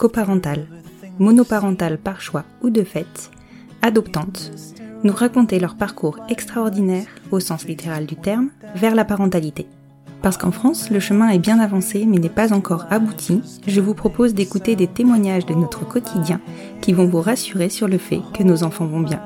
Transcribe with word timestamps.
coparentales, 0.00 0.66
monoparentales 1.18 1.98
par 1.98 2.22
choix 2.22 2.44
ou 2.62 2.70
de 2.70 2.84
fait, 2.84 3.30
adoptantes, 3.82 4.50
nous 5.04 5.12
raconter 5.12 5.60
leur 5.60 5.76
parcours 5.76 6.18
extraordinaire, 6.30 7.04
au 7.30 7.38
sens 7.38 7.66
littéral 7.66 8.06
du 8.06 8.16
terme, 8.16 8.48
vers 8.74 8.94
la 8.94 9.04
parentalité. 9.04 9.66
Parce 10.22 10.38
qu'en 10.38 10.52
France, 10.52 10.88
le 10.90 11.00
chemin 11.00 11.28
est 11.28 11.38
bien 11.38 11.58
avancé 11.58 12.06
mais 12.06 12.16
n'est 12.16 12.30
pas 12.30 12.54
encore 12.54 12.86
abouti, 12.88 13.42
je 13.66 13.82
vous 13.82 13.92
propose 13.92 14.32
d'écouter 14.32 14.74
des 14.74 14.86
témoignages 14.86 15.44
de 15.44 15.52
notre 15.52 15.86
quotidien 15.86 16.40
qui 16.80 16.94
vont 16.94 17.06
vous 17.06 17.20
rassurer 17.20 17.68
sur 17.68 17.86
le 17.86 17.98
fait 17.98 18.22
que 18.32 18.42
nos 18.42 18.62
enfants 18.62 18.86
vont 18.86 19.00
bien. 19.00 19.20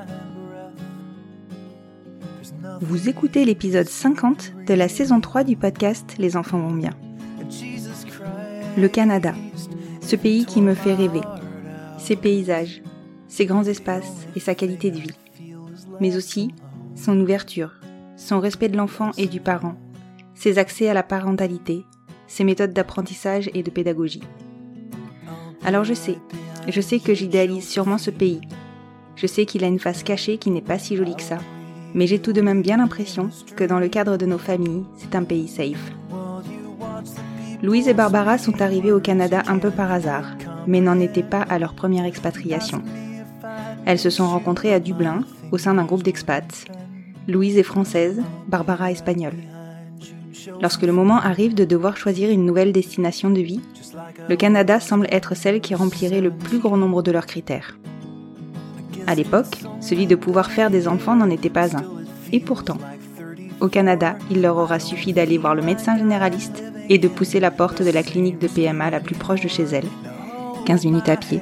Vous 2.80 3.08
écoutez 3.08 3.45
l'épisode 3.45 3.89
50 3.89 4.55
de 4.67 4.75
la 4.75 4.89
saison 4.89 5.20
3 5.20 5.45
du 5.45 5.55
podcast 5.55 6.17
Les 6.19 6.36
enfants 6.36 6.58
vont 6.58 6.75
bien. 6.75 6.91
Le 8.77 8.89
Canada, 8.89 9.34
ce 10.05 10.16
pays 10.16 10.44
qui 10.44 10.60
me 10.60 10.74
fait 10.74 10.94
rêver, 10.94 11.22
ses 11.98 12.14
paysages, 12.14 12.83
ses 13.27 13.47
grands 13.47 13.64
espaces 13.64 14.27
et 14.36 14.41
sa 14.41 14.55
qualité 14.55 14.91
de 14.91 14.98
vie, 14.98 15.16
mais 15.98 16.14
aussi 16.16 16.55
son 16.94 17.19
ouverture, 17.19 17.72
son 18.16 18.38
respect 18.38 18.69
de 18.69 18.77
l'enfant 18.77 19.12
et 19.16 19.27
du 19.27 19.41
parent, 19.41 19.77
ses 20.34 20.58
accès 20.58 20.90
à 20.90 20.95
la 20.95 21.02
parentalité, 21.02 21.86
ses 22.27 22.45
méthodes 22.45 22.74
d'apprentissage 22.74 23.51
et 23.55 23.62
de 23.62 23.70
pédagogie. 23.70 24.23
Alors 25.64 25.84
je 25.84 25.95
sais, 25.95 26.18
je 26.68 26.80
sais 26.83 26.98
que 26.98 27.14
j'idéalise 27.14 27.67
sûrement 27.67 27.98
ce 27.98 28.11
pays. 28.11 28.42
Je 29.17 29.27
sais 29.27 29.46
qu'il 29.46 29.64
a 29.64 29.68
une 29.68 29.79
face 29.79 30.02
cachée 30.02 30.36
qui 30.36 30.50
n'est 30.50 30.61
pas 30.61 30.79
si 30.79 30.96
jolie 30.96 31.17
que 31.17 31.23
ça. 31.23 31.39
Mais 31.95 32.06
j'ai 32.06 32.18
tout 32.18 32.34
de 32.34 32.42
même 32.42 32.61
bien 32.61 32.77
l'impression 32.77 33.30
que 33.56 33.64
dans 33.64 33.79
le 33.79 33.89
cadre 33.89 34.18
de 34.18 34.27
nos 34.27 34.39
familles, 34.39 34.84
c'est 34.98 35.14
un 35.14 35.24
pays 35.24 35.48
safe. 35.48 35.92
Louise 37.63 37.89
et 37.89 37.95
Barbara 37.95 38.39
sont 38.39 38.61
arrivées 38.61 38.92
au 38.92 39.01
Canada 39.01 39.42
un 39.47 39.59
peu 39.59 39.70
par 39.70 39.91
hasard, 39.91 40.37
mais 40.67 40.81
n'en 40.81 41.01
étaient 41.01 41.23
pas 41.23 41.42
à 41.42 41.59
leur 41.59 41.75
première 41.75 42.05
expatriation. 42.05 42.83
Elles 43.87 43.98
se 43.98 44.11
sont 44.11 44.27
rencontrées 44.27 44.73
à 44.73 44.81
Dublin, 44.81 45.20
au 45.53 45.59
sein 45.59 45.75
d'un 45.75 45.85
groupe 45.85 46.03
d'expats. 46.03 46.67
Louise 47.29 47.57
est 47.57 47.63
française, 47.63 48.23
Barbara 48.48 48.91
espagnole. 48.91 49.37
Lorsque 50.61 50.83
le 50.83 50.92
moment 50.92 51.19
arrive 51.19 51.55
de 51.55 51.65
devoir 51.65 51.97
choisir 51.97 52.31
une 52.31 52.45
nouvelle 52.45 52.73
destination 52.73 53.31
de 53.31 53.41
vie, 53.41 53.61
le 54.29 54.36
Canada 54.36 54.81
semble 54.81 55.07
être 55.11 55.35
celle 55.35 55.61
qui 55.61 55.75
remplirait 55.75 56.21
le 56.21 56.31
plus 56.31 56.59
grand 56.59 56.77
nombre 56.77 57.03
de 57.03 57.13
leurs 57.13 57.27
critères. 57.27 57.79
À 59.07 59.15
l'époque, 59.15 59.63
celui 59.81 60.07
de 60.07 60.17
pouvoir 60.17 60.51
faire 60.51 60.71
des 60.71 60.89
enfants 60.89 61.17
n'en 61.17 61.31
était 61.31 61.51
pas 61.51 61.77
un. 61.77 61.85
Et 62.33 62.41
pourtant, 62.41 62.79
au 63.61 63.69
Canada, 63.69 64.17
il 64.31 64.42
leur 64.42 64.57
aura 64.57 64.79
suffi 64.79 65.13
d'aller 65.13 65.39
voir 65.39 65.55
le 65.55 65.63
médecin 65.63 65.97
généraliste 65.97 66.63
et 66.89 66.98
de 66.98 67.08
pousser 67.08 67.40
la 67.40 67.50
porte 67.50 67.83
de 67.83 67.90
la 67.90 68.02
clinique 68.02 68.39
de 68.39 68.48
PMA 68.48 68.90
la 68.90 69.00
plus 69.00 69.14
proche 69.14 69.40
de 69.40 69.48
chez 69.48 69.64
elles, 69.64 69.89
15 70.67 70.84
minutes 70.84 71.08
à 71.08 71.17
pied, 71.17 71.40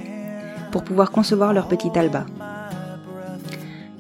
pour 0.71 0.85
pouvoir 0.85 1.11
concevoir 1.11 1.53
leur 1.53 1.69
petit 1.69 1.91
Alba. 1.95 2.27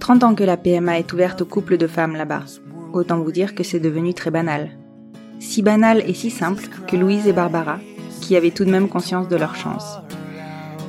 30 0.00 0.24
ans 0.24 0.34
que 0.34 0.44
la 0.44 0.56
PMA 0.56 0.98
est 0.98 1.12
ouverte 1.12 1.42
aux 1.42 1.46
couples 1.46 1.78
de 1.78 1.86
femmes 1.86 2.16
là-bas. 2.16 2.44
Autant 2.92 3.20
vous 3.20 3.32
dire 3.32 3.54
que 3.54 3.62
c'est 3.62 3.80
devenu 3.80 4.14
très 4.14 4.30
banal. 4.30 4.70
Si 5.38 5.62
banal 5.62 6.02
et 6.06 6.14
si 6.14 6.30
simple 6.30 6.64
que 6.86 6.96
Louise 6.96 7.26
et 7.26 7.32
Barbara, 7.32 7.78
qui 8.20 8.36
avaient 8.36 8.50
tout 8.50 8.64
de 8.64 8.70
même 8.70 8.88
conscience 8.88 9.28
de 9.28 9.36
leur 9.36 9.54
chance, 9.54 9.98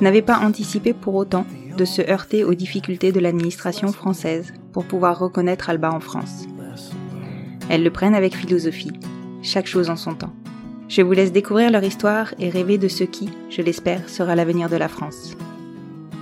n'avaient 0.00 0.22
pas 0.22 0.38
anticipé 0.38 0.92
pour 0.92 1.14
autant 1.14 1.46
de 1.76 1.84
se 1.84 2.02
heurter 2.02 2.44
aux 2.44 2.54
difficultés 2.54 3.12
de 3.12 3.20
l'administration 3.20 3.88
française 3.88 4.52
pour 4.72 4.84
pouvoir 4.84 5.18
reconnaître 5.18 5.70
Alba 5.70 5.92
en 5.92 6.00
France. 6.00 6.46
Elles 7.68 7.82
le 7.82 7.90
prennent 7.90 8.14
avec 8.14 8.36
philosophie, 8.36 8.92
chaque 9.44 9.66
chose 9.66 9.90
en 9.90 9.96
son 9.96 10.14
temps. 10.14 10.32
Je 10.88 11.02
vous 11.02 11.12
laisse 11.12 11.30
découvrir 11.30 11.70
leur 11.70 11.84
histoire 11.84 12.34
et 12.38 12.48
rêver 12.48 12.78
de 12.78 12.88
ce 12.88 13.04
qui, 13.04 13.30
je 13.50 13.62
l'espère, 13.62 14.08
sera 14.08 14.34
l'avenir 14.34 14.68
de 14.68 14.76
la 14.76 14.88
France. 14.88 15.36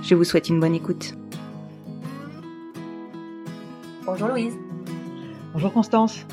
Je 0.03 0.13
vous 0.13 0.25
souhaite 0.25 0.49
une 0.49 0.59
bonne 0.59 0.75
écoute. 0.75 1.13
Bonjour 4.05 4.27
Louise, 4.27 4.53
Bonjour 5.53 5.71
Constance. 5.71 6.25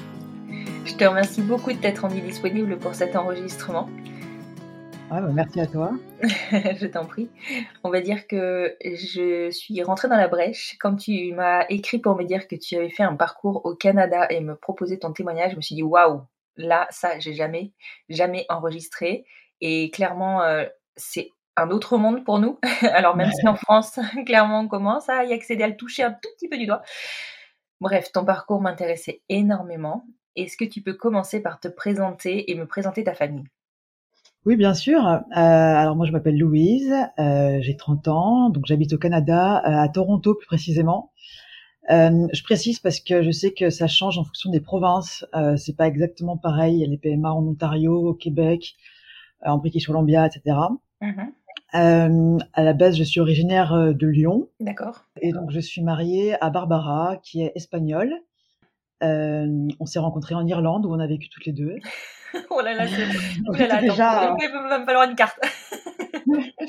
je 0.85 0.95
te 0.97 1.05
remercie 1.05 1.43
beaucoup 1.43 1.73
de 1.73 1.79
t'être 1.79 2.01
rendue 2.01 2.21
disponible 2.21 2.77
pour 2.79 2.95
cet 2.95 3.15
enregistrement. 3.15 3.89
Ouais, 5.13 5.21
bah, 5.21 5.31
merci 5.33 5.61
à 5.61 5.67
toi. 5.67 5.93
je 6.23 6.87
t'en 6.87 7.05
prie. 7.05 7.29
On 7.85 7.91
va 7.91 8.01
dire 8.01 8.27
que 8.27 8.75
je 8.85 9.51
suis 9.51 9.83
rentrée 9.83 10.09
dans 10.09 10.17
la 10.17 10.29
brèche. 10.29 10.77
Quand 10.81 10.97
tu 10.97 11.33
m'as 11.35 11.65
écrit 11.69 11.99
pour 11.99 12.17
me 12.17 12.25
dire 12.25 12.49
que 12.49 12.57
tu 12.57 12.77
avais 12.77 12.91
fait 12.91 13.03
un 13.03 13.15
parcours 13.15 13.65
au 13.65 13.75
Canada 13.75 14.27
et 14.31 14.41
me 14.41 14.55
proposer 14.57 14.99
ton 14.99 15.13
témoignage, 15.13 15.53
je 15.53 15.57
me 15.57 15.61
suis 15.61 15.75
dit 15.75 15.83
waouh, 15.83 16.23
là, 16.61 16.87
ça, 16.91 17.19
j'ai 17.19 17.35
jamais, 17.35 17.73
jamais 18.09 18.47
enregistré. 18.49 19.25
Et 19.61 19.91
clairement, 19.91 20.43
euh, 20.43 20.65
c'est 20.97 21.31
un 21.57 21.71
autre 21.71 21.99
monde 21.99 22.25
pour 22.25 22.39
nous. 22.39 22.59
Alors 22.83 23.17
même 23.17 23.33
si 23.33 23.47
en 23.47 23.57
France, 23.57 23.99
clairement, 24.27 24.61
on 24.61 24.69
commence 24.69 25.09
à 25.09 25.25
y 25.25 25.33
accéder, 25.33 25.65
à 25.65 25.69
le 25.69 25.77
toucher 25.77 26.03
un 26.03 26.13
tout 26.13 26.29
petit 26.37 26.49
peu 26.49 26.59
du 26.59 26.67
doigt. 26.67 26.83
Bref, 27.81 28.13
ton 28.13 28.25
parcours 28.25 28.61
m'intéressait 28.61 29.23
énormément. 29.29 30.05
Est-ce 30.37 30.57
que 30.57 30.65
tu 30.65 30.83
peux 30.83 30.95
commencer 30.95 31.41
par 31.41 31.61
te 31.61 31.69
présenter 31.69 32.51
et 32.51 32.55
me 32.55 32.67
présenter 32.67 33.05
ta 33.05 33.15
famille? 33.15 33.45
Oui, 34.47 34.57
bien 34.57 34.73
sûr. 34.73 35.05
Euh, 35.07 35.21
alors 35.35 35.97
moi, 35.97 36.07
je 36.07 36.13
m'appelle 36.13 36.39
Louise, 36.39 36.95
euh, 37.19 37.59
j'ai 37.61 37.77
30 37.77 38.09
ans, 38.09 38.51
donc 38.51 38.65
j'habite 38.67 38.93
au 38.95 38.99
Canada, 38.99 39.59
euh, 39.67 39.83
à 39.83 39.89
Toronto 39.89 40.35
plus 40.35 40.47
précisément. 40.47 41.13
Euh, 41.91 42.29
je 42.33 42.43
précise 42.43 42.79
parce 42.79 43.01
que 43.01 43.23
je 43.23 43.31
sais 43.31 43.53
que 43.53 43.71
ça 43.71 43.87
change 43.89 44.19
en 44.19 44.25
fonction 44.25 44.51
des 44.51 44.61
provinces. 44.61 45.25
Euh, 45.35 45.57
c'est 45.57 45.77
pas 45.77 45.87
exactement 45.89 46.37
pareil. 46.37 46.77
Il 46.77 46.81
y 46.81 46.85
a 46.85 46.87
les 46.87 46.99
PMA 46.99 47.33
en 47.33 47.45
Ontario, 47.47 47.95
au 48.09 48.15
Québec, 48.15 48.77
euh, 49.45 49.51
en 49.51 49.59
British 49.59 49.87
Columbia, 49.87 50.27
etc. 50.27 50.57
Mhm. 51.01 51.33
Euh, 51.75 52.39
à 52.55 52.63
la 52.63 52.73
base, 52.73 52.97
je 52.97 53.05
suis 53.05 53.21
originaire 53.21 53.95
de 53.95 54.07
Lyon 54.07 54.49
D'accord. 54.59 55.05
et 55.21 55.33
donc 55.33 55.51
je 55.53 55.61
suis 55.61 55.83
mariée 55.83 56.35
à 56.43 56.51
Barbara, 56.51 57.17
qui 57.23 57.43
est 57.43 57.53
espagnole. 57.55 58.13
On 59.03 59.87
s'est 59.87 60.01
rencontrés 60.01 60.35
en 60.35 60.47
Irlande 60.47 60.85
où 60.87 60.93
on 60.93 60.99
a 60.99 61.07
vécu 61.07 61.29
toutes 61.29 61.47
les 61.47 61.53
deux. 61.53 61.77
oh 62.51 62.61
là 62.61 62.75
là. 62.75 62.87
Oh 63.49 63.53
là 63.53 63.67
là, 63.67 63.81
déjà- 63.81 64.37
il 64.41 64.51
va 64.53 64.79
me 64.79 64.85
falloir 64.85 65.09
une 65.09 65.17
carte. 65.17 65.39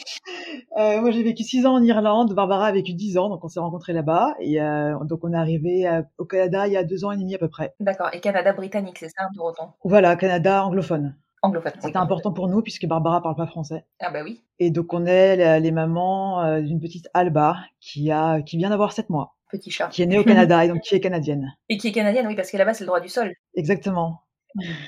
Euh, 0.77 1.01
moi, 1.01 1.12
j'ai 1.12 1.24
vécu 1.24 1.44
six 1.44 1.65
ans 1.65 1.74
en 1.74 1.83
Irlande. 1.83 2.33
Barbara 2.33 2.68
a 2.68 2.71
vécu 2.71 2.94
dix 2.94 3.18
ans, 3.18 3.30
donc 3.30 3.44
on 3.44 3.48
s'est 3.48 3.59
rencontrés 3.59 3.94
là-bas. 3.94 4.36
Et 4.39 4.62
euh, 4.62 4.98
donc, 5.03 5.24
on 5.24 5.33
est 5.33 5.38
arrivé 5.38 5.88
euh, 5.88 6.01
au 6.18 6.25
Canada 6.25 6.68
il 6.68 6.74
y 6.74 6.77
a 6.77 6.83
deux 6.83 7.06
ans 7.06 7.12
et 7.12 7.18
demi 7.18 7.36
à 7.36 7.38
peu 7.38 7.50
près. 7.50 7.74
D'accord. 7.80 8.09
Et 8.13 8.19
Canada 8.19 8.53
britannique, 8.53 8.98
c'est 9.00 9.09
ça, 9.09 9.27
Toronto 9.36 9.63
Voilà, 9.83 10.15
Canada 10.15 10.65
anglophone. 10.65 11.15
Anglophone. 11.44 11.74
C'était 11.80 11.98
important 11.98 12.31
pour 12.31 12.48
nous 12.48 12.62
puisque 12.62 12.86
Barbara 12.86 13.21
parle 13.21 13.36
pas 13.36 13.48
français. 13.48 13.83
Ah 14.00 14.12
bah 14.12 14.21
oui. 14.24 14.44
Et 14.59 14.69
donc 14.69 14.94
on 14.94 15.07
est 15.07 15.59
les 15.59 15.71
mamans 15.71 16.59
d'une 16.59 16.80
petite 16.80 17.09
Alba 17.15 17.57
qui 17.80 18.12
a 18.12 18.44
qui 18.44 18.57
vient 18.57 18.69
d'avoir 18.69 18.94
7 18.94 19.09
mois. 19.09 19.33
Petit 19.50 19.71
chat. 19.71 19.88
Qui 19.88 20.04
est 20.04 20.06
née 20.06 20.19
au 20.19 20.24
Canada 20.24 20.63
et 20.65 20.68
donc 20.68 20.81
qui 20.81 20.94
est 20.94 21.00
canadienne. 21.00 21.51
Et 21.68 21.77
qui 21.77 21.88
est 21.88 21.92
canadienne, 21.92 22.27
oui, 22.27 22.36
parce 22.36 22.51
que 22.51 22.57
là-bas 22.57 22.75
c'est 22.75 22.83
le 22.83 22.89
droit 22.89 23.00
du 23.00 23.09
sol. 23.09 23.33
Exactement. 23.56 24.21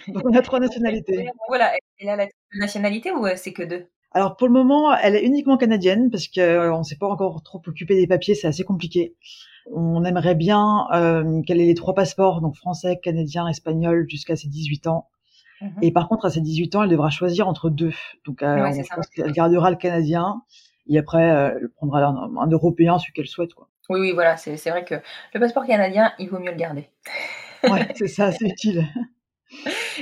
Donc 0.09 0.23
on 0.25 0.33
a 0.35 0.43
trois 0.43 0.59
nationalités. 0.59 1.27
Voilà, 1.47 1.71
elle 1.99 2.09
a 2.09 2.15
la 2.17 2.27
nationalité 2.53 3.11
ou 3.11 3.25
c'est 3.35 3.53
que 3.53 3.63
deux? 3.63 3.87
Alors 4.13 4.35
pour 4.35 4.47
le 4.47 4.53
moment, 4.53 4.95
elle 4.95 5.15
est 5.15 5.23
uniquement 5.23 5.57
canadienne 5.57 6.09
parce 6.09 6.27
que 6.27 6.39
euh, 6.39 6.73
on 6.73 6.83
s'est 6.83 6.97
pas 6.97 7.07
encore 7.07 7.41
trop 7.43 7.61
occupé 7.65 7.95
des 7.95 8.07
papiers, 8.07 8.35
c'est 8.35 8.47
assez 8.47 8.63
compliqué. 8.63 9.15
On 9.71 10.03
aimerait 10.03 10.35
bien 10.35 10.87
euh, 10.93 11.41
qu'elle 11.41 11.61
ait 11.61 11.65
les 11.65 11.73
trois 11.73 11.95
passeports, 11.95 12.41
donc 12.41 12.55
français, 12.55 12.99
canadien, 13.01 13.47
espagnol, 13.47 14.05
jusqu'à 14.09 14.35
ses 14.35 14.49
18 14.49 14.87
ans. 14.87 15.07
Mhm. 15.61 15.71
Et 15.81 15.91
par 15.91 16.09
contre, 16.09 16.25
à 16.25 16.29
ses 16.29 16.41
18 16.41 16.75
ans, 16.75 16.83
elle 16.83 16.89
devra 16.89 17.09
choisir 17.09 17.47
entre 17.47 17.69
deux. 17.69 17.93
Donc, 18.25 18.43
euh, 18.43 18.69
pense 18.93 19.07
qu'elle 19.07 19.31
gardera 19.31 19.71
le 19.71 19.77
canadien 19.77 20.41
et 20.87 20.97
après, 20.97 21.31
euh, 21.31 21.57
elle 21.59 21.69
prendra 21.69 22.03
un, 22.03 22.35
un 22.37 22.47
européen, 22.47 22.99
celui 22.99 23.13
qu'elle 23.13 23.27
souhaite. 23.27 23.53
Quoi. 23.53 23.69
Oui, 23.89 23.99
oui, 23.99 24.11
voilà. 24.11 24.37
C'est 24.37 24.69
vrai 24.69 24.83
que 24.83 24.95
le 25.33 25.39
passeport 25.39 25.65
canadien, 25.65 26.11
il 26.19 26.29
vaut 26.29 26.39
mieux 26.39 26.51
le 26.51 26.57
garder. 26.57 26.89
ouais, 27.63 27.87
c'est 27.95 28.07
ça, 28.07 28.31
c'est 28.31 28.47
utile. 28.47 28.85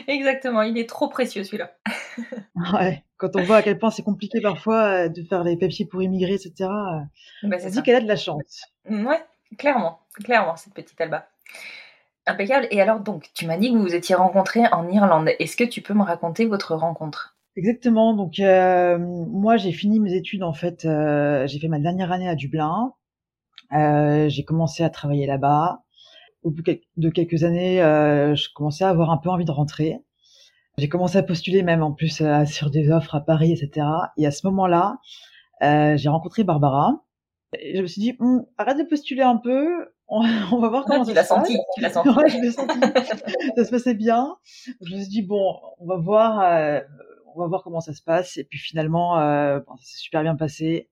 Exactement, 0.08 0.62
il 0.62 0.78
est 0.78 0.88
trop 0.88 1.10
précieux 1.10 1.44
celui-là. 1.44 1.72
ouais, 2.74 3.04
quand 3.18 3.36
on 3.36 3.44
voit 3.44 3.58
à 3.58 3.62
quel 3.62 3.78
point 3.78 3.92
c'est 3.92 4.04
compliqué 4.04 4.42
parfois 4.42 5.10
de 5.10 5.24
faire 5.24 5.44
les 5.44 5.58
papiers 5.58 5.86
pour 5.86 6.02
immigrer, 6.02 6.34
etc. 6.34 6.70
Bah, 7.44 7.60
ça 7.60 7.70
dit 7.70 7.82
qu'elle 7.84 7.96
a 7.96 8.02
de 8.02 8.08
la 8.08 8.16
chance. 8.16 8.62
Ouais, 8.90 9.22
Clairement, 9.58 10.00
clairement, 10.24 10.56
cette 10.56 10.74
petite 10.74 11.00
Alba. 11.02 11.28
Impeccable. 12.26 12.68
Et 12.72 12.82
alors, 12.82 13.00
donc, 13.00 13.30
tu 13.34 13.46
m'as 13.48 13.58
dit 13.58 13.72
que 13.72 13.76
vous 13.76 13.84
vous 13.84 13.96
étiez 13.96 14.16
rencontrés 14.16 14.66
en 14.72 14.88
Irlande. 14.90 15.30
Est-ce 15.40 15.58
que 15.58 15.64
tu 15.64 15.82
peux 15.82 15.94
me 15.94 16.04
raconter 16.04 16.46
votre 16.46 16.76
rencontre? 16.76 17.36
Exactement. 17.58 18.14
Donc, 18.14 18.40
euh, 18.40 18.98
moi, 18.98 19.58
j'ai 19.58 19.72
fini 19.72 20.00
mes 20.00 20.14
études, 20.14 20.44
en 20.44 20.54
fait. 20.54 20.86
Euh, 20.86 21.48
j'ai 21.48 21.60
fait 21.60 21.68
ma 21.68 21.80
dernière 21.80 22.12
année 22.12 22.30
à 22.30 22.36
Dublin. 22.36 22.94
Euh, 23.74 24.30
j'ai 24.30 24.46
commencé 24.46 24.84
à 24.84 24.90
travailler 24.90 25.26
là-bas. 25.26 25.84
Au 26.44 26.52
bout 26.52 26.64
de 26.98 27.10
quelques 27.10 27.44
années, 27.44 27.78
je 27.78 28.48
commençais 28.54 28.84
à 28.84 28.90
avoir 28.90 29.12
un 29.12 29.18
peu 29.18 29.30
envie 29.30 29.46
de 29.46 29.52
rentrer. 29.52 30.00
J'ai 30.78 30.90
commencé 30.90 31.18
à 31.18 31.24
postuler 31.24 31.62
même 31.62 31.84
en 31.84 31.92
plus 31.92 32.24
sur 32.46 32.72
des 32.72 32.92
offres 32.92 33.16
à 33.16 33.22
Paris, 33.22 33.52
etc. 33.52 33.88
Et 34.18 34.26
à 34.26 34.32
ce 34.32 34.48
moment-là, 34.48 34.98
j'ai 35.62 36.10
rencontré 36.10 36.44
Barbara 36.44 37.04
et 37.60 37.76
je 37.76 37.82
me 37.82 37.88
suis 37.88 38.02
dit, 38.02 38.16
hm, 38.20 38.46
arrête 38.58 38.78
de 38.78 38.84
postuler 38.84 39.24
un 39.24 39.38
peu, 39.38 39.90
on, 40.08 40.22
va 40.60 40.70
voir 40.70 40.86
comment 40.86 41.04
ça 41.04 41.12
se 41.12 41.16
passe. 41.16 41.28
Senti, 41.28 41.58
tu 41.76 41.82
l'as 41.82 41.90
senti. 41.94 42.10
ouais, 42.10 42.30
je 42.30 42.38
l'ai 42.38 42.52
senti. 42.52 42.80
ça 43.56 43.66
se 43.66 43.72
passait 43.72 43.94
bien. 43.94 44.36
Je 44.82 44.96
me 44.96 45.00
suis 45.00 45.10
dit, 45.10 45.22
bon, 45.22 45.60
on 45.80 45.86
va 45.86 45.98
voir, 45.98 46.40
euh, 46.42 46.80
on 47.36 47.42
va 47.42 47.48
voir 47.48 47.64
comment 47.64 47.82
ça 47.82 47.94
se 47.94 48.02
passe. 48.02 48.38
Et 48.38 48.44
puis 48.44 48.60
finalement, 48.60 49.20
euh, 49.20 49.60
bon, 49.60 49.76
ça 49.78 49.84
s'est 49.84 49.98
super 49.98 50.24
bien 50.24 50.36
passé. 50.36 50.90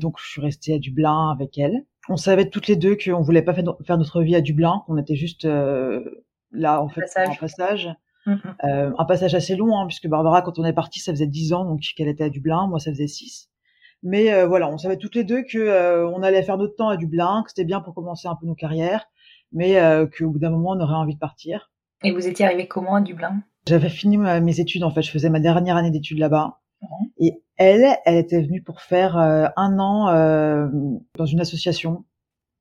Donc 0.00 0.18
je 0.20 0.28
suis 0.28 0.40
restée 0.40 0.74
à 0.74 0.78
Dublin 0.78 1.30
avec 1.30 1.58
elle. 1.58 1.84
On 2.08 2.16
savait 2.16 2.48
toutes 2.48 2.68
les 2.68 2.76
deux 2.76 2.96
qu'on 2.96 3.20
voulait 3.20 3.42
pas 3.42 3.54
faire 3.54 3.98
notre 3.98 4.22
vie 4.22 4.36
à 4.36 4.40
Dublin, 4.40 4.82
qu'on 4.86 4.96
était 4.96 5.16
juste 5.16 5.44
euh, 5.44 6.22
là 6.52 6.82
en 6.82 6.88
fait 6.88 7.02
passage. 7.02 7.28
un 7.28 7.34
passage. 7.34 7.90
Mm-hmm. 8.26 8.54
Euh, 8.64 8.92
un 8.98 9.04
passage 9.04 9.34
assez 9.34 9.56
long, 9.56 9.78
hein, 9.78 9.86
puisque 9.86 10.08
Barbara, 10.08 10.42
quand 10.42 10.58
on 10.58 10.64
est 10.64 10.72
parti, 10.72 11.00
ça 11.00 11.12
faisait 11.12 11.26
10 11.26 11.52
ans, 11.52 11.64
donc 11.64 11.80
qu'elle 11.96 12.08
était 12.08 12.24
à 12.24 12.30
Dublin. 12.30 12.66
Moi, 12.66 12.80
ça 12.80 12.90
faisait 12.90 13.06
6. 13.06 13.50
Mais 14.02 14.32
euh, 14.32 14.46
voilà, 14.46 14.68
on 14.68 14.78
savait 14.78 14.98
toutes 14.98 15.14
les 15.14 15.24
deux 15.24 15.42
que 15.42 15.58
euh, 15.58 16.08
on 16.08 16.22
allait 16.22 16.42
faire 16.42 16.58
notre 16.58 16.76
temps 16.76 16.88
à 16.88 16.96
Dublin, 16.96 17.42
que 17.44 17.50
c'était 17.50 17.64
bien 17.64 17.80
pour 17.80 17.94
commencer 17.94 18.28
un 18.28 18.36
peu 18.36 18.46
nos 18.46 18.54
carrières, 18.54 19.06
mais 19.52 19.78
euh, 19.78 20.06
qu'au 20.06 20.30
bout 20.30 20.38
d'un 20.38 20.50
moment, 20.50 20.70
on 20.70 20.80
aurait 20.80 20.94
envie 20.94 21.14
de 21.14 21.18
partir. 21.18 21.70
Et 22.04 22.12
vous 22.12 22.26
étiez 22.28 22.44
arrivé 22.44 22.68
comment 22.68 22.96
à 22.96 23.00
Dublin? 23.00 23.42
J'avais 23.66 23.88
fini 23.88 24.16
mes 24.16 24.60
études, 24.60 24.84
en 24.84 24.92
fait, 24.92 25.02
je 25.02 25.10
faisais 25.10 25.30
ma 25.30 25.40
dernière 25.40 25.76
année 25.76 25.90
d'études 25.90 26.18
là-bas. 26.18 26.60
Et 27.18 27.42
elle, 27.56 27.96
elle 28.04 28.16
était 28.16 28.42
venue 28.42 28.62
pour 28.62 28.80
faire 28.80 29.16
un 29.16 29.78
an 29.78 30.06
dans 31.16 31.26
une 31.26 31.40
association. 31.40 32.04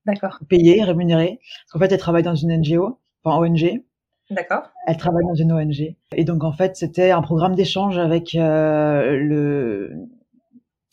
D'accord. 0.06 0.40
Payée, 0.48 0.84
rémunérée. 0.84 1.40
Parce 1.40 1.72
qu'en 1.72 1.80
fait, 1.80 1.92
elle 1.92 2.00
travaille 2.00 2.24
dans 2.24 2.36
une 2.36 2.56
NGO, 2.56 3.00
enfin 3.24 3.38
ONG. 3.38 3.84
D'accord. 4.30 4.72
Elle 4.88 4.98
travaille 4.98 5.26
dans 5.26 5.36
une 5.36 5.52
ONG. 5.52 5.96
Et 6.16 6.24
donc, 6.24 6.44
en 6.44 6.52
fait, 6.52 6.76
c'était 6.76 7.12
un 7.12 7.22
programme 7.22 7.56
d'échange 7.56 7.98
avec 7.98 8.34
le 8.34 10.08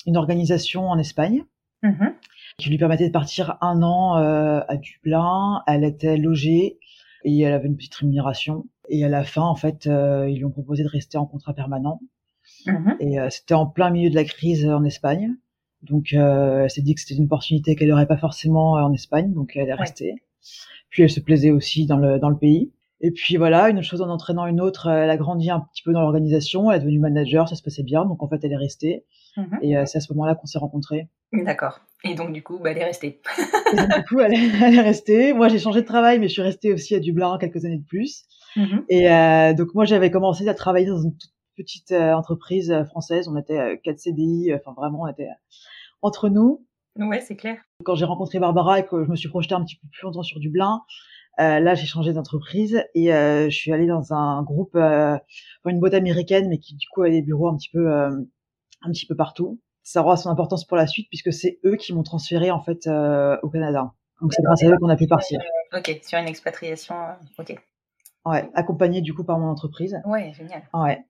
une 0.07 0.17
organisation 0.17 0.89
en 0.89 0.99
Espagne 0.99 1.45
mm-hmm. 1.83 2.15
qui 2.59 2.71
lui 2.71 2.79
permettait 2.79 3.07
de 3.07 3.13
partir 3.13 3.57
un 3.61 3.83
an 3.83 4.19
euh, 4.19 4.61
à 4.69 4.77
Dublin. 4.77 5.63
Elle 5.67 5.85
était 5.85 6.17
logée 6.17 6.79
et 7.25 7.41
elle 7.41 7.53
avait 7.53 7.69
une 7.69 7.77
petite 7.77 7.95
rémunération. 7.95 8.67
Et 8.89 9.05
à 9.05 9.09
la 9.09 9.25
fin, 9.25 9.43
en 9.43 9.55
fait, 9.55 9.87
euh, 9.87 10.29
ils 10.29 10.39
lui 10.39 10.45
ont 10.45 10.51
proposé 10.51 10.83
de 10.83 10.89
rester 10.89 11.19
en 11.19 11.27
contrat 11.27 11.55
permanent. 11.55 12.01
Mm-hmm. 12.67 12.97
Et 13.01 13.19
euh, 13.19 13.29
c'était 13.31 13.55
en 13.55 13.67
plein 13.67 13.91
milieu 13.91 14.11
de 14.11 14.15
la 14.15 14.25
crise 14.25 14.67
en 14.67 14.85
Espagne. 14.85 15.35
Donc, 15.83 16.13
elle 16.13 16.71
s'est 16.71 16.83
dit 16.83 16.95
que 16.95 17.01
c'était 17.01 17.17
une 17.17 17.25
opportunité 17.25 17.75
qu'elle 17.75 17.89
n'aurait 17.89 18.07
pas 18.07 18.17
forcément 18.17 18.75
en 18.75 18.93
Espagne, 18.93 19.33
donc 19.33 19.57
elle 19.57 19.69
est 19.69 19.75
restée. 19.75 20.15
Puis 20.91 21.03
elle 21.03 21.11
se 21.11 21.19
plaisait 21.19 21.51
aussi 21.51 21.87
dans 21.87 21.97
le 21.97 22.21
dans 22.21 22.29
le 22.29 22.39
pays. 22.39 22.71
Et 23.03 23.11
puis 23.11 23.37
voilà, 23.37 23.69
une 23.69 23.83
chose 23.83 24.01
en 24.01 24.09
entraînant 24.09 24.47
une 24.47 24.61
autre, 24.61 24.89
elle 24.89 25.11
a 25.11 25.17
grandi 25.17 25.51
un 25.51 25.59
petit 25.59 25.83
peu 25.83 25.93
dans 25.93 26.03
l'organisation, 26.03 26.71
elle 26.71 26.77
est 26.77 26.81
devenue 26.81 27.01
manager, 27.01 27.49
ça 27.49 27.57
se 27.57 27.63
passait 27.63 27.83
bien, 27.83 28.05
donc 28.05 28.23
en 28.23 28.29
fait 28.29 28.39
elle 28.45 28.53
est 28.53 28.57
restée. 28.57 29.05
Mhm. 29.37 29.59
Et 29.61 29.77
euh, 29.77 29.87
c'est 29.87 29.99
à 29.99 30.01
ce 30.01 30.13
moment-là 30.13 30.37
qu'on 30.37 30.47
s'est 30.47 30.59
rencontrés. 30.59 31.09
D'accord. 31.33 31.81
Et 32.05 32.15
donc 32.15 32.33
du 32.33 32.45
coup, 32.45 32.59
bah, 32.59 32.71
elle 32.71 32.79
est 32.79 32.85
restée. 32.85 33.21
et 33.73 33.77
donc, 33.77 33.89
du 33.89 34.05
coup, 34.05 34.21
elle 34.21 34.35
est, 34.35 34.51
elle 34.63 34.75
est, 34.77 34.81
restée. 34.81 35.33
Moi, 35.33 35.49
j'ai 35.49 35.59
changé 35.59 35.81
de 35.81 35.87
travail, 35.87 36.21
mais 36.21 36.29
je 36.29 36.35
suis 36.35 36.43
restée 36.43 36.73
aussi 36.73 36.95
à 36.95 37.01
Dublin 37.01 37.39
quelques 37.41 37.65
années 37.65 37.79
de 37.79 37.87
plus. 37.87 38.25
Mhm. 38.55 38.85
Et 38.89 39.11
euh, 39.11 39.53
donc 39.53 39.75
moi, 39.75 39.85
j'avais 39.85 40.13
commencé 40.13 40.47
à 40.49 40.55
travailler 40.55 40.87
dans 40.87 41.03
une 41.03 41.17
toute 41.17 41.33
petite 41.63 41.93
euh, 41.93 42.15
entreprise 42.15 42.71
euh, 42.71 42.85
française. 42.85 43.29
On 43.29 43.37
était 43.37 43.81
4 43.83 43.99
CDI, 43.99 44.53
enfin 44.55 44.73
vraiment, 44.77 45.03
on 45.03 45.07
était 45.09 45.29
entre 46.03 46.29
nous. 46.29 46.67
Ouais, 46.99 47.21
c'est 47.21 47.37
clair. 47.37 47.57
Quand 47.85 47.95
j'ai 47.95 48.05
rencontré 48.05 48.39
Barbara 48.39 48.81
et 48.81 48.87
que 48.87 49.05
je 49.05 49.11
me 49.11 49.17
suis 49.17 49.29
projetée 49.29 49.55
un 49.55 49.65
petit 49.65 49.77
peu 49.77 49.89
plus 49.91 50.05
longtemps 50.05 50.23
sur 50.23 50.41
Dublin, 50.41 50.83
euh, 51.41 51.61
là, 51.61 51.75
j'ai 51.75 51.87
changé 51.87 52.13
d'entreprise 52.13 52.85
et 52.95 53.13
euh, 53.15 53.49
je 53.49 53.57
suis 53.57 53.73
allée 53.73 53.87
dans 53.87 54.13
un 54.13 54.43
groupe, 54.43 54.75
euh, 54.75 55.17
une 55.65 55.81
boîte 55.81 55.95
américaine, 55.95 56.49
mais 56.49 56.59
qui 56.59 56.75
du 56.75 56.87
coup 56.89 57.03
a 57.03 57.11
des 57.11 57.23
bureaux 57.23 57.49
un 57.49 57.57
petit 57.57 57.71
peu, 57.71 57.91
euh, 57.91 58.11
un 58.83 58.91
petit 58.91 59.07
peu 59.07 59.17
partout. 59.17 59.61
Ça 59.83 60.03
aura 60.03 60.17
son 60.17 60.31
importance 60.31 60.65
pour 60.65 60.77
la 60.77 60.87
suite 60.87 61.09
puisque 61.09 61.33
c'est 61.33 61.59
eux 61.65 61.77
qui 61.77 61.93
m'ont 61.93 62.03
transféré 62.03 62.51
en 62.51 62.61
fait 62.61 62.87
euh, 62.87 63.37
au 63.43 63.49
Canada. 63.49 63.93
Donc 64.21 64.33
c'est 64.33 64.43
grâce 64.43 64.63
à 64.63 64.69
eux 64.69 64.77
qu'on 64.79 64.89
a 64.89 64.97
pu 64.97 65.07
partir. 65.07 65.41
Ok, 65.75 65.99
sur 66.03 66.19
une 66.19 66.29
expatriation. 66.29 66.95
Ok. 67.39 67.57
Ouais, 68.25 68.49
accompagné 68.55 69.01
du 69.01 69.15
coup 69.15 69.25
par 69.25 69.39
mon 69.39 69.49
entreprise. 69.49 70.01
Ouais, 70.05 70.33
génial. 70.35 70.63
Ouais. 70.75 71.05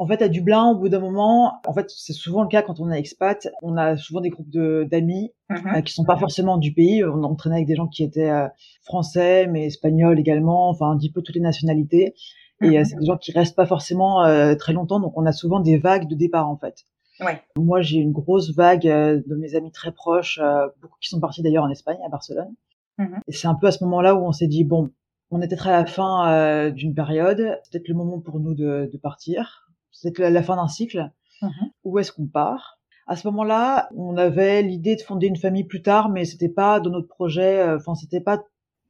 En 0.00 0.06
fait, 0.06 0.22
à 0.22 0.28
Dublin, 0.28 0.70
au 0.70 0.76
bout 0.78 0.88
d'un 0.88 0.98
moment, 0.98 1.60
en 1.66 1.74
fait, 1.74 1.90
c'est 1.90 2.14
souvent 2.14 2.40
le 2.42 2.48
cas 2.48 2.62
quand 2.62 2.80
on 2.80 2.90
est 2.90 2.98
expat, 2.98 3.48
on 3.62 3.76
a 3.76 3.98
souvent 3.98 4.22
des 4.22 4.30
groupes 4.30 4.48
de 4.50 4.88
d'amis 4.90 5.30
Mhm. 5.50 5.66
euh, 5.76 5.80
qui 5.82 5.92
sont 5.92 6.04
pas 6.04 6.16
forcément 6.16 6.56
du 6.56 6.72
pays. 6.72 7.04
On 7.04 7.22
entraînait 7.22 7.56
avec 7.56 7.66
des 7.68 7.74
gens 7.76 7.86
qui 7.86 8.02
étaient 8.02 8.30
euh, 8.30 8.48
français, 8.82 9.46
mais 9.46 9.66
espagnols 9.66 10.18
également, 10.18 10.70
enfin 10.70 10.90
un 10.90 10.96
petit 10.96 11.12
peu 11.12 11.20
toutes 11.20 11.34
les 11.34 11.40
nationalités. 11.42 12.14
Et 12.62 12.66
euh, 12.76 12.80
Mhm. 12.80 12.84
c'est 12.86 12.96
des 12.96 13.04
gens 13.06 13.18
qui 13.18 13.30
restent 13.32 13.54
pas 13.56 13.66
forcément 13.66 14.24
euh, 14.24 14.54
très 14.54 14.72
longtemps, 14.72 15.00
donc 15.00 15.12
on 15.18 15.26
a 15.26 15.32
souvent 15.32 15.60
des 15.60 15.76
vagues 15.76 16.08
de 16.08 16.14
départ 16.14 16.48
en 16.48 16.56
fait. 16.56 16.76
Ouais. 17.20 17.42
Moi, 17.58 17.82
j'ai 17.82 17.98
une 17.98 18.12
grosse 18.12 18.54
vague 18.56 18.84
de 18.86 19.34
mes 19.36 19.54
amis 19.54 19.70
très 19.70 19.92
proches, 19.92 20.40
beaucoup 20.80 20.96
qui 21.02 21.10
sont 21.10 21.20
partis 21.20 21.42
d'ailleurs 21.42 21.64
en 21.64 21.70
Espagne, 21.70 21.98
à 22.06 22.08
Barcelone. 22.08 22.54
Mhm. 22.96 23.20
Et 23.28 23.32
c'est 23.32 23.48
un 23.48 23.54
peu 23.54 23.66
à 23.66 23.70
ce 23.72 23.84
moment-là 23.84 24.14
où 24.14 24.24
on 24.24 24.32
s'est 24.32 24.46
dit 24.46 24.64
bon, 24.64 24.88
on 25.30 25.42
était 25.42 25.56
très 25.56 25.70
à 25.70 25.80
la 25.80 25.86
fin 25.86 26.32
euh, 26.32 26.70
d'une 26.70 26.94
période, 26.94 27.36
peut-être 27.70 27.88
le 27.88 27.94
moment 27.94 28.18
pour 28.20 28.40
nous 28.40 28.54
de, 28.54 28.88
de 28.90 28.98
partir, 28.98 29.69
c'est 29.92 30.18
la 30.18 30.42
fin 30.42 30.56
d'un 30.56 30.68
cycle. 30.68 31.10
Mhm. 31.42 31.70
Où 31.84 31.98
est-ce 31.98 32.12
qu'on 32.12 32.26
part 32.26 32.76
à 33.06 33.16
ce 33.16 33.26
moment-là, 33.26 33.88
on 33.96 34.16
avait 34.16 34.62
l'idée 34.62 34.94
de 34.94 35.00
fonder 35.00 35.26
une 35.26 35.34
famille 35.36 35.64
plus 35.64 35.82
tard, 35.82 36.10
mais 36.10 36.24
c'était 36.24 36.48
pas 36.48 36.78
dans 36.78 36.90
notre 36.90 37.08
projet. 37.08 37.58
euh, 37.58 37.76
Enfin, 37.76 37.96
c'était 37.96 38.20
pas 38.20 38.40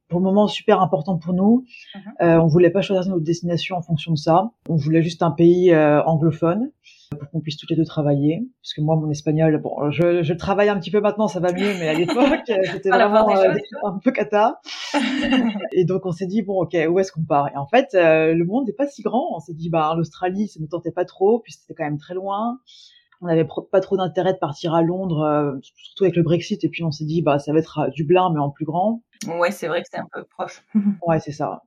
pour 0.09 0.19
le 0.19 0.25
moment 0.25 0.45
super 0.47 0.79
important 0.79 1.17
pour 1.17 1.33
nous. 1.33 1.65
Mhm. 1.95 2.01
Euh, 2.21 2.37
on 2.39 2.45
voulait 2.45 2.69
pas 2.69 2.81
choisir 2.83 3.09
notre 3.11 3.23
destination 3.23 3.77
en 3.77 3.81
fonction 3.81 4.11
de 4.11 4.17
ça. 4.17 4.51
On 4.69 4.75
voulait 4.75 5.01
juste 5.01 5.23
un 5.23 5.31
pays 5.31 5.71
euh, 5.73 6.03
anglophone 6.03 6.69
pour 7.17 7.29
qu'on 7.29 7.41
puisse 7.41 7.57
toutes 7.57 7.69
les 7.69 7.75
deux 7.75 7.85
travailler. 7.85 8.47
Parce 8.61 8.73
que 8.73 8.81
moi, 8.81 8.95
mon 8.95 9.09
espagnol, 9.09 9.59
bon, 9.61 9.91
je, 9.91 10.23
je 10.23 10.33
travaille 10.33 10.69
un 10.69 10.79
petit 10.79 10.91
peu 10.91 11.01
maintenant, 11.01 11.27
ça 11.27 11.39
va 11.39 11.51
mieux, 11.51 11.73
mais 11.79 11.89
à 11.89 11.93
l'époque, 11.93 12.41
c'était 12.71 12.89
vraiment 12.89 13.29
euh, 13.35 13.53
un 13.83 13.99
peu 14.03 14.11
cata. 14.11 14.59
Et 15.73 15.85
donc 15.85 16.05
on 16.05 16.11
s'est 16.11 16.27
dit 16.27 16.41
bon 16.41 16.61
ok 16.61 16.75
où 16.89 16.99
est-ce 16.99 17.11
qu'on 17.11 17.23
part? 17.23 17.49
Et 17.49 17.57
en 17.57 17.67
fait 17.67 17.93
euh, 17.93 18.33
le 18.33 18.45
monde 18.45 18.67
n'est 18.67 18.73
pas 18.73 18.87
si 18.87 19.01
grand. 19.01 19.35
On 19.35 19.39
s'est 19.39 19.53
dit 19.53 19.69
bah 19.69 19.93
l'Australie 19.95 20.47
ça 20.47 20.59
ne 20.59 20.67
tentait 20.67 20.91
pas 20.91 21.05
trop, 21.05 21.39
puis 21.39 21.53
c'était 21.53 21.73
quand 21.73 21.85
même 21.85 21.97
très 21.97 22.13
loin. 22.13 22.59
On 23.21 23.27
n'avait 23.27 23.47
pas 23.71 23.81
trop 23.81 23.97
d'intérêt 23.97 24.33
de 24.33 24.39
partir 24.39 24.73
à 24.73 24.81
Londres, 24.81 25.21
euh, 25.21 25.51
surtout 25.61 26.05
avec 26.05 26.15
le 26.15 26.23
Brexit. 26.23 26.63
Et 26.63 26.69
puis 26.69 26.83
on 26.83 26.91
s'est 26.91 27.05
dit 27.05 27.21
bah 27.21 27.39
ça 27.39 27.53
va 27.53 27.59
être 27.59 27.79
à 27.79 27.89
Dublin 27.89 28.31
mais 28.33 28.39
en 28.39 28.49
plus 28.49 28.65
grand. 28.65 29.03
Ouais, 29.27 29.51
c'est 29.51 29.67
vrai 29.67 29.81
que 29.81 29.87
c'est 29.91 29.99
un 29.99 30.07
peu 30.11 30.23
proche. 30.23 30.63
Ouais 31.05 31.19
c'est 31.19 31.31
ça. 31.31 31.61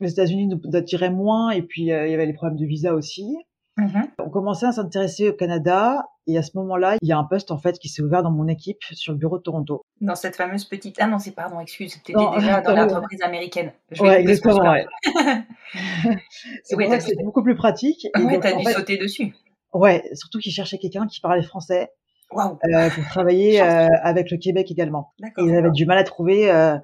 Les 0.00 0.12
États-Unis 0.12 0.46
nous 0.46 0.60
attiraient 0.74 1.10
moins 1.10 1.50
et 1.50 1.62
puis 1.62 1.90
euh, 1.90 2.06
il 2.06 2.10
y 2.10 2.14
avait 2.14 2.26
les 2.26 2.32
problèmes 2.32 2.58
de 2.58 2.66
visa 2.66 2.94
aussi. 2.94 3.36
Mhm. 3.78 4.08
On 4.18 4.28
commençait 4.28 4.66
à 4.66 4.72
s'intéresser 4.72 5.28
au 5.28 5.32
Canada 5.32 6.04
et 6.26 6.36
à 6.36 6.42
ce 6.42 6.50
moment-là, 6.56 6.96
il 7.00 7.08
y 7.08 7.12
a 7.12 7.18
un 7.18 7.24
poste 7.24 7.52
en 7.52 7.58
fait 7.58 7.78
qui 7.78 7.88
s'est 7.88 8.02
ouvert 8.02 8.22
dans 8.24 8.30
mon 8.32 8.48
équipe 8.48 8.82
sur 8.92 9.12
le 9.12 9.18
bureau 9.18 9.38
de 9.38 9.42
Toronto. 9.44 9.82
Dans 10.00 10.16
cette 10.16 10.34
fameuse 10.36 10.64
petite. 10.64 10.96
Ah 10.98 11.06
non, 11.06 11.18
c'est 11.20 11.30
pardon, 11.30 11.60
excuse, 11.60 11.94
t'étais 12.02 12.12
déjà 12.34 12.60
dans 12.60 12.74
l'entreprise 12.74 13.22
américaine. 13.22 13.72
Je 13.92 14.02
Ouais, 14.02 14.20
exactement. 14.20 14.72
Ouais. 14.72 14.84
c'est 16.64 16.76
dû- 17.16 17.24
beaucoup 17.24 17.42
plus 17.42 17.54
pratique. 17.54 18.04
Et 18.18 18.22
Ouais, 18.22 18.40
t'as 18.40 18.52
dû 18.56 18.64
fait, 18.64 18.72
sauter 18.72 18.96
dessus. 18.98 19.34
ouais, 19.72 20.02
surtout 20.14 20.38
qu'ils 20.38 20.52
cherchaient 20.52 20.78
quelqu'un 20.78 21.06
qui 21.06 21.20
parlait 21.20 21.42
français 21.42 21.90
Waouh, 22.32 22.58
euh, 22.74 22.90
pour 22.90 23.04
travailler 23.04 23.62
euh, 23.62 23.86
avec 24.02 24.30
le 24.30 24.36
Québec 24.38 24.70
également. 24.70 25.12
Et 25.22 25.42
ils 25.44 25.54
avaient 25.56 25.70
du 25.70 25.86
mal 25.86 25.98
à 25.98 26.04
trouver 26.04 26.50
euh, 26.50 26.76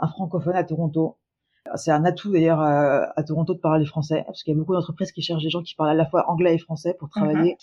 un 0.00 0.08
francophone 0.08 0.54
à 0.54 0.62
Toronto. 0.64 1.16
C'est 1.74 1.90
un 1.90 2.04
atout 2.04 2.32
d'ailleurs 2.32 2.60
euh, 2.60 3.04
à 3.16 3.22
Toronto 3.22 3.54
de 3.54 3.58
parler 3.58 3.84
français, 3.84 4.22
parce 4.26 4.42
qu'il 4.42 4.54
y 4.54 4.56
a 4.56 4.58
beaucoup 4.58 4.74
d'entreprises 4.74 5.12
qui 5.12 5.22
cherchent 5.22 5.42
des 5.42 5.50
gens 5.50 5.62
qui 5.62 5.74
parlent 5.74 5.90
à 5.90 5.94
la 5.94 6.06
fois 6.06 6.30
anglais 6.30 6.54
et 6.54 6.58
français 6.58 6.94
pour 6.98 7.08
travailler 7.08 7.56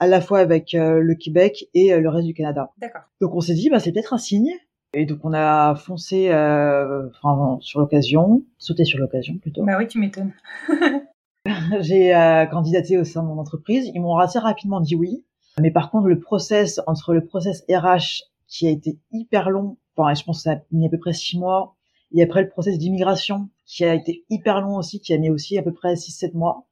à 0.00 0.06
la 0.06 0.20
fois 0.20 0.38
avec 0.38 0.74
euh, 0.74 1.00
le 1.00 1.14
Québec 1.14 1.68
et 1.74 1.92
euh, 1.92 2.00
le 2.00 2.08
reste 2.08 2.26
du 2.26 2.34
Canada. 2.34 2.70
D'accord. 2.78 3.02
Donc 3.20 3.34
on 3.34 3.40
s'est 3.40 3.54
dit, 3.54 3.68
bah, 3.70 3.80
c'est 3.80 3.92
peut-être 3.92 4.12
un 4.12 4.18
signe. 4.18 4.52
Et 4.94 5.04
donc 5.04 5.18
on 5.22 5.34
a 5.34 5.74
foncé 5.74 6.30
euh, 6.30 7.08
enfin, 7.22 7.58
sur 7.60 7.80
l'occasion, 7.80 8.42
sauté 8.58 8.84
sur 8.84 8.98
l'occasion 8.98 9.36
plutôt. 9.36 9.64
Bah 9.64 9.76
oui, 9.78 9.86
tu 9.86 9.98
m'étonnes. 9.98 10.32
J'ai 11.80 12.14
euh, 12.14 12.46
candidaté 12.46 12.98
au 12.98 13.04
sein 13.04 13.22
de 13.22 13.28
mon 13.28 13.38
entreprise. 13.38 13.90
Ils 13.94 14.00
m'ont 14.00 14.16
assez 14.16 14.38
rapidement 14.38 14.80
dit 14.80 14.94
oui. 14.94 15.24
Mais 15.60 15.70
par 15.70 15.90
contre, 15.90 16.06
le 16.06 16.18
process 16.18 16.80
entre 16.86 17.12
le 17.12 17.24
process 17.24 17.64
RH 17.68 18.22
qui 18.46 18.66
a 18.66 18.70
été 18.70 18.98
hyper 19.12 19.50
long, 19.50 19.76
enfin 19.96 20.14
je 20.14 20.22
pense 20.24 20.38
que 20.38 20.42
ça 20.44 20.52
a 20.52 20.58
mis 20.72 20.86
à 20.86 20.88
peu 20.88 20.98
près 20.98 21.12
six 21.12 21.38
mois, 21.38 21.76
et 22.14 22.22
après 22.22 22.42
le 22.42 22.48
process 22.48 22.78
d'immigration 22.78 23.48
qui 23.66 23.84
a 23.84 23.94
été 23.94 24.24
hyper 24.30 24.60
long 24.60 24.76
aussi, 24.76 25.00
qui 25.00 25.12
a 25.14 25.18
mis 25.18 25.30
aussi 25.30 25.58
à 25.58 25.62
peu 25.62 25.72
près 25.72 25.96
six 25.96 26.12
sept 26.12 26.34
mois. 26.34 26.66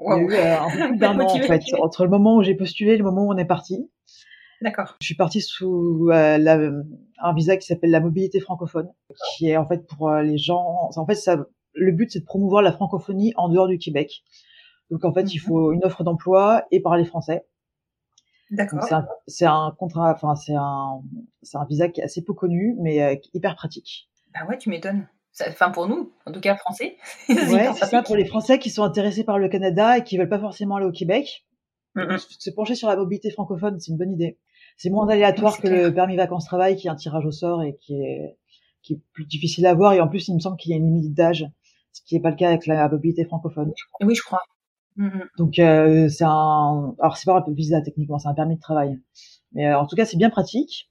Il 0.00 0.04
y 0.04 0.10
a 0.10 0.16
Waouh. 0.16 0.30
eu 0.30 0.34
euh, 0.34 0.60
un 0.60 0.70
peu 0.72 0.88
plus 0.88 0.96
d'un 0.98 1.18
an 1.20 1.26
en 1.26 1.38
fait 1.40 1.62
entre 1.80 2.04
le 2.04 2.10
moment 2.10 2.36
où 2.36 2.42
j'ai 2.42 2.54
postulé 2.54 2.92
et 2.92 2.96
le 2.96 3.04
moment 3.04 3.22
où 3.24 3.32
on 3.32 3.36
est 3.38 3.44
parti. 3.44 3.88
D'accord. 4.60 4.96
Je 5.00 5.06
suis 5.06 5.14
partie 5.16 5.40
sous 5.40 6.08
euh, 6.12 6.38
la- 6.38 6.70
un 7.24 7.34
visa 7.34 7.56
qui 7.56 7.66
s'appelle 7.66 7.90
la 7.90 8.00
mobilité 8.00 8.38
francophone, 8.40 8.88
qui 9.36 9.48
est 9.48 9.56
en 9.56 9.66
fait 9.66 9.86
pour 9.86 10.08
euh, 10.10 10.22
les 10.22 10.38
gens. 10.38 10.88
En 10.96 11.06
fait, 11.06 11.14
ça, 11.14 11.46
le 11.74 11.92
but 11.92 12.10
c'est 12.12 12.20
de 12.20 12.24
promouvoir 12.24 12.62
la 12.62 12.72
francophonie 12.72 13.32
en 13.36 13.48
dehors 13.48 13.66
du 13.68 13.78
Québec. 13.78 14.22
Donc 14.90 15.04
en 15.04 15.12
fait, 15.12 15.32
il 15.34 15.38
Mhm. 15.38 15.42
faut 15.46 15.72
une 15.72 15.84
offre 15.84 16.04
d'emploi 16.04 16.64
et 16.70 16.80
parler 16.80 17.04
français. 17.04 17.44
D'accord. 18.50 18.84
c'est 19.26 19.46
un, 19.46 19.74
contrat, 19.78 20.12
enfin 20.12 20.34
c'est 20.36 20.54
un, 20.54 21.00
c'est 21.42 21.56
un 21.56 21.64
visa 21.64 21.88
qui 21.88 22.02
est 22.02 22.04
assez 22.04 22.22
peu 22.22 22.34
connu, 22.34 22.76
mais 22.80 23.02
euh, 23.02 23.16
hyper 23.32 23.56
pratique. 23.56 24.10
Bah 24.34 24.46
ouais, 24.48 24.58
tu 24.58 24.70
m'étonnes. 24.70 25.08
Ça- 25.32 25.46
Enfin, 25.48 25.70
pour 25.70 25.88
nous, 25.88 26.12
en 26.26 26.32
tout 26.32 26.40
cas 26.40 26.56
français. 26.56 26.96
Ouais, 27.28 27.70
c'est 27.74 27.86
ça 27.86 28.02
pour 28.02 28.16
les 28.16 28.24
Français 28.26 28.58
qui 28.58 28.70
sont 28.70 28.82
intéressés 28.82 29.24
par 29.24 29.38
le 29.38 29.48
Canada 29.48 29.98
et 29.98 30.04
qui 30.04 30.18
veulent 30.18 30.28
pas 30.28 30.38
forcément 30.38 30.76
aller 30.76 30.86
au 30.86 30.92
Québec. 30.92 31.46
Mhm. 31.94 32.18
Se 32.18 32.50
pencher 32.50 32.74
sur 32.74 32.88
la 32.88 32.96
mobilité 32.96 33.30
francophone, 33.30 33.78
c'est 33.80 33.90
une 33.90 33.98
bonne 33.98 34.12
idée. 34.12 34.38
C'est 34.76 34.90
moins 34.90 35.08
aléatoire 35.08 35.56
que 35.56 35.68
clair. 35.68 35.88
le 35.88 35.94
permis 35.94 36.16
vacances-travail, 36.16 36.76
qui 36.76 36.86
est 36.86 36.90
un 36.90 36.96
tirage 36.96 37.26
au 37.26 37.30
sort 37.30 37.62
et 37.62 37.76
qui 37.76 37.94
est, 38.02 38.36
qui 38.82 38.94
est 38.94 39.00
plus 39.12 39.26
difficile 39.26 39.66
à 39.66 39.70
avoir. 39.70 39.92
Et 39.92 40.00
en 40.00 40.08
plus, 40.08 40.28
il 40.28 40.34
me 40.34 40.40
semble 40.40 40.56
qu'il 40.56 40.70
y 40.72 40.74
a 40.74 40.78
une 40.78 40.86
limite 40.86 41.14
d'âge, 41.14 41.46
ce 41.92 42.00
qui 42.02 42.14
n'est 42.14 42.20
pas 42.22 42.30
le 42.30 42.36
cas 42.36 42.48
avec 42.48 42.66
la 42.66 42.88
mobilité 42.88 43.24
francophone. 43.24 43.72
Oui, 44.00 44.14
je 44.14 44.22
crois. 44.22 44.42
Donc, 45.38 45.58
euh, 45.58 46.08
c'est 46.08 46.24
un, 46.24 46.94
alors 47.00 47.16
c'est 47.16 47.24
pas 47.26 47.38
un 47.46 47.52
visa 47.52 47.80
techniquement, 47.80 48.18
c'est 48.18 48.28
un 48.28 48.34
permis 48.34 48.56
de 48.56 48.60
travail. 48.60 48.98
Mais 49.52 49.66
euh, 49.66 49.78
en 49.78 49.86
tout 49.86 49.96
cas, 49.96 50.04
c'est 50.04 50.16
bien 50.18 50.30
pratique. 50.30 50.90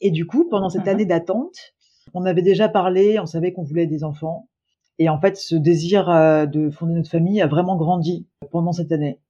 Et 0.00 0.10
du 0.10 0.26
coup, 0.26 0.48
pendant 0.50 0.68
cette 0.68 0.88
année 0.88 1.06
d'attente, 1.06 1.73
on 2.14 2.24
avait 2.24 2.42
déjà 2.42 2.68
parlé, 2.68 3.18
on 3.18 3.26
savait 3.26 3.52
qu'on 3.52 3.64
voulait 3.64 3.86
des 3.86 4.04
enfants. 4.04 4.48
Et 4.98 5.08
en 5.08 5.20
fait, 5.20 5.36
ce 5.36 5.56
désir 5.56 6.08
euh, 6.08 6.46
de 6.46 6.70
fonder 6.70 6.94
notre 6.94 7.10
famille 7.10 7.42
a 7.42 7.46
vraiment 7.46 7.76
grandi 7.76 8.28
pendant 8.50 8.72
cette 8.72 8.92
année. 8.92 9.20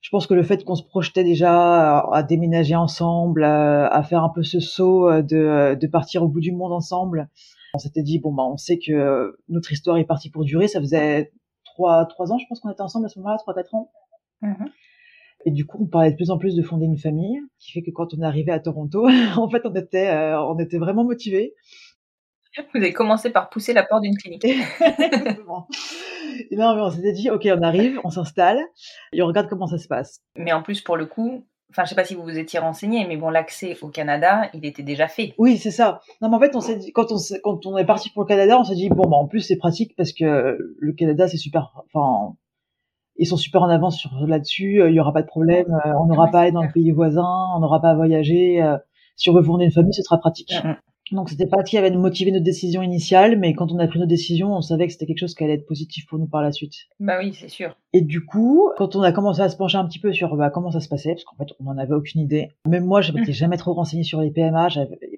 Je 0.00 0.10
pense 0.10 0.26
que 0.26 0.34
le 0.34 0.42
fait 0.42 0.64
qu'on 0.64 0.74
se 0.74 0.84
projetait 0.84 1.24
déjà 1.24 2.00
à, 2.00 2.22
déménager 2.22 2.74
ensemble, 2.74 3.44
à, 3.44 3.86
à 3.86 4.02
faire 4.02 4.22
un 4.22 4.28
peu 4.28 4.42
ce 4.42 4.60
saut 4.60 5.08
euh, 5.08 5.22
de, 5.22 5.76
de 5.80 5.86
partir 5.86 6.22
au 6.22 6.28
bout 6.28 6.40
du 6.40 6.52
monde 6.52 6.72
ensemble, 6.72 7.28
on 7.74 7.78
s'était 7.78 8.02
dit 8.02 8.18
bon 8.18 8.32
bah 8.32 8.44
on 8.44 8.56
sait 8.56 8.78
que 8.78 9.36
notre 9.48 9.72
histoire 9.72 9.96
est 9.96 10.04
partie 10.04 10.30
pour 10.30 10.44
durer. 10.44 10.68
Ça 10.68 10.80
faisait 10.80 11.32
trois 11.64 12.06
trois 12.06 12.32
ans, 12.32 12.38
je 12.38 12.44
pense 12.48 12.60
qu'on 12.60 12.70
était 12.70 12.82
ensemble 12.82 13.06
à 13.06 13.08
ce 13.08 13.18
moment-là, 13.18 13.38
trois 13.38 13.54
quatre 13.54 13.74
ans. 13.74 13.90
Mhm. 14.42 14.70
Et 15.44 15.50
du 15.50 15.66
coup, 15.66 15.78
on 15.82 15.86
parlait 15.86 16.10
de 16.10 16.16
plus 16.16 16.30
en 16.30 16.38
plus 16.38 16.54
de 16.54 16.62
fonder 16.62 16.86
une 16.86 16.98
famille, 16.98 17.40
qui 17.58 17.72
fait 17.72 17.82
que 17.82 17.90
quand 17.90 18.14
on 18.14 18.22
est 18.22 18.26
arrivé 18.26 18.52
à 18.52 18.60
Toronto, 18.60 19.06
en 19.36 19.48
fait, 19.48 19.62
on 19.64 19.74
était, 19.74 20.08
euh, 20.08 20.40
on 20.40 20.58
était 20.58 20.78
vraiment 20.78 21.04
motivés. 21.04 21.54
Vous 22.74 22.80
avez 22.80 22.92
commencé 22.92 23.30
par 23.30 23.48
pousser 23.50 23.72
la 23.72 23.82
porte 23.82 24.02
d'une 24.02 24.16
clinique. 24.16 24.44
Exactement. 24.80 25.66
et 26.50 26.56
non, 26.56 26.74
mais 26.74 26.82
on 26.82 26.90
s'était 26.90 27.12
dit, 27.12 27.30
ok, 27.30 27.48
on 27.56 27.62
arrive, 27.62 28.00
on 28.04 28.10
s'installe, 28.10 28.60
et 29.12 29.22
on 29.22 29.26
regarde 29.26 29.48
comment 29.48 29.66
ça 29.66 29.78
se 29.78 29.88
passe. 29.88 30.20
Mais 30.36 30.52
en 30.52 30.62
plus, 30.62 30.80
pour 30.80 30.96
le 30.96 31.06
coup, 31.06 31.46
enfin, 31.70 31.84
je 31.84 31.90
sais 31.90 31.94
pas 31.94 32.04
si 32.04 32.14
vous 32.14 32.22
vous 32.22 32.38
étiez 32.38 32.58
renseigné, 32.58 33.06
mais 33.06 33.16
bon, 33.16 33.30
l'accès 33.30 33.76
au 33.82 33.88
Canada, 33.88 34.50
il 34.54 34.64
était 34.66 34.82
déjà 34.82 35.08
fait. 35.08 35.34
Oui, 35.38 35.56
c'est 35.56 35.70
ça. 35.70 36.00
Non, 36.20 36.28
mais 36.28 36.36
en 36.36 36.40
fait, 36.40 36.54
on 36.56 36.60
s'est 36.60 36.76
dit, 36.76 36.92
quand 36.92 37.10
on, 37.12 37.16
s'est- 37.18 37.40
quand 37.42 37.64
on 37.66 37.76
est 37.78 37.84
parti 37.86 38.10
pour 38.10 38.22
le 38.22 38.28
Canada, 38.28 38.58
on 38.58 38.64
s'est 38.64 38.74
dit, 38.74 38.88
bon, 38.90 39.08
bah, 39.08 39.16
en 39.16 39.26
plus, 39.26 39.40
c'est 39.40 39.56
pratique 39.56 39.94
parce 39.96 40.12
que 40.12 40.58
le 40.78 40.92
Canada, 40.92 41.28
c'est 41.28 41.38
super, 41.38 41.72
enfin, 41.94 42.34
ils 43.16 43.26
sont 43.26 43.36
super 43.36 43.62
en 43.62 43.68
avance 43.68 43.98
sur 43.98 44.10
là-dessus, 44.26 44.80
euh, 44.82 44.90
il 44.90 44.94
y 44.96 45.00
aura 45.00 45.12
pas 45.12 45.22
de 45.22 45.26
problème, 45.26 45.66
euh, 45.86 45.92
on 46.00 46.06
n'aura 46.06 46.24
Ouais, 46.26 46.30
pas 46.32 46.38
à 46.38 46.42
aller 46.42 46.52
dans 46.52 46.62
le 46.62 46.72
pays 46.72 46.90
voisin, 46.90 47.26
on 47.56 47.60
n'aura 47.60 47.80
pas 47.80 47.90
à 47.90 47.94
voyager, 47.94 48.62
euh, 48.62 48.76
si 49.16 49.28
on 49.30 49.34
veut 49.34 49.42
fonder 49.42 49.64
une 49.66 49.72
famille, 49.72 49.92
ce 49.94 50.02
sera 50.02 50.18
pratique. 50.18 50.52
Mhm. 50.64 50.76
Donc 51.12 51.28
c'était 51.30 51.46
pas 51.46 51.58
ce 51.64 51.70
qui 51.70 51.78
avait 51.78 51.90
motivé 51.90 52.30
notre 52.32 52.44
décision 52.44 52.82
initiale, 52.82 53.38
mais 53.38 53.54
quand 53.54 53.70
on 53.72 53.78
a 53.78 53.86
pris 53.86 53.98
notre 53.98 54.08
décision, 54.08 54.54
on 54.56 54.60
savait 54.62 54.86
que 54.86 54.92
c'était 54.92 55.06
quelque 55.06 55.18
chose 55.20 55.34
qui 55.34 55.44
allait 55.44 55.54
être 55.54 55.66
positif 55.66 56.06
pour 56.06 56.18
nous 56.18 56.26
par 56.26 56.42
la 56.42 56.52
suite. 56.52 56.74
Bah 57.00 57.18
oui, 57.20 57.34
c'est 57.38 57.48
sûr. 57.48 57.76
Et 57.92 58.00
du 58.00 58.24
coup, 58.24 58.70
quand 58.78 58.96
on 58.96 59.02
a 59.02 59.12
commencé 59.12 59.40
à 59.42 59.48
se 59.48 59.56
pencher 59.56 59.76
un 59.78 59.84
petit 59.86 59.98
peu 59.98 60.12
sur 60.12 60.34
bah, 60.36 60.50
comment 60.50 60.70
ça 60.70 60.80
se 60.80 60.88
passait, 60.88 61.10
parce 61.12 61.24
qu'en 61.24 61.36
fait 61.36 61.52
on 61.60 61.64
n'en 61.64 61.78
avait 61.78 61.94
aucune 61.94 62.20
idée. 62.22 62.48
Même 62.66 62.84
moi, 62.84 63.02
je 63.02 63.12
m'étais 63.12 63.32
jamais 63.32 63.56
trop 63.56 63.74
renseignée 63.74 64.04
sur 64.04 64.20
les 64.20 64.30
PMA. 64.30 64.68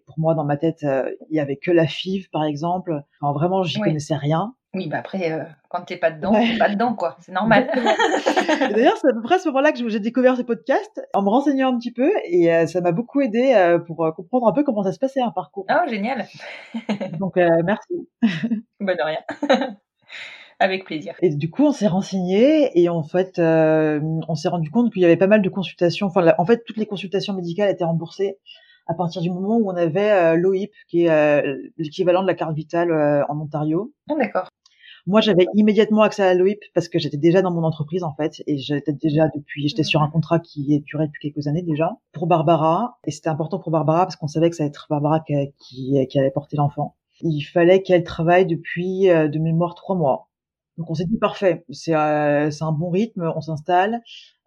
Pour 0.07 0.19
moi, 0.19 0.35
dans 0.35 0.45
ma 0.45 0.57
tête, 0.57 0.83
euh, 0.85 1.11
il 1.31 1.37
y 1.37 1.41
avait 1.41 1.57
que 1.57 1.71
la 1.71 1.87
FIV, 1.87 2.29
par 2.31 2.45
exemple. 2.45 3.03
Enfin, 3.21 3.33
vraiment, 3.33 3.63
j'y 3.63 3.79
Ouais. 3.81 3.87
connaissais 3.89 4.15
rien. 4.17 4.55
Oui, 4.75 4.89
bah 4.89 4.99
après, 4.99 5.31
euh, 5.33 5.45
quand 5.69 5.83
t'es 5.83 5.97
pas 5.97 6.11
dedans, 6.11 6.33
Ouais. 6.33 6.53
t'es 6.53 6.59
pas 6.59 6.69
dedans, 6.69 6.95
quoi. 6.95 7.17
C'est 7.21 7.31
normal. 7.33 7.71
D'ailleurs, 8.71 8.97
c'est 9.01 9.09
à 9.09 9.13
peu 9.13 9.23
près 9.23 9.37
à 9.37 9.39
ce 9.39 9.49
moment-là 9.49 9.73
que 9.73 9.89
j'ai 9.89 10.01
découvert 10.01 10.37
ce 10.37 10.43
podcast, 10.43 11.01
en 11.15 11.23
me 11.23 11.29
renseignant 11.29 11.73
un 11.73 11.79
petit 11.79 11.93
peu, 11.93 12.11
et 12.29 12.53
euh, 12.53 12.67
ça 12.67 12.81
m'a 12.81 12.91
beaucoup 12.93 13.21
aidé 13.21 13.53
euh, 13.55 13.79
pour 13.79 14.05
euh, 14.05 14.11
comprendre 14.11 14.49
un 14.49 14.53
peu 14.53 14.65
comment 14.65 14.83
ça 14.83 14.93
se 14.93 14.99
passait 14.99 15.21
un 15.21 15.31
parcours. 15.31 15.65
oh, 15.71 15.89
génial. 15.89 16.27
Donc 17.21 17.37
merci. 17.37 18.09
Bah 18.81 18.95
de 18.95 19.03
rien. 19.03 19.19
Avec 20.61 20.85
plaisir. 20.85 21.15
Et 21.21 21.31
du 21.35 21.51
coup, 21.51 21.65
on 21.67 21.73
s'est 21.73 21.89
renseigné 21.89 22.71
et 22.81 22.89
en 22.89 23.03
fait, 23.03 23.39
on 23.39 24.35
s'est 24.35 24.49
rendu 24.49 24.71
compte 24.71 24.93
qu'il 24.93 25.03
y 25.03 25.05
avait 25.05 25.17
pas 25.17 25.27
mal 25.27 25.43
de 25.43 25.49
consultations. 25.49 26.07
Enfin, 26.07 26.21
la- 26.23 26.41
en 26.41 26.45
fait, 26.45 26.63
toutes 26.65 26.77
les 26.77 26.87
consultations 26.87 27.35
médicales 27.35 27.71
étaient 27.71 27.85
remboursées 27.85 28.39
à 28.87 28.95
partir 28.95 29.23
du 29.23 29.31
moment 29.31 29.57
où 29.57 29.71
on 29.71 29.77
avait 29.77 30.11
euh, 30.13 30.35
l'OIP, 30.37 30.71
qui 30.89 31.07
est 31.07 31.11
euh, 31.11 31.57
l'équivalent 31.79 32.21
de 32.23 32.27
la 32.27 32.35
carte 32.35 32.55
vitale 32.55 32.91
euh, 32.93 33.25
en 33.31 33.41
Ontario. 33.41 33.93
Ah, 34.11 34.15
d'accord. 34.19 34.49
Moi, 35.07 35.21
j'avais 35.21 35.47
immédiatement 35.55 36.01
accès 36.01 36.23
à 36.23 36.33
l'OIP 36.33 36.61
parce 36.75 36.89
que 36.89 36.99
j'étais 36.99 37.19
déjà 37.19 37.43
dans 37.43 37.51
mon 37.51 37.63
entreprise 37.63 38.03
en 38.05 38.15
fait 38.15 38.43
et 38.47 38.57
j'étais 38.57 38.95
déjà 38.95 39.29
depuis, 39.29 39.69
j'étais 39.69 39.83
sur 39.83 40.03
un 40.03 40.09
contrat 40.09 40.39
qui 40.39 40.81
durait 40.81 41.09
depuis 41.09 41.31
quelques 41.31 41.47
années 41.47 41.63
déjà 41.63 41.99
pour 42.13 42.27
Barbara 42.27 42.99
et 43.05 43.11
c'était 43.11 43.29
important 43.29 43.59
pour 43.59 43.71
Barbara 43.71 44.07
parce 44.07 44.17
qu'on 44.17 44.29
savait 44.29 44.49
que 44.49 44.57
ça 44.57 44.63
allait 44.63 44.71
être 44.71 44.87
Barbara 44.89 45.21
qui, 45.21 45.35
qui, 45.59 46.07
qui 46.09 46.19
allait 46.19 46.31
porter 46.31 46.57
l'enfant. 46.57 46.97
Il 47.21 47.43
fallait 47.43 47.83
qu'elle 47.83 48.03
travaille 48.03 48.47
depuis 48.47 49.11
euh, 49.11 49.29
de 49.29 49.39
mémoire 49.39 49.75
trois 49.75 49.95
mois. 49.95 50.31
Donc 50.79 50.91
on 50.91 50.95
s'est 50.95 51.05
dit 51.05 51.19
parfait, 51.19 51.67
c'est 51.71 51.95
euh, 51.95 52.51
un 52.61 52.73
bon 52.73 52.89
rythme, 52.89 53.31
on 53.37 53.41
s'installe, 53.43 54.01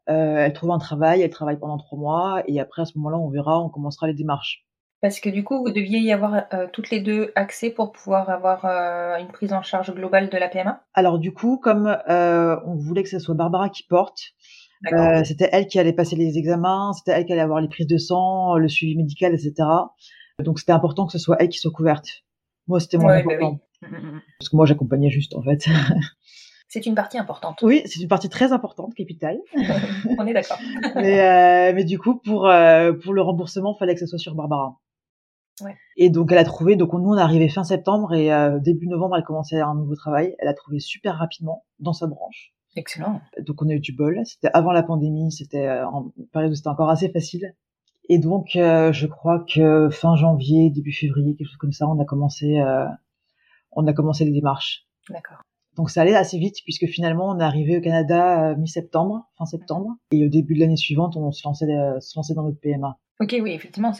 euh, 0.10 0.38
elle 0.38 0.54
trouve 0.54 0.72
un 0.72 0.80
travail, 0.80 1.22
elle 1.22 1.30
travaille 1.30 1.60
pendant 1.60 1.78
trois 1.78 2.00
mois 2.00 2.44
et 2.48 2.60
après 2.60 2.82
à 2.82 2.86
ce 2.86 2.98
moment-là 2.98 3.18
on 3.18 3.30
verra, 3.30 3.62
on 3.62 3.70
commencera 3.70 4.08
les 4.08 4.14
démarches. 4.14 4.67
Parce 5.02 5.20
que 5.20 5.30
du 5.30 5.44
coup, 5.44 5.60
vous 5.60 5.72
deviez 5.72 6.00
y 6.00 6.12
avoir 6.12 6.46
euh, 6.54 6.68
toutes 6.74 6.90
les 6.90 7.02
deux 7.02 7.32
accès 7.36 7.70
pour 7.70 7.92
pouvoir 7.92 8.30
avoir 8.30 8.66
euh, 8.66 9.18
une 9.18 9.28
prise 9.28 9.54
en 9.54 9.62
charge 9.62 9.94
globale 9.94 10.30
de 10.30 10.38
la 10.38 10.48
PMA 10.48 10.82
Alors 10.94 11.20
du 11.20 11.34
coup, 11.34 11.58
comme 11.58 11.96
euh, 12.10 12.58
on 12.66 12.76
voulait 12.76 13.04
que 13.04 13.10
ce 13.10 13.20
soit 13.20 13.36
Barbara 13.36 13.70
qui 13.70 13.84
porte, 13.84 14.20
euh, 14.92 15.24
c'était 15.24 15.50
elle 15.52 15.68
qui 15.68 15.80
allait 15.80 15.94
passer 15.94 16.16
les 16.16 16.38
examens, 16.38 16.94
c'était 16.94 17.12
elle 17.12 17.26
qui 17.26 17.34
allait 17.34 17.42
avoir 17.42 17.62
les 17.62 17.68
prises 17.68 17.88
de 17.88 17.98
sang, 17.98 18.56
le 18.58 18.68
suivi 18.68 18.96
médical, 18.96 19.34
etc. 19.34 19.54
Donc 20.44 20.60
c'était 20.60 20.72
important 20.72 21.06
que 21.06 21.12
ce 21.12 21.20
soit 21.20 21.38
elle 21.40 21.50
qui 21.50 21.60
soit 21.60 21.72
couverte. 21.72 22.24
Moi, 22.68 22.80
c'était 22.80 22.98
moins 22.98 23.16
Ouais, 23.16 23.24
bah 23.24 23.34
important. 23.34 23.60
oui. 23.82 23.88
Mm, 23.90 23.96
mm, 23.96 24.16
mm. 24.16 24.22
Parce 24.40 24.50
que 24.50 24.56
moi, 24.56 24.66
j'accompagnais 24.66 25.10
juste, 25.10 25.36
en 25.36 25.42
fait. 25.42 25.66
C'est 26.70 26.86
une 26.86 26.96
partie 26.96 27.18
importante. 27.18 27.60
oui, 27.62 27.82
c'est 27.86 28.02
une 28.02 28.10
partie 28.10 28.28
très 28.28 28.52
importante, 28.52 28.94
capitale. 28.94 29.40
On 30.20 30.28
est 30.28 30.34
d'accord. 30.34 30.60
mais, 30.96 31.22
euh, 31.22 31.74
mais 31.74 31.86
du 31.86 31.98
coup, 31.98 32.18
pour, 32.18 32.50
euh, 32.50 32.92
pour 32.92 33.14
le 33.14 33.22
remboursement, 33.22 33.74
fallait 33.74 33.94
que 33.94 34.02
ce 34.02 34.06
soit 34.06 34.20
sur 34.20 34.36
Barbara. 34.36 34.78
Ouais. 35.62 35.76
Et 35.96 36.10
donc, 36.10 36.32
elle 36.32 36.38
a 36.38 36.44
trouvé, 36.44 36.76
donc 36.76 36.94
nous, 36.94 37.10
on 37.10 37.18
est 37.18 37.22
arrivé 37.22 37.50
fin 37.50 37.64
septembre 37.64 38.14
et 38.14 38.32
euh, 38.32 38.60
début 38.60 38.88
novembre, 38.88 39.18
elle 39.18 39.24
commençait 39.24 39.60
un 39.60 39.76
nouveau 39.76 39.96
travail. 39.96 40.36
Elle 40.40 40.48
a 40.48 40.54
trouvé 40.54 40.80
super 40.80 41.18
rapidement 41.18 41.66
dans 41.80 41.94
sa 41.94 42.08
branche. 42.08 42.54
Excellent. 42.76 43.22
Donc, 43.40 43.62
on 43.62 43.70
a 43.70 43.74
eu 43.74 43.80
du 43.80 43.94
bol. 43.94 44.22
C'était 44.26 44.50
avant 44.54 44.72
la 44.72 44.84
pandémie, 44.84 45.32
c'était 45.32 45.68
euh, 45.68 45.88
en 45.88 46.12
période 46.32 46.52
où 46.52 46.56
c'était 46.56 46.70
encore 46.70 46.90
assez 46.90 47.10
facile. 47.10 47.56
Et 48.10 48.20
donc, 48.20 48.56
euh, 48.56 48.94
je 48.94 49.08
crois 49.08 49.44
que 49.52 49.90
fin 49.90 50.16
janvier, 50.16 50.70
début 50.70 50.94
février, 50.94 51.36
quelque 51.36 51.48
chose 51.48 51.58
comme 51.58 51.74
ça, 51.74 51.88
on 51.88 52.00
a 52.00 52.06
commencé, 52.06 52.60
euh, 52.60 52.86
on 53.72 53.86
a 53.88 53.94
commencé 53.94 54.26
les 54.26 54.32
démarches. 54.32 54.86
D'accord. 55.10 55.42
Donc 55.76 55.90
ça 55.92 56.02
allait 56.02 56.16
assez 56.16 56.40
vite 56.40 56.56
puisque 56.64 56.88
finalement 56.88 57.30
on 57.30 57.40
est 57.40 57.44
arrivé 57.44 57.78
au 57.78 57.82
Canada 57.82 58.56
mi-septembre, 58.56 59.30
fin 59.38 59.46
septembre, 59.46 59.92
et 60.12 60.26
au 60.26 60.28
début 60.28 60.56
de 60.56 60.62
l'année 60.62 60.76
suivante 60.76 61.16
on 61.16 61.32
se 61.32 61.48
lançait, 61.48 61.68
se 62.00 62.18
lançait 62.18 62.34
dans 62.34 62.42
notre 62.42 62.60
PMA. 62.60 62.98
Ok, 63.20 63.36
oui, 63.40 63.52
effectivement, 63.52 63.94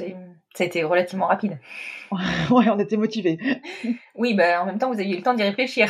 ça 0.58 0.64
a 0.64 0.68
été 0.68 0.84
relativement 0.84 1.28
rapide. 1.28 1.60
ouais, 2.12 2.70
on 2.70 2.80
était 2.80 2.98
motivés. 2.98 3.38
oui, 4.16 4.34
bah, 4.34 4.62
en 4.62 4.66
même 4.66 4.80
temps, 4.80 4.92
vous 4.92 5.00
aviez 5.00 5.14
eu 5.14 5.18
le 5.18 5.24
temps 5.24 5.36
d'y 5.36 5.44
réfléchir. 5.44 5.88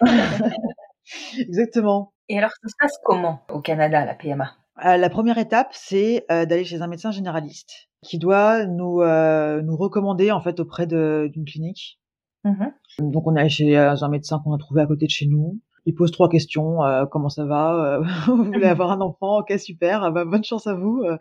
Exactement. 1.38 2.12
Et 2.28 2.36
alors, 2.36 2.50
ça 2.50 2.68
se 2.68 2.74
passe 2.78 2.98
comment 3.04 3.42
au 3.48 3.60
Canada, 3.60 4.04
la 4.04 4.14
PMA 4.14 4.50
euh, 4.84 4.96
La 4.96 5.08
première 5.08 5.38
étape, 5.38 5.68
c'est 5.72 6.26
euh, 6.30 6.44
d'aller 6.46 6.64
chez 6.64 6.82
un 6.82 6.88
médecin 6.88 7.12
généraliste 7.12 7.88
qui 8.02 8.18
doit 8.18 8.66
nous, 8.66 9.00
euh, 9.02 9.62
nous 9.62 9.76
recommander 9.76 10.30
en 10.32 10.40
fait 10.40 10.58
auprès 10.60 10.86
d'une 10.86 11.44
clinique. 11.44 12.00
Mmh 12.44 12.66
Donc, 12.98 13.26
on 13.26 13.36
est 13.36 13.40
allé 13.40 13.48
chez 13.48 13.76
un 13.76 14.08
médecin 14.08 14.40
qu'on 14.42 14.52
a 14.52 14.58
trouvé 14.58 14.82
à 14.82 14.86
côté 14.86 15.06
de 15.06 15.10
chez 15.10 15.26
nous 15.26 15.60
il 15.88 15.94
pose 15.94 16.10
trois 16.10 16.28
questions. 16.28 16.84
Euh, 16.84 17.06
comment 17.06 17.30
ça 17.30 17.46
va 17.46 17.74
euh, 17.74 18.04
Vous 18.26 18.44
voulez 18.44 18.66
avoir 18.66 18.92
un 18.92 19.00
enfant 19.00 19.38
Ok, 19.38 19.58
super. 19.58 20.04
Ah 20.04 20.10
bah, 20.10 20.26
bonne 20.26 20.44
chance 20.44 20.66
à 20.66 20.74
vous. 20.74 21.02
Euh, 21.02 21.16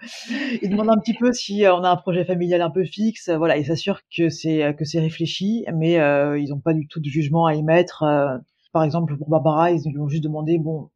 il 0.61 0.69
demande 0.69 0.89
un 0.89 0.97
petit 0.97 1.13
peu 1.13 1.31
si 1.31 1.63
on 1.65 1.83
a 1.85 1.89
un 1.89 1.95
projet 1.95 2.25
familial 2.25 2.61
un 2.61 2.69
peu 2.69 2.83
fixe. 2.83 3.29
Voilà, 3.29 3.55
il 3.57 3.65
s'assure 3.65 4.01
que 4.15 4.27
c'est 4.27 4.75
que 4.77 4.83
c'est 4.83 4.99
réfléchi, 4.99 5.65
mais 5.73 5.93
ils 5.93 6.49
n'ont 6.49 6.59
pas 6.59 6.73
du 6.73 6.87
tout 6.87 6.99
de 6.99 7.05
jugement 7.05 7.45
à 7.45 7.55
émettre. 7.55 8.03
par 8.73 8.83
exemple, 8.83 9.17
pour 9.17 9.29
Barbara, 9.29 9.71
ils 9.71 9.81
lui 9.89 9.99
ont 9.99 10.09
juste 10.09 10.23
demandé 10.23 10.57
bon, 10.57 10.89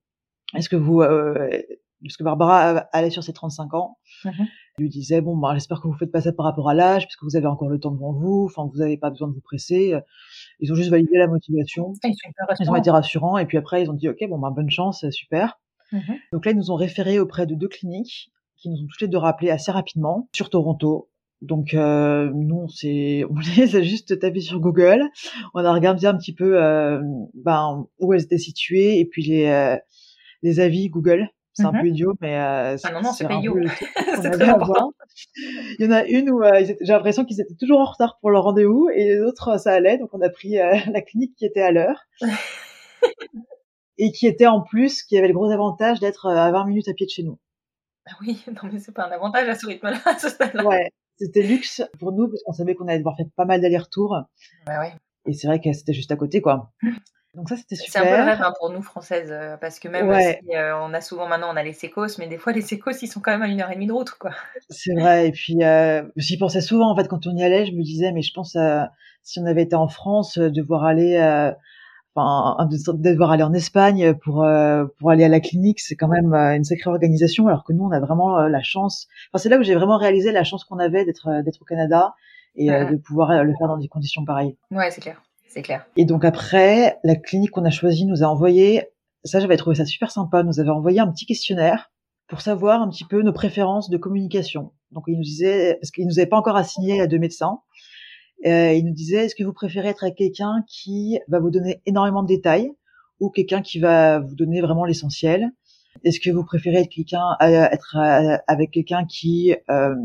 est-ce 0.54 0.68
que 0.68 0.76
vous 0.76 1.00
parce 1.00 2.18
que 2.18 2.24
Barbara 2.24 2.88
allait 2.92 3.10
sur 3.10 3.24
ses 3.24 3.32
35 3.32 3.74
ans? 3.74 3.98
Mmh 4.26 4.30
il 4.78 4.84
lui 4.84 4.90
disait 4.90 5.22
bon 5.22 5.38
bah 5.38 5.52
j'espère 5.54 5.82
que 5.82 5.88
vous 5.88 5.98
faites 5.98 6.12
pas 6.12 6.22
ça 6.22 6.32
par 6.32 6.46
rapport 6.46 6.70
à 6.70 6.74
l'âge 6.74 7.06
puisque 7.06 7.24
vous 7.24 7.36
avez 7.36 7.48
encore 7.48 7.70
le 7.70 7.80
temps 7.80 7.92
devant 7.92 8.14
vous 8.14 8.46
enfin 8.50 8.70
vous 8.72 8.80
n'avez 8.80 8.98
pas 8.98 9.10
besoin 9.10 9.28
de 9.28 9.34
vous 9.34 9.42
presser 9.42 9.94
ils 10.62 10.72
ont 10.72 10.76
juste 10.76 10.90
validé 10.90 11.18
la 11.18 11.28
motivation. 11.28 11.94
Ah, 12.04 12.08
ils, 12.60 12.70
ont 12.70 12.76
été 12.76 12.92
rassurants. 12.92 13.38
Et 13.38 13.46
puis 13.46 13.58
après, 13.58 13.84
ils 13.84 13.90
ont 13.90 13.94
dit, 13.94 14.08
OK, 14.08 14.18
bon, 14.30 14.38
ben, 14.38 14.52
bonne 14.52 14.70
chance, 14.70 15.06
super. 15.10 15.60
Mmh 15.92 16.00
Donc 16.32 16.46
là, 16.46 16.52
ils 16.52 16.58
nous 16.58 16.72
ont 16.72 16.76
référé 16.76 17.20
auprès 17.20 17.46
de 17.46 17.56
deux 17.56 17.68
cliniques 17.68 18.32
qui 18.58 18.70
nous 18.70 18.78
ont 18.78 18.88
tous 18.88 19.02
les 19.02 19.08
deux 19.08 19.18
rappelé 19.18 19.50
assez 19.50 19.72
rapidement 19.72 20.30
sur 20.34 20.50
Toronto. 20.50 21.10
Donc 21.42 21.74
euh, 21.74 22.32
nous, 22.34 22.70
c'est, 22.70 23.26
on 23.30 23.40
les 23.58 23.76
a 23.76 23.82
juste 23.82 24.20
tapé 24.20 24.40
sur 24.40 24.60
Google. 24.60 25.02
On 25.56 25.66
a 25.66 25.74
regardé 25.74 26.06
un 26.06 26.16
petit 26.16 26.34
peu 26.34 26.62
euh, 26.64 27.02
ben, 27.34 27.88
où 28.00 28.14
elles 28.14 28.22
étaient 28.22 28.38
situées 28.38 29.00
et 29.00 29.06
puis 29.06 29.24
les, 29.24 29.48
euh, 29.48 29.76
les 30.44 30.60
avis 30.60 30.90
Google 30.90 31.28
c'est 31.54 31.66
un 31.66 31.72
mmh 31.72 31.82
peu 31.82 31.88
idiot, 31.88 32.14
mais 32.22 32.38
euh, 32.38 32.78
ah 32.82 32.92
non, 32.92 33.02
non, 33.02 33.12
c'est 33.12 33.28
pas 33.28 33.34
idiot. 33.36 33.58
Il 35.80 35.86
y 35.86 35.86
en 35.86 35.92
a 35.92 36.06
une 36.06 36.30
où 36.30 36.42
euh, 36.44 36.64
j'ai 36.64 36.94
l'impression 36.94 37.26
qu'ils 37.26 37.42
étaient 37.42 37.56
toujours 37.56 37.82
en 37.82 37.86
retard 37.86 38.18
pour 38.22 38.30
leur 38.30 38.44
rendez-vous 38.44 38.90
et 38.94 39.04
les 39.04 39.20
autres, 39.22 39.60
ça 39.60 39.74
allait. 39.74 39.98
Donc 39.98 40.10
on 40.14 40.22
a 40.22 40.30
pris 40.30 40.60
euh, 40.60 40.74
la 40.92 41.02
clinique 41.02 41.36
qui 41.36 41.46
était 41.46 41.62
à 41.62 41.72
l'heure 41.72 42.06
et 43.98 44.12
qui 44.12 44.28
était 44.28 44.48
en 44.48 44.62
plus, 44.62 45.04
qui 45.04 45.18
avait 45.18 45.28
le 45.28 45.34
gros 45.34 45.52
avantage 45.52 46.00
d'être 46.00 46.28
à 46.28 46.52
20 46.52 46.66
minutes 46.66 46.88
à 46.88 46.94
pied 46.94 47.06
de 47.06 47.12
chez 47.12 47.24
nous. 47.24 47.38
Ah 48.08 48.14
oui, 48.22 48.44
non 48.48 48.70
mais 48.72 48.80
c'est 48.80 48.94
pas 48.94 49.08
un 49.08 49.12
avantage 49.12 49.48
à 49.50 49.56
ce 49.56 49.68
rythme-là, 49.68 50.00
à 50.06 50.18
ce 50.18 50.30
stade-là. 50.30 50.66
Ouais, 50.66 50.90
c'était 51.18 51.44
luxe 51.44 51.84
pour 52.00 52.14
nous 52.14 52.30
parce 52.30 52.42
qu'on 52.44 52.54
savait 52.54 52.76
qu'on 52.76 52.88
allait 52.88 53.00
devoir 53.00 53.18
faire 53.18 53.28
pas 53.36 53.46
mal 53.46 53.62
d'allers-retours. 53.62 54.18
Bah 54.66 54.80
ouais. 54.80 54.94
Et 55.28 55.34
c'est 55.34 55.48
vrai 55.48 55.60
que 55.60 55.72
c'était 55.74 55.94
juste 55.94 56.12
à 56.12 56.16
côté, 56.16 56.42
quoi. 56.42 56.72
Donc 57.34 57.48
ça, 57.48 57.56
c'était 57.56 57.76
super. 57.76 57.92
C'est 57.92 58.08
un 58.08 58.12
peu 58.12 58.18
le 58.18 58.30
rêve 58.30 58.42
hein, 58.42 58.54
pour 58.60 58.72
nous 58.72 58.82
françaises, 58.82 59.32
euh, 59.32 59.56
parce 59.56 59.80
que 59.80 59.88
même 59.88 60.14
si 60.20 60.54
euh, 60.54 60.78
on 60.82 60.94
a 60.94 61.00
souvent 61.00 61.28
maintenant 61.30 61.50
on 61.52 61.56
a 61.56 61.64
les 61.64 61.72
sécos, 61.72 62.18
mais 62.20 62.28
des 62.28 62.38
fois 62.38 62.52
les 62.52 62.62
sécos 62.62 62.92
ils 63.02 63.08
sont 63.08 63.22
quand 63.22 63.32
même 63.32 63.42
à 63.42 63.48
une 63.48 63.62
heure 63.62 63.72
et 63.72 63.76
demie 63.76 63.88
de 63.88 63.94
route, 63.94 64.12
quoi. 64.12 64.32
C'est 64.70 64.94
vrai. 64.94 65.28
Et 65.28 65.32
puis 65.32 65.64
euh, 65.64 66.04
j'y 66.18 66.38
pensais 66.38 66.60
souvent 66.60 66.92
en 66.92 66.96
fait 66.96 67.08
quand 67.08 67.28
on 67.28 67.36
y 67.36 67.44
allait, 67.44 67.66
je 67.66 67.72
me 67.72 67.84
disais 67.84 68.12
mais 68.12 68.22
je 68.22 68.34
pense 68.34 68.58
si 69.24 69.40
on 69.40 69.46
avait 69.46 69.62
été 69.62 69.76
en 69.76 69.88
France, 69.88 70.38
devoir 70.38 70.84
aller, 70.84 71.18
enfin 72.14 72.68
devoir 72.96 73.32
aller 73.32 73.44
en 73.44 73.54
Espagne 73.54 74.14
pour 74.16 74.46
pour 75.00 75.12
aller 75.12 75.24
à 75.24 75.30
la 75.30 75.40
clinique, 75.40 75.80
c'est 75.80 75.96
quand 75.96 76.10
même 76.10 76.34
une 76.34 76.66
sacrée 76.66 76.90
organisation. 76.90 77.48
Alors 77.48 77.64
que 77.64 77.72
nous 77.72 77.86
on 77.86 77.92
a 77.92 78.02
vraiment 78.02 78.40
la 78.40 78.62
chance. 78.62 79.08
Enfin 79.32 79.42
c'est 79.42 79.50
là 79.50 79.58
où 79.58 79.64
j'ai 79.64 79.76
vraiment 79.76 79.98
réalisé 79.98 80.34
la 80.34 80.44
chance 80.44 80.66
qu'on 80.66 80.80
avait 80.80 81.06
d'être 81.06 81.44
d'être 81.46 81.62
au 81.62 81.66
Canada 81.66 82.14
et 82.56 82.68
de 82.70 82.98
pouvoir 82.98 83.42
le 83.46 83.54
faire 83.58 83.70
dans 83.70 83.78
des 83.78 83.88
conditions 83.88 84.26
pareilles. 84.26 84.58
Ouais, 84.70 84.92
c'est 84.92 85.00
clair 85.00 85.22
c'est 85.52 85.62
clair. 85.62 85.86
Et 85.98 86.06
donc 86.06 86.26
après, 86.26 87.00
la 87.04 87.16
clinique 87.16 87.52
qu'on 87.52 87.66
a 87.66 87.70
choisie 87.70 88.06
nous 88.06 88.24
a 88.24 88.28
envoyé, 88.28 88.86
ça 89.24 89.40
j'avais 89.40 89.58
trouvé 89.58 89.76
ça 89.76 89.86
super 89.86 90.12
sympa, 90.12 90.44
nous 90.44 90.60
avait 90.60 90.70
envoyé 90.70 91.00
un 91.00 91.12
petit 91.12 91.26
questionnaire 91.26 91.92
pour 92.28 92.42
savoir 92.42 92.82
un 92.82 92.90
petit 92.90 93.04
peu 93.04 93.22
nos 93.22 93.34
préférences 93.34 93.90
de 93.90 93.98
communication. 93.98 94.72
Donc 94.92 95.04
il 95.08 95.18
nous 95.18 95.24
disait, 95.24 95.78
parce 95.82 95.92
qu'il 95.92 96.06
nous 96.08 96.20
avait 96.20 96.30
pas 96.30 96.38
encore 96.38 96.56
assigné 96.56 97.02
à 97.02 97.08
deux 97.08 97.20
médecins, 97.20 97.60
euh, 98.46 98.74
il 98.74 98.86
nous 98.86 98.94
disait, 98.94 99.26
est-ce 99.26 99.36
que 99.36 99.44
vous 99.44 99.54
préférez 99.54 99.90
être 99.90 100.04
avec 100.04 100.16
quelqu'un 100.16 100.64
qui 100.68 101.20
va 101.28 101.40
vous 101.40 101.52
donner 101.52 101.82
énormément 101.86 102.24
de 102.24 102.28
détails 102.28 102.72
ou 103.20 103.30
quelqu'un 103.30 103.62
qui 103.62 103.80
va 103.80 104.20
vous 104.20 104.36
donner 104.36 104.62
vraiment 104.62 104.86
l'essentiel? 104.86 105.52
Est-ce 106.04 106.20
que 106.20 106.32
vous 106.32 106.44
préférez 106.44 106.82
être 106.82 106.90
quelqu'un 106.90 107.36
euh, 107.42 107.68
être 107.72 107.98
euh, 107.98 108.38
avec 108.48 108.72
quelqu'un 108.72 109.06
qui 109.06 109.54
euh, 109.70 109.96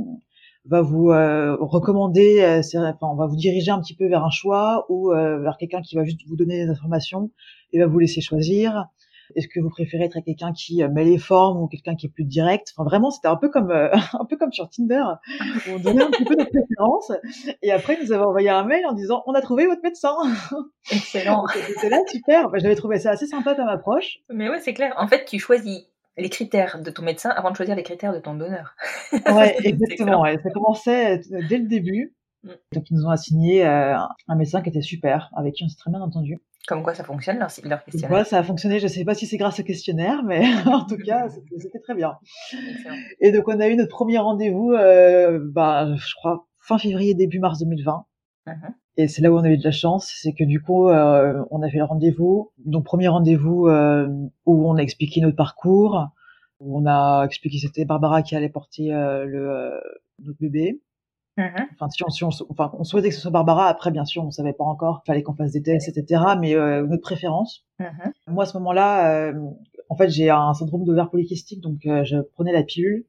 va 0.68 0.82
vous 0.82 1.10
euh, 1.10 1.56
recommander, 1.60 2.40
euh, 2.42 2.60
enfin, 2.60 3.08
on 3.12 3.16
va 3.16 3.26
vous 3.26 3.36
diriger 3.36 3.70
un 3.70 3.80
petit 3.80 3.94
peu 3.94 4.08
vers 4.08 4.24
un 4.24 4.30
choix 4.30 4.86
ou 4.88 5.12
euh, 5.12 5.38
vers 5.38 5.56
quelqu'un 5.58 5.82
qui 5.82 5.96
va 5.96 6.04
juste 6.04 6.20
vous 6.26 6.36
donner 6.36 6.64
des 6.64 6.70
informations 6.70 7.30
et 7.72 7.78
va 7.78 7.86
vous 7.86 7.98
laisser 7.98 8.20
choisir. 8.20 8.86
Est-ce 9.34 9.48
que 9.48 9.58
vous 9.58 9.70
préférez 9.70 10.04
être 10.04 10.20
quelqu'un 10.20 10.52
qui 10.52 10.84
met 10.84 11.04
les 11.04 11.18
formes 11.18 11.60
ou 11.60 11.66
quelqu'un 11.66 11.96
qui 11.96 12.06
est 12.06 12.10
plus 12.10 12.24
direct? 12.24 12.72
Enfin, 12.76 12.88
vraiment, 12.88 13.10
c'était 13.10 13.26
un 13.26 13.34
peu 13.34 13.48
comme 13.48 13.72
un 13.72 14.24
peu 14.24 14.36
comme 14.36 14.52
sur 14.52 14.68
Tinder. 14.68 15.02
Où 15.66 15.72
on 15.74 15.78
donnait 15.80 16.04
un 16.04 16.10
petit 16.10 16.24
peu 16.24 16.36
de 16.36 16.44
préférences 16.44 17.10
et 17.60 17.72
après, 17.72 17.98
ils 18.00 18.06
nous 18.06 18.12
avaient 18.12 18.24
envoyé 18.24 18.50
un 18.50 18.64
mail 18.64 18.86
en 18.86 18.92
disant 18.92 19.24
on 19.26 19.32
a 19.32 19.40
trouvé 19.40 19.66
votre 19.66 19.82
médecin. 19.82 20.14
Excellent. 20.92 21.44
C'était 21.48 21.88
là 21.88 21.98
super. 22.06 22.50
J'avais 22.54 22.76
trouvé 22.76 22.98
ça 22.98 23.10
assez 23.10 23.26
sympa 23.26 23.56
comme 23.56 23.68
approche. 23.68 24.20
Mais 24.30 24.48
ouais, 24.48 24.60
c'est 24.60 24.74
clair. 24.74 24.94
En 24.96 25.08
fait, 25.08 25.24
tu 25.24 25.40
choisis 25.40 25.88
les 26.16 26.28
critères 26.30 26.82
de 26.82 26.90
ton 26.90 27.02
médecin 27.02 27.30
avant 27.30 27.50
de 27.50 27.56
choisir 27.56 27.76
les 27.76 27.82
critères 27.82 28.12
de 28.12 28.18
ton 28.18 28.34
donneur. 28.34 28.74
ouais, 29.12 29.56
exactement. 29.64 30.22
Ouais. 30.22 30.38
Ça 30.42 30.50
commençait 30.50 31.18
euh, 31.18 31.42
dès 31.48 31.58
le 31.58 31.68
début. 31.68 32.14
Mm. 32.42 32.50
Donc 32.72 32.90
ils 32.90 32.96
nous 32.96 33.06
ont 33.06 33.10
assigné 33.10 33.66
euh, 33.66 33.96
un 34.28 34.36
médecin 34.36 34.62
qui 34.62 34.70
était 34.70 34.82
super, 34.82 35.30
avec 35.36 35.54
qui 35.54 35.64
on 35.64 35.68
s'est 35.68 35.76
très 35.76 35.90
bien 35.90 36.00
entendu. 36.00 36.38
Comme 36.66 36.82
quoi 36.82 36.94
ça 36.94 37.04
fonctionne 37.04 37.38
leur, 37.38 37.48
leur 37.62 37.84
questionnaire. 37.84 38.18
Comme 38.18 38.24
ça 38.24 38.38
a 38.38 38.42
fonctionné. 38.42 38.80
Je 38.80 38.88
sais 38.88 39.04
pas 39.04 39.14
si 39.14 39.26
c'est 39.26 39.36
grâce 39.36 39.60
au 39.60 39.62
questionnaire, 39.62 40.22
mais 40.24 40.44
en 40.66 40.84
tout 40.84 40.98
cas 40.98 41.28
c'était 41.58 41.80
très 41.80 41.94
bien. 41.94 42.18
Et 43.20 43.30
donc 43.32 43.46
on 43.48 43.60
a 43.60 43.68
eu 43.68 43.76
notre 43.76 43.90
premier 43.90 44.18
rendez-vous, 44.18 44.72
euh, 44.72 45.38
bah, 45.42 45.94
je 45.94 46.14
crois 46.14 46.46
fin 46.60 46.78
février 46.78 47.14
début 47.14 47.38
mars 47.38 47.58
2020. 47.60 48.06
Et 48.96 49.08
c'est 49.08 49.20
là 49.20 49.30
où 49.30 49.36
on 49.36 49.44
a 49.44 49.50
eu 49.50 49.58
de 49.58 49.64
la 49.64 49.72
chance, 49.72 50.10
c'est 50.16 50.32
que 50.32 50.44
du 50.44 50.60
coup, 50.62 50.88
euh, 50.88 51.44
on 51.50 51.62
a 51.62 51.68
fait 51.68 51.78
le 51.78 51.84
rendez-vous. 51.84 52.52
Donc 52.64 52.84
premier 52.84 53.08
rendez-vous 53.08 53.68
euh, 53.68 54.08
où 54.46 54.68
on 54.68 54.76
a 54.76 54.80
expliqué 54.80 55.20
notre 55.20 55.36
parcours, 55.36 56.08
où 56.60 56.78
on 56.78 56.86
a 56.86 57.24
expliqué 57.24 57.58
que 57.58 57.66
c'était 57.66 57.84
Barbara 57.84 58.22
qui 58.22 58.34
allait 58.36 58.48
porter 58.48 58.94
euh, 58.94 59.26
le 59.26 59.80
notre 60.24 60.38
bébé. 60.40 60.80
Mm-hmm. 61.36 61.66
Enfin, 61.74 61.90
si 61.90 62.02
on, 62.04 62.08
si 62.08 62.24
on, 62.24 62.30
enfin, 62.48 62.72
on 62.78 62.84
souhaitait 62.84 63.10
que 63.10 63.14
ce 63.14 63.20
soit 63.20 63.30
Barbara. 63.30 63.68
Après, 63.68 63.90
bien 63.90 64.06
sûr, 64.06 64.24
on 64.24 64.30
savait 64.30 64.54
pas 64.54 64.64
encore. 64.64 65.02
Fallait 65.06 65.22
qu'on 65.22 65.34
fasse 65.34 65.52
des 65.52 65.62
tests, 65.62 65.88
etc. 65.88 66.22
Mais 66.40 66.54
notre 66.54 67.02
préférence. 67.02 67.66
Mm-hmm. 67.78 68.12
Moi, 68.28 68.44
à 68.44 68.46
ce 68.46 68.56
moment-là, 68.56 69.34
en 69.90 69.96
fait, 69.96 70.08
j'ai 70.08 70.30
un 70.30 70.54
syndrome 70.54 70.84
d'ovaire 70.84 71.10
polycystique, 71.10 71.60
donc 71.60 71.80
je 71.82 72.22
prenais 72.32 72.52
la 72.52 72.62
pilule. 72.62 73.04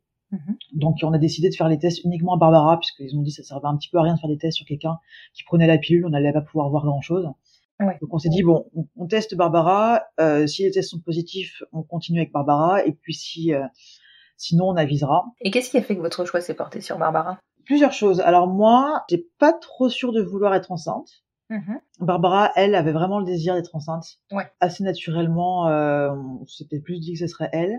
Donc 0.74 0.98
on 1.04 1.14
a 1.14 1.18
décidé 1.18 1.50
de 1.50 1.56
faire 1.56 1.70
les 1.70 1.80
tests 1.80 2.04
uniquement 2.04 2.34
à 2.34 2.38
Barbara 2.38 2.78
puisqu'ils 2.80 3.18
ont 3.18 3.22
dit 3.22 3.32
que 3.32 3.38
ça 3.38 3.44
servait 3.44 3.68
un 3.68 3.78
petit 3.78 3.90
peu 3.90 3.98
à 3.98 4.04
rien 4.04 4.16
de 4.16 4.20
faire 4.20 4.30
des 4.30 4.38
tests 4.38 4.58
sur 4.58 4.66
quelqu'un 4.66 4.98
qui 5.34 5.44
prenait 5.44 5.68
la 5.68 5.78
pilule, 5.78 6.06
on 6.06 6.10
n'allait 6.10 6.34
pas 6.34 6.42
pouvoir 6.42 6.70
voir 6.70 6.84
grand 6.84 7.02
chose. 7.02 7.30
Donc 7.80 8.12
on 8.12 8.18
s'est 8.18 8.30
dit 8.30 8.44
bon, 8.44 8.70
on, 8.96 9.08
teste 9.08 9.36
Barbara. 9.36 10.04
Euh, 10.20 10.48
si 10.48 10.64
les 10.64 10.72
tests 10.72 10.90
sont 10.90 11.00
positifs, 11.00 11.62
on 11.72 11.84
continue 11.84 12.20
avec 12.20 12.32
Barbara 12.32 12.84
et 12.84 12.92
puis 12.92 13.14
si 13.14 13.54
euh, 13.54 13.66
sinon 14.36 14.70
on 14.70 14.76
avisera. 14.76 15.26
Et 15.42 15.52
qu'est-ce 15.52 15.70
qui 15.70 15.78
a 15.78 15.82
fait 15.82 15.96
que 15.96 16.02
votre 16.02 16.26
choix 16.26 16.42
s'est 16.42 16.56
porté 16.56 16.82
sur 16.82 16.98
Barbara? 16.98 17.40
Plusieurs 17.66 17.94
choses. 17.94 18.20
Alors 18.22 18.48
moi, 18.48 19.04
j'ai 19.10 19.28
pas 19.38 19.54
trop 19.54 19.90
sûr 19.90 20.12
de 20.12 20.22
vouloir 20.22 20.56
être 20.56 20.72
enceinte. 20.72 21.24
Mhm. 21.50 21.80
Barbara, 22.00 22.52
elle, 22.56 22.76
avait 22.76 22.92
vraiment 22.92 23.20
le 23.20 23.26
désir 23.26 23.56
d'être 23.56 23.76
enceinte. 23.76 24.20
Assez 24.60 24.84
naturellement, 24.84 25.68
euh, 25.68 26.10
on 26.12 26.46
s'était 26.46 26.80
plus 26.80 27.00
dit 27.00 27.14
que 27.14 27.20
ce 27.20 27.28
serait 27.28 27.50
elle. 27.54 27.78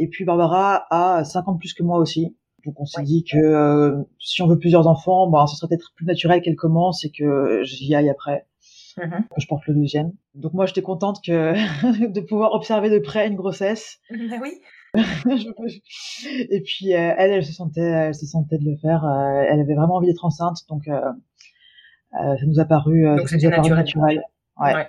Et 0.00 0.08
puis 0.08 0.24
Barbara 0.24 0.86
a 0.90 1.24
5 1.24 1.46
ans 1.46 1.52
de 1.52 1.58
plus 1.58 1.74
que 1.74 1.82
moi 1.82 1.98
aussi. 1.98 2.34
Donc 2.64 2.80
on 2.80 2.86
s'est 2.86 3.02
dit 3.02 3.22
que 3.22 3.36
euh, 3.36 4.02
si 4.18 4.40
on 4.40 4.46
veut 4.46 4.58
plusieurs 4.58 4.86
enfants, 4.86 5.28
ben, 5.28 5.46
ce 5.46 5.56
serait 5.56 5.68
peut-être 5.68 5.92
plus 5.94 6.06
naturel 6.06 6.40
qu'elle 6.40 6.56
commence 6.56 7.04
et 7.04 7.10
que 7.10 7.60
j'y 7.64 7.94
aille 7.94 8.08
après. 8.08 8.46
Mm-hmm. 8.96 9.28
Que 9.28 9.40
je 9.40 9.46
porte 9.46 9.66
le 9.66 9.74
deuxième. 9.74 10.12
Donc 10.34 10.54
moi 10.54 10.64
j'étais 10.64 10.80
contente 10.80 11.22
que 11.22 11.52
de 12.12 12.20
pouvoir 12.22 12.54
observer 12.54 12.88
de 12.88 12.98
près 12.98 13.28
une 13.28 13.36
grossesse. 13.36 14.00
Bah 14.10 14.36
oui. 14.40 14.60
et 16.50 16.62
puis 16.62 16.94
euh, 16.94 17.14
elle, 17.18 17.32
elle 17.32 17.44
se 17.44 17.52
sentait, 17.52 17.82
elle 17.82 18.14
se 18.14 18.24
sentait 18.24 18.56
de 18.56 18.64
le 18.64 18.78
faire. 18.78 19.04
Euh, 19.04 19.44
elle 19.48 19.60
avait 19.60 19.74
vraiment 19.74 19.96
envie 19.96 20.06
d'être 20.06 20.24
enceinte, 20.24 20.60
donc 20.70 20.84
ça 20.86 22.46
nous 22.46 22.58
a 22.58 22.64
paru, 22.64 23.04
donc 23.04 23.28
ça 23.28 23.36
nous 23.36 23.46
a 23.46 23.50
paru 23.50 23.70
naturel. 23.70 24.22
Ouais. 24.58 24.74
ouais. 24.74 24.88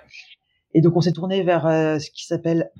Et 0.72 0.80
donc 0.80 0.96
on 0.96 1.02
s'est 1.02 1.12
tourné 1.12 1.42
vers 1.42 1.64
ce 2.00 2.10
qui 2.10 2.24
s'appelle 2.24 2.70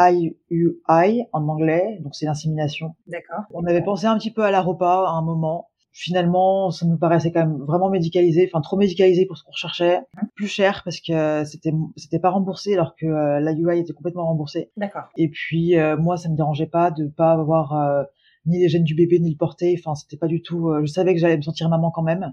IUI 0.00 1.24
en 1.32 1.48
anglais, 1.48 1.98
donc 2.02 2.14
c'est 2.14 2.26
l'insémination. 2.26 2.94
D'accord. 3.06 3.44
On 3.52 3.64
avait 3.64 3.82
pensé 3.82 4.06
un 4.06 4.16
petit 4.18 4.30
peu 4.30 4.42
à 4.44 4.50
la 4.50 4.60
repas 4.62 5.08
à 5.08 5.12
un 5.12 5.22
moment, 5.22 5.68
finalement, 5.92 6.70
ça 6.70 6.86
nous 6.86 6.96
paraissait 6.98 7.32
quand 7.32 7.40
même 7.46 7.58
vraiment 7.64 7.90
médicalisé, 7.90 8.48
enfin 8.52 8.60
trop 8.60 8.76
médicalisé 8.76 9.26
pour 9.26 9.36
ce 9.36 9.44
qu'on 9.44 9.50
recherchait, 9.50 9.98
Mhm. 10.22 10.28
plus 10.36 10.46
cher 10.46 10.82
parce 10.84 11.00
que 11.00 11.44
c'était 11.44 11.72
c'était 11.96 12.20
pas 12.20 12.30
remboursé 12.30 12.74
alors 12.74 12.94
que 12.96 13.06
euh, 13.06 13.40
la 13.40 13.52
UI 13.52 13.80
était 13.80 13.92
complètement 13.92 14.26
remboursée. 14.26 14.70
D'accord. 14.76 15.08
Et 15.16 15.28
puis 15.28 15.76
euh, 15.76 15.96
moi, 15.96 16.16
ça 16.16 16.28
me 16.28 16.36
dérangeait 16.36 16.66
pas 16.68 16.90
de 16.92 17.08
pas 17.08 17.32
avoir 17.32 17.74
euh, 17.76 18.04
ni 18.46 18.58
les 18.60 18.68
gènes 18.68 18.84
du 18.84 18.94
bébé 18.94 19.18
ni 19.18 19.30
le 19.32 19.36
porter. 19.36 19.74
Enfin, 19.78 19.94
c'était 19.96 20.16
pas 20.16 20.28
du 20.28 20.40
tout. 20.42 20.68
euh, 20.70 20.82
je 20.82 20.86
savais 20.92 21.14
que 21.14 21.20
j'allais 21.20 21.36
me 21.36 21.42
sentir 21.42 21.68
maman 21.68 21.90
quand 21.90 22.02
même, 22.02 22.32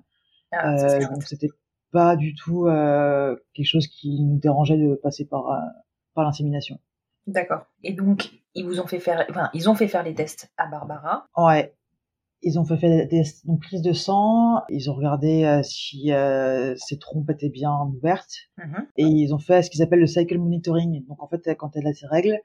Ah, 0.51 0.75
euh, 0.75 0.99
donc 1.12 1.23
c'était 1.23 1.49
pas 1.91 2.15
du 2.15 2.36
tout 2.36 2.67
euh, 2.67 3.36
quelque 3.54 3.65
chose 3.67 3.88
qui 3.88 4.21
nous 4.21 4.38
dérangeait 4.38 4.78
de 4.78 4.93
passer 5.01 5.25
par 5.25 5.47
euh, 5.49 5.58
par 6.13 6.23
l'insémination. 6.25 6.78
D'accord. 7.27 7.65
Et 7.83 7.93
donc, 7.93 8.31
ils 8.53 8.65
vous 8.65 8.79
ont 8.79 8.88
fait 8.88 8.99
faire, 8.99 9.25
enfin, 9.29 9.49
ils 9.53 9.69
ont 9.69 9.75
fait 9.75 9.88
faire 9.88 10.03
les 10.03 10.13
tests 10.13 10.51
à 10.57 10.67
Barbara. 10.67 11.25
Ouais. 11.38 11.73
Ils 12.41 12.59
ont 12.59 12.65
fait, 12.65 12.77
fait 12.77 13.05
des 13.07 13.23
donc, 13.45 13.61
prises 13.61 13.81
de 13.81 13.93
sang, 13.93 14.61
ils 14.69 14.91
ont 14.91 14.93
regardé 14.93 15.43
euh, 15.45 15.63
si 15.63 16.11
euh, 16.13 16.75
ses 16.77 16.99
trompes 16.99 17.29
étaient 17.31 17.49
bien 17.49 17.73
ouvertes 17.95 18.35
Mhm. 18.57 18.85
et 18.97 19.03
ils 19.05 19.33
ont 19.33 19.39
fait 19.39 19.63
ce 19.63 19.69
qu'ils 19.71 19.81
appellent 19.81 19.99
le 20.01 20.05
cycle 20.07 20.38
monitoring. 20.38 21.03
Donc 21.07 21.23
en 21.23 21.27
fait, 21.27 21.55
quand 21.55 21.75
elle 21.75 21.88
a 21.88 21.93
ses 21.93 22.05
règles, 22.05 22.38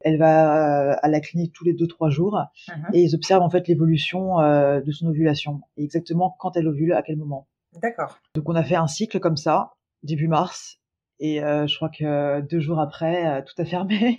elle 0.00 0.18
va 0.18 0.90
euh, 0.90 0.96
à 1.02 1.08
la 1.08 1.20
clinique 1.20 1.52
tous 1.52 1.64
les 1.64 1.72
deux 1.74 1.86
trois 1.86 2.10
jours 2.10 2.36
Mhm. 2.68 2.86
et 2.94 3.02
ils 3.02 3.14
observent 3.14 3.42
en 3.44 3.50
fait 3.50 3.68
l'évolution 3.68 4.40
euh, 4.40 4.80
de 4.80 4.90
son 4.90 5.06
ovulation 5.06 5.60
et 5.76 5.84
exactement 5.84 6.34
quand 6.40 6.56
elle 6.56 6.66
ovule, 6.66 6.92
à 6.92 7.02
quel 7.02 7.16
moment. 7.16 7.46
D'accord. 7.80 8.18
Donc 8.34 8.48
on 8.48 8.54
a 8.56 8.64
fait 8.64 8.76
un 8.76 8.88
cycle 8.88 9.20
comme 9.20 9.36
ça 9.36 9.70
début 10.02 10.26
mars 10.28 10.78
et 11.20 11.42
euh, 11.42 11.66
je 11.66 11.76
crois 11.76 11.88
que 11.90 12.40
deux 12.42 12.60
jours 12.60 12.80
après, 12.80 13.26
euh, 13.26 13.42
tout 13.42 13.60
a 13.60 13.64
fermé. 13.64 14.18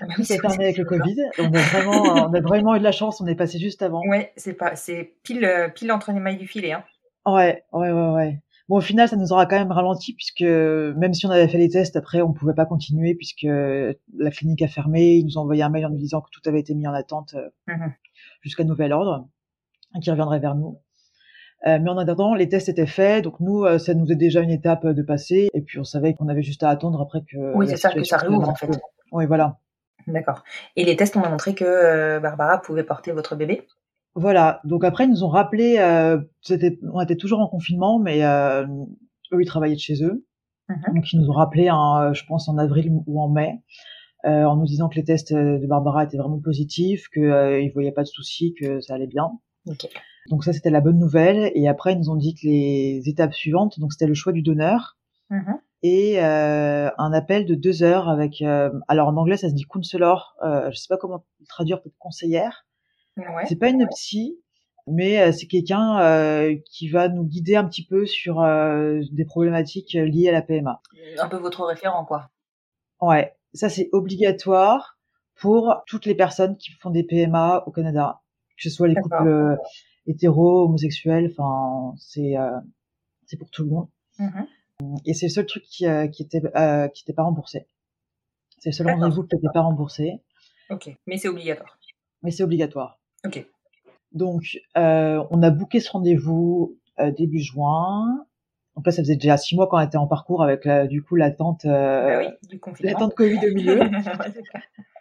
Ah 0.00 0.06
bah 0.08 0.14
tout 0.16 0.22
a 0.22 0.24
fermé 0.38 0.64
avec 0.64 0.78
le. 0.78 0.84
Covid. 0.84 1.16
On 1.38 1.52
a 1.54 1.58
vraiment, 1.60 2.02
on 2.28 2.34
a 2.34 2.40
vraiment 2.40 2.74
eu 2.74 2.78
de 2.80 2.84
la 2.84 2.90
chance. 2.92 3.20
On 3.20 3.26
est 3.26 3.36
passé 3.36 3.58
juste 3.60 3.80
avant. 3.82 4.00
Ouais, 4.08 4.32
c'est 4.36 4.54
pas, 4.54 4.74
c'est 4.74 5.14
pile, 5.22 5.44
euh, 5.44 5.68
pile 5.68 5.92
entre 5.92 6.10
les 6.12 6.18
mailles 6.20 6.36
du 6.36 6.48
filet, 6.48 6.72
hein. 6.72 6.84
Ouais, 7.26 7.62
ouais, 7.72 7.92
ouais, 7.92 8.10
ouais. 8.10 8.40
Bon, 8.68 8.78
au 8.78 8.80
final, 8.80 9.08
ça 9.08 9.16
nous 9.16 9.32
aura 9.32 9.46
quand 9.46 9.58
même 9.58 9.70
ralenti 9.72 10.14
puisque 10.14 10.40
même 10.42 11.12
si 11.14 11.26
on 11.26 11.30
avait 11.30 11.48
fait 11.48 11.58
les 11.58 11.68
tests, 11.68 11.96
après, 11.96 12.22
on 12.22 12.32
pouvait 12.32 12.54
pas 12.54 12.66
continuer 12.66 13.14
puisque 13.14 13.46
la 13.46 14.30
clinique 14.30 14.62
a 14.62 14.68
fermé. 14.68 15.16
Ils 15.16 15.24
nous 15.26 15.38
ont 15.38 15.42
envoyé 15.42 15.62
un 15.62 15.68
mail 15.68 15.86
en 15.86 15.90
nous 15.90 15.98
disant 15.98 16.20
que 16.22 16.30
tout 16.32 16.40
avait 16.48 16.60
été 16.60 16.74
mis 16.74 16.86
en 16.88 16.92
attente 16.94 17.34
euh, 17.34 17.48
Mhm. 17.68 17.92
jusqu'à 18.40 18.64
nouvel 18.64 18.92
ordre, 18.92 19.28
qui 20.02 20.10
reviendrait 20.10 20.40
vers 20.40 20.54
nous. 20.54 20.80
Euh, 21.66 21.78
mais 21.80 21.90
en 21.90 21.96
attendant, 21.96 22.34
les 22.34 22.48
tests 22.48 22.68
étaient 22.68 22.86
faits, 22.86 23.24
donc 23.24 23.40
nous, 23.40 23.64
euh, 23.64 23.78
ça 23.78 23.94
nous 23.94 24.10
est 24.12 24.16
déjà 24.16 24.40
une 24.40 24.50
étape 24.50 24.86
de 24.86 25.02
passer, 25.02 25.48
et 25.54 25.62
puis 25.62 25.78
on 25.78 25.84
savait 25.84 26.12
qu'on 26.12 26.28
avait 26.28 26.42
juste 26.42 26.62
à 26.62 26.68
attendre 26.68 27.00
après 27.00 27.22
que. 27.22 27.56
Oui, 27.56 27.66
c'est 27.68 27.76
ça, 27.76 27.90
que 27.90 28.04
ça 28.04 28.18
réouvre, 28.18 28.48
en 28.48 28.54
fait. 28.54 28.68
Oui, 29.12 29.26
voilà. 29.26 29.58
D'accord. 30.06 30.44
Et 30.76 30.84
les 30.84 30.96
tests 30.96 31.16
ont 31.16 31.26
montré 31.26 31.54
que 31.54 31.64
euh, 31.64 32.20
Barbara 32.20 32.60
pouvait 32.60 32.84
porter 32.84 33.12
votre 33.12 33.36
bébé? 33.36 33.66
Voilà. 34.14 34.60
Donc 34.64 34.84
après, 34.84 35.04
ils 35.04 35.10
nous 35.10 35.24
ont 35.24 35.28
rappelé, 35.28 35.76
euh, 35.78 36.18
c'était, 36.42 36.78
on 36.92 37.00
était 37.00 37.16
toujours 37.16 37.40
en 37.40 37.48
confinement, 37.48 37.98
mais 37.98 38.24
euh, 38.24 38.66
eux, 39.32 39.40
ils 39.40 39.46
travaillaient 39.46 39.74
de 39.74 39.80
chez 39.80 40.04
eux. 40.04 40.24
Mhm. 40.68 40.94
Donc 40.94 41.12
ils 41.12 41.20
nous 41.20 41.28
ont 41.30 41.34
rappelé, 41.34 41.70
en, 41.70 42.12
je 42.12 42.24
pense, 42.26 42.48
en 42.48 42.58
avril 42.58 42.92
ou 43.06 43.20
en 43.20 43.28
mai, 43.28 43.62
euh, 44.24 44.44
en 44.44 44.56
nous 44.56 44.66
disant 44.66 44.88
que 44.88 44.96
les 44.96 45.04
tests 45.04 45.32
de 45.32 45.66
Barbara 45.66 46.04
étaient 46.04 46.16
vraiment 46.16 46.40
positifs, 46.40 47.08
qu'ils 47.08 47.24
euh, 47.24 47.60
ils 47.60 47.72
voyaient 47.72 47.92
pas 47.92 48.02
de 48.02 48.08
soucis, 48.08 48.54
que 48.54 48.80
ça 48.80 48.94
allait 48.94 49.06
bien. 49.06 49.30
Ok. 49.66 49.88
Donc 50.30 50.44
ça, 50.44 50.52
c'était 50.52 50.70
la 50.70 50.80
bonne 50.80 50.98
nouvelle. 50.98 51.50
Et 51.54 51.68
après, 51.68 51.92
ils 51.92 51.98
nous 51.98 52.10
ont 52.10 52.16
dit 52.16 52.34
que 52.34 52.46
les 52.46 53.02
étapes 53.06 53.34
suivantes, 53.34 53.78
donc 53.78 53.92
c'était 53.92 54.06
le 54.06 54.14
choix 54.14 54.32
du 54.32 54.42
donneur 54.42 54.96
Mhm. 55.30 55.58
et 55.82 56.22
euh, 56.22 56.90
un 56.98 57.12
appel 57.14 57.46
de 57.46 57.54
deux 57.54 57.82
heures 57.82 58.10
avec, 58.10 58.42
euh, 58.42 58.70
alors 58.88 59.08
en 59.08 59.16
anglais, 59.16 59.38
ça 59.38 59.48
se 59.48 59.54
dit 59.54 59.64
counselor, 59.64 60.36
euh, 60.42 60.70
je 60.70 60.76
sais 60.76 60.86
pas 60.88 60.98
comment 60.98 61.24
le 61.40 61.46
traduire, 61.46 61.80
peut-être 61.82 61.96
conseillère. 61.98 62.66
Ouais. 63.16 63.44
C'est 63.48 63.56
pas 63.56 63.70
une 63.70 63.86
psy, 63.88 64.38
mais 64.86 65.20
euh, 65.20 65.32
c'est 65.32 65.46
quelqu'un 65.46 65.98
euh, 66.00 66.56
qui 66.70 66.88
va 66.88 67.08
nous 67.08 67.24
guider 67.24 67.56
un 67.56 67.64
petit 67.64 67.86
peu 67.86 68.04
sur 68.04 68.42
euh, 68.42 69.00
des 69.12 69.24
problématiques 69.24 69.94
liées 69.94 70.28
à 70.28 70.32
la 70.32 70.42
PMA. 70.42 70.82
Un 71.18 71.28
peu 71.28 71.38
votre 71.38 71.64
référent, 71.64 72.04
quoi. 72.04 72.28
Ouais, 73.00 73.34
ça 73.54 73.70
c'est 73.70 73.88
obligatoire 73.92 74.98
pour 75.36 75.82
toutes 75.86 76.04
les 76.04 76.14
personnes 76.14 76.56
qui 76.58 76.70
font 76.72 76.90
des 76.90 77.02
PMA 77.02 77.64
au 77.66 77.70
Canada, 77.70 78.20
que 78.58 78.62
ce 78.62 78.70
soit 78.70 78.88
les 78.88 78.94
couples 78.94 79.56
euh, 80.08 80.10
hétéros, 80.12 80.64
homosexuels, 80.64 81.30
enfin 81.30 81.94
c'est 81.98 82.36
euh, 82.36 82.58
c'est 83.26 83.36
pour 83.36 83.50
tout 83.50 83.64
le 83.64 83.70
monde. 83.70 83.88
Mhm. 84.18 84.46
Et 85.06 85.14
c'est 85.14 85.26
le 85.26 85.30
seul 85.32 85.46
truc 85.46 85.62
qui 85.64 85.86
euh, 85.86 86.08
qui 86.08 86.22
était 86.22 86.42
euh, 86.56 86.88
qui 86.88 87.04
était 87.04 87.12
pas 87.12 87.22
remboursé. 87.24 87.66
C'est 88.58 88.70
le 88.70 88.74
seul 88.74 88.88
rendez-vous 88.90 89.22
qui 89.24 89.36
n'était 89.36 89.52
pas 89.52 89.60
remboursé, 89.62 90.22
Ok. 90.70 90.90
Mais 91.06 91.18
c'est 91.18 91.28
obligatoire. 91.28 91.78
mais 92.22 92.30
c'est 92.30 92.42
obligatoire. 92.42 92.98
Ok. 93.26 93.46
Donc, 94.12 94.58
euh, 94.76 95.22
on 95.30 95.42
a 95.42 95.50
booké 95.50 95.80
ce 95.80 95.90
rendez-vous 95.90 96.78
euh, 97.00 97.10
début 97.10 97.40
juin. 97.40 98.26
Donc 98.76 98.86
là, 98.86 98.92
ça 98.92 99.02
faisait 99.02 99.14
déjà 99.16 99.36
six 99.36 99.54
mois 99.54 99.68
qu'on 99.68 99.78
était 99.80 99.96
en 99.98 100.06
parcours 100.08 100.42
avec 100.42 100.64
la- 100.64 100.86
du 100.88 101.02
coup 101.02 101.14
l'attente, 101.14 101.64
euh, 101.64 102.22
bah 102.22 102.28
oui, 102.50 102.60
l'attente 102.80 103.14
Covid 103.14 103.38
au 103.38 103.54
milieu. 103.54 103.80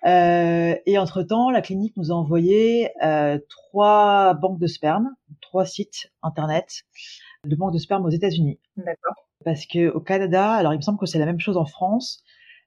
Euh, 0.05 0.75
et 0.86 0.97
entre 0.97 1.23
temps, 1.23 1.49
la 1.49 1.62
clinique 1.62 1.95
nous 1.95 2.12
a 2.12 2.13
envoyé 2.13 2.89
euh, 3.05 3.39
trois 3.47 4.33
banques 4.33 4.59
de 4.59 4.67
sperme, 4.67 5.15
trois 5.39 5.65
sites 5.65 6.12
internet 6.21 6.83
de 7.45 7.55
banques 7.55 7.71
de 7.71 7.77
sperme 7.77 8.05
aux 8.05 8.09
États-Unis. 8.09 8.59
D'accord. 8.75 9.15
Parce 9.45 9.65
que 9.65 9.89
au 9.91 10.01
Canada, 10.01 10.51
alors 10.51 10.73
il 10.73 10.77
me 10.77 10.81
semble 10.81 10.99
que 10.99 11.05
c'est 11.05 11.19
la 11.19 11.25
même 11.25 11.39
chose 11.39 11.55
en 11.55 11.63
France, 11.65 12.21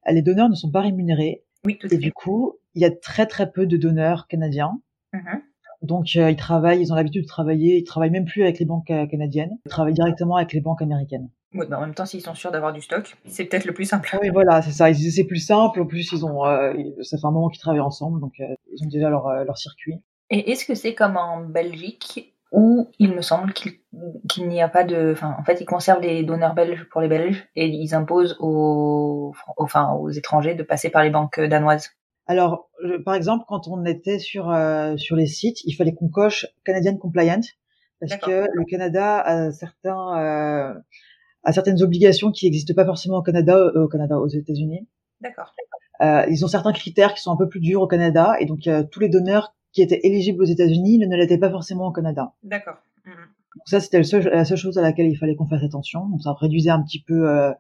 les 0.09 0.23
donneurs 0.23 0.49
ne 0.49 0.55
sont 0.55 0.71
pas 0.71 0.81
rémunérés 0.81 1.45
Oui, 1.67 1.77
tout 1.77 1.89
à 1.89 1.93
et 1.93 1.97
fait. 1.97 2.03
du 2.03 2.11
coup, 2.13 2.55
il 2.75 2.81
y 2.81 2.87
a 2.87 2.91
très 2.91 3.27
très 3.27 3.51
peu 3.53 3.67
de 3.67 3.77
donneurs 3.77 4.29
canadiens. 4.29 4.81
Mhm. 5.13 5.43
Donc 5.83 6.07
euh, 6.17 6.31
ils 6.31 6.37
travaillent, 6.37 6.81
ils 6.81 6.93
ont 6.93 6.97
l'habitude 6.97 7.23
de 7.23 7.29
travailler, 7.29 7.79
ils 7.79 7.85
travaillent 7.85 8.11
même 8.11 8.25
plus 8.25 8.43
avec 8.43 8.59
les 8.59 8.65
banques 8.65 8.91
euh, 8.91 9.07
canadiennes, 9.07 9.59
ils 9.65 9.71
travaillent 9.71 9.95
directement 9.95 10.37
avec 10.37 10.53
les 10.53 10.61
banques 10.61 10.83
américaines. 10.83 11.29
Bah 11.55 11.79
en 11.79 11.81
même 11.81 11.95
temps, 11.95 12.05
s'ils 12.05 12.21
sont 12.21 12.35
sûrs 12.35 12.51
d'avoir 12.51 12.73
du 12.73 12.83
stock, 12.83 13.17
c'est 13.25 13.45
peut-être 13.45 13.65
le 13.65 13.73
plus 13.73 13.87
simple. 13.87 14.19
Oui, 14.21 14.29
voilà, 14.31 14.61
c'est 14.63 14.73
ça. 14.73 14.93
C'est 14.93 15.25
plus 15.25 15.39
simple. 15.39 15.81
En 15.81 15.87
plus, 15.87 16.13
ils 16.13 16.25
ont, 16.25 16.45
euh, 16.45 16.75
ça 17.03 17.17
fait 17.17 17.27
un 17.27 17.31
moment 17.31 17.49
qu'ils 17.49 17.61
travaillent 17.61 17.81
ensemble, 17.81 18.21
donc 18.21 18.35
euh, 18.41 18.55
ils 18.73 18.85
ont 18.85 18.89
déjà 18.89 19.09
leur, 19.09 19.29
leur 19.45 19.57
circuit. 19.57 19.95
Et 20.29 20.51
est-ce 20.51 20.67
que 20.67 20.75
c'est 20.75 20.95
comme 20.95 21.17
en 21.17 21.41
Belgique 21.41 22.35
où 22.53 22.89
il 22.99 23.13
me 23.13 23.23
semble 23.23 23.53
qu'il 23.53 23.73
qu'il 24.29 24.49
n'y 24.49 24.61
a 24.61 24.69
pas 24.69 24.85
de, 24.85 25.13
enfin, 25.13 25.35
en 25.39 25.45
fait, 25.45 25.61
ils 25.61 25.65
conservent 25.65 26.03
les 26.03 26.23
donneurs 26.23 26.55
belges 26.55 26.87
pour 26.91 27.01
les 27.01 27.09
Belges 27.09 27.49
et 27.57 27.67
ils 27.67 27.95
imposent 27.95 28.37
aux, 28.41 29.33
enfin, 29.57 29.93
aux 29.95 30.11
étrangers 30.11 30.55
de 30.55 30.63
passer 30.63 30.91
par 30.91 31.03
les 31.03 31.11
banques 31.11 31.41
danoises? 31.41 31.96
Alors, 32.27 32.69
je- 32.83 32.97
par 33.03 33.15
exemple, 33.15 33.45
quand 33.49 33.69
on 33.69 33.85
était 33.85 34.19
sur 34.19 34.51
euh, 34.51 34.97
sur 34.97 35.17
les 35.17 35.27
sites, 35.27 35.63
il 35.65 35.73
fallait 35.75 35.95
qu'on 35.95 36.09
coche 36.09 36.47
Canadian 36.65 36.97
Compliant 36.97 37.41
parce 38.01 38.13
que 38.27 38.47
le 38.53 38.65
Canada 38.65 39.21
a 39.21 39.51
certains 39.53 40.19
euh, 40.19 40.75
a 41.45 41.53
certaines 41.53 41.83
obligations 41.83 42.33
qui 42.33 42.47
n'existent 42.47 42.75
pas 42.75 42.85
forcément 42.85 43.19
au 43.19 43.23
Canada, 43.23 43.57
euh, 43.57 43.85
au 43.85 43.89
Canada, 43.89 44.19
aux 44.19 44.27
États-Unis. 44.29 44.89
D'accord. 45.21 45.55
Euh, 46.03 46.27
ils 46.29 46.45
ont 46.45 46.49
certains 46.49 46.73
critères 46.73 47.15
qui 47.15 47.23
sont 47.23 47.33
un 47.33 47.37
peu 47.37 47.49
plus 47.49 47.61
durs 47.61 47.81
au 47.83 47.87
Canada 47.87 48.35
et 48.41 48.45
donc 48.47 48.67
euh, 48.67 48.83
tous 48.91 49.01
les 49.01 49.09
donneurs 49.09 49.55
qui 49.73 49.81
étaient 49.83 50.01
éligibles 50.03 50.43
aux 50.43 50.47
États-Unis 50.47 50.99
ne 50.99 51.17
l'étaient 51.17 51.39
pas 51.39 51.51
forcément 51.51 51.87
au 51.87 51.93
Canada. 51.93 52.33
D'accord. 52.43 52.77
Mhm. 53.07 53.13
Donc 53.15 53.63
ça, 53.67 53.81
c'était 53.81 54.03
seul- 54.03 54.29
la 54.29 54.45
seule 54.45 54.59
chose 54.59 54.77
à 54.77 54.83
laquelle 54.83 55.07
il 55.07 55.17
fallait 55.17 55.37
qu'on 55.37 55.47
fasse 55.47 55.63
attention. 55.63 56.07
Donc 56.09 56.21
ça 56.23 56.35
réduisait 56.35 56.71
un 56.71 56.83
petit 56.83 57.03
peu 57.03 57.31
euh, 57.31 57.53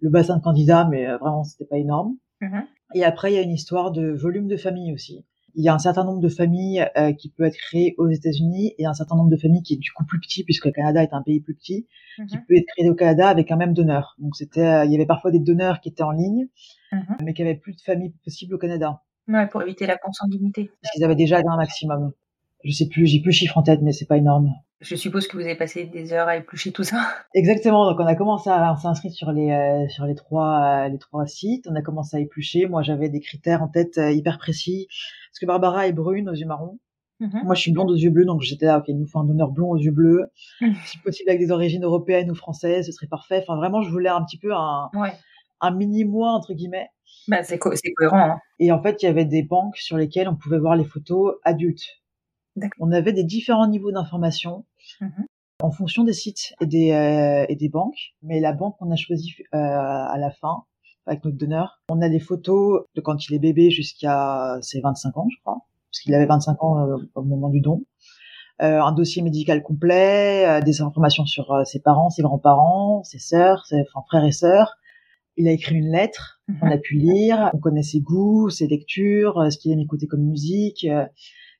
le 0.00 0.10
bassin 0.10 0.36
de 0.36 0.42
candidats, 0.42 0.86
mais 0.90 1.06
vraiment, 1.06 1.44
c'était 1.44 1.64
pas 1.64 1.78
énorme. 1.78 2.16
Mhm. 2.42 2.64
Et 2.94 3.04
après, 3.04 3.32
il 3.32 3.36
y 3.36 3.38
a 3.38 3.42
une 3.42 3.52
histoire 3.52 3.90
de 3.92 4.10
volume 4.10 4.48
de 4.48 4.56
famille 4.56 4.92
aussi. 4.92 5.24
Il 5.54 5.64
y 5.64 5.68
a 5.68 5.74
un 5.74 5.78
certain 5.78 6.04
nombre 6.04 6.20
de 6.20 6.28
familles 6.28 6.86
euh, 6.96 7.12
qui 7.12 7.30
peut 7.30 7.42
être 7.44 7.56
créées 7.56 7.94
aux 7.98 8.08
États-Unis 8.08 8.74
et 8.78 8.86
un 8.86 8.92
certain 8.94 9.16
nombre 9.16 9.30
de 9.30 9.36
familles 9.36 9.62
qui 9.62 9.74
est 9.74 9.78
du 9.78 9.90
coup 9.92 10.04
plus 10.04 10.20
petit, 10.20 10.44
puisque 10.44 10.66
le 10.66 10.72
Canada 10.72 11.02
est 11.02 11.12
un 11.12 11.22
pays 11.22 11.40
plus 11.40 11.54
petit, 11.54 11.86
qui 12.28 12.36
Mhm. 12.36 12.44
peut 12.46 12.54
être 12.56 12.66
créé 12.76 12.90
au 12.90 12.94
Canada 12.94 13.28
avec 13.28 13.50
un 13.50 13.56
même 13.56 13.72
donneur. 13.74 14.14
Donc 14.18 14.36
c'était, 14.36 14.60
euh, 14.66 14.84
il 14.84 14.92
y 14.92 14.94
avait 14.94 15.06
parfois 15.06 15.30
des 15.30 15.40
donneurs 15.40 15.80
qui 15.80 15.88
étaient 15.88 16.02
en 16.02 16.12
ligne, 16.12 16.48
Mhm. 16.92 17.16
mais 17.24 17.34
qui 17.34 17.42
avaient 17.42 17.56
plus 17.56 17.74
de 17.74 17.80
familles 17.80 18.12
possibles 18.24 18.54
au 18.54 18.58
Canada, 18.58 19.02
Ouais, 19.26 19.46
pour 19.48 19.62
éviter 19.62 19.86
la 19.86 19.96
consanguinité. 19.96 20.70
parce 20.82 20.92
qu'ils 20.92 21.04
avaient 21.04 21.16
déjà 21.16 21.38
un 21.38 21.56
maximum. 21.56 22.12
Je 22.68 22.72
sais 22.74 22.86
plus, 22.86 23.06
j'ai 23.06 23.20
plus 23.20 23.30
le 23.30 23.32
chiffre 23.34 23.56
en 23.56 23.62
tête, 23.62 23.80
mais 23.82 23.92
c'est 23.92 24.04
pas 24.06 24.18
énorme. 24.18 24.52
Je 24.82 24.94
suppose 24.94 25.26
que 25.26 25.36
vous 25.36 25.42
avez 25.42 25.56
passé 25.56 25.86
des 25.86 26.12
heures 26.12 26.28
à 26.28 26.36
éplucher 26.36 26.70
tout 26.70 26.84
ça. 26.84 26.98
Exactement. 27.34 27.90
Donc 27.90 27.98
on 27.98 28.06
a 28.06 28.14
commencé 28.14 28.50
à 28.50 28.76
s'inscrire 28.76 29.12
sur 29.12 29.32
les 29.32 29.50
euh, 29.50 29.88
sur 29.88 30.04
les 30.04 30.14
trois 30.14 30.84
euh, 30.84 30.88
les 30.88 30.98
trois 30.98 31.26
sites. 31.26 31.66
On 31.68 31.74
a 31.74 31.82
commencé 31.82 32.16
à 32.16 32.20
éplucher. 32.20 32.66
Moi 32.66 32.82
j'avais 32.82 33.08
des 33.08 33.20
critères 33.20 33.62
en 33.62 33.68
tête 33.68 33.96
euh, 33.98 34.12
hyper 34.12 34.38
précis 34.38 34.86
parce 34.88 35.38
que 35.40 35.46
Barbara 35.46 35.88
est 35.88 35.92
brune 35.92 36.28
aux 36.28 36.34
yeux 36.34 36.46
marrons. 36.46 36.78
Mhm. 37.20 37.40
Moi 37.44 37.54
je 37.56 37.60
suis 37.62 37.72
blonde 37.72 37.90
aux 37.90 37.96
yeux 37.96 38.10
bleus 38.10 38.26
donc 38.26 38.42
j'étais 38.42 38.66
là 38.66 38.78
ok 38.78 38.84
il 38.88 38.96
nous 38.98 39.06
faut 39.08 39.18
un 39.18 39.24
donneur 39.24 39.50
blond 39.50 39.70
aux 39.70 39.78
yeux 39.78 39.90
bleus. 39.90 40.26
Mhm. 40.60 40.74
Si 40.84 40.98
possible 40.98 41.30
avec 41.30 41.40
des 41.40 41.50
origines 41.50 41.82
européennes 41.82 42.30
ou 42.30 42.34
françaises 42.36 42.86
ce 42.86 42.92
serait 42.92 43.08
parfait. 43.08 43.40
Enfin 43.42 43.56
vraiment 43.56 43.82
je 43.82 43.90
voulais 43.90 44.10
un 44.10 44.22
petit 44.22 44.38
peu 44.38 44.54
un 44.54 44.90
Ouais. 44.94 45.12
un 45.60 45.72
mini 45.72 46.04
moi 46.04 46.30
entre 46.32 46.52
guillemets. 46.52 46.86
Bah, 47.26 47.42
c'est 47.42 47.58
co- 47.58 47.74
c'est 47.74 47.92
cohérent. 47.94 48.16
Hein. 48.34 48.38
Et 48.60 48.70
en 48.70 48.80
fait 48.80 49.02
il 49.02 49.06
y 49.06 49.08
avait 49.08 49.24
des 49.24 49.42
banques 49.42 49.76
sur 49.78 49.96
lesquelles 49.96 50.28
on 50.28 50.36
pouvait 50.36 50.58
voir 50.60 50.76
les 50.76 50.84
photos 50.84 51.34
adultes. 51.42 51.82
On 52.80 52.92
avait 52.92 53.12
des 53.12 53.24
différents 53.24 53.66
niveaux 53.68 53.92
d'information 53.92 54.64
Mhm. 55.00 55.26
en 55.62 55.70
fonction 55.70 56.04
des 56.04 56.12
sites 56.12 56.54
et 56.60 56.66
des, 56.66 56.92
euh, 56.92 57.44
et 57.48 57.56
des 57.56 57.68
banques. 57.68 58.14
Mais 58.22 58.40
la 58.40 58.52
banque 58.52 58.76
qu'on 58.78 58.90
a 58.90 58.96
choisie 58.96 59.34
euh, 59.54 59.58
à 59.58 60.16
la 60.18 60.30
fin, 60.30 60.64
avec 61.06 61.24
notre 61.24 61.36
donneur, 61.36 61.80
on 61.88 62.00
a 62.02 62.08
des 62.08 62.20
photos 62.20 62.84
de 62.94 63.00
quand 63.00 63.28
il 63.28 63.34
est 63.34 63.38
bébé 63.38 63.70
jusqu'à 63.70 64.58
ses 64.62 64.80
25 64.80 65.16
ans, 65.16 65.26
je 65.30 65.40
crois, 65.40 65.58
parce 65.90 66.00
qu'il 66.02 66.14
avait 66.14 66.26
25 66.26 66.62
ans 66.62 66.78
euh, 66.86 66.96
au 67.14 67.22
moment 67.22 67.48
du 67.48 67.60
don. 67.60 67.82
euh, 68.60 68.82
un 68.82 68.90
dossier 68.92 69.22
médical 69.22 69.62
complet, 69.62 70.44
euh, 70.44 70.60
des 70.60 70.82
informations 70.82 71.24
sur 71.26 71.62
ses 71.64 71.78
parents, 71.80 72.10
ses 72.10 72.22
grands-parents, 72.22 73.04
ses 73.04 73.20
sœurs, 73.20 73.64
ses 73.66 73.80
enfin, 73.82 74.04
frères 74.08 74.24
et 74.24 74.32
sœurs. 74.32 74.74
Il 75.36 75.46
a 75.46 75.52
écrit 75.52 75.76
une 75.76 75.92
lettre, 75.92 76.40
Mhm. 76.48 76.58
on 76.62 76.70
a 76.72 76.76
pu 76.78 76.96
lire, 76.96 77.50
on 77.54 77.58
connaît 77.58 77.84
ses 77.84 78.00
goûts, 78.00 78.50
ses 78.50 78.66
lectures, 78.66 79.46
ce 79.52 79.56
qu'il 79.58 79.70
aime 79.70 79.78
écouter 79.78 80.08
comme 80.08 80.22
musique, 80.24 80.84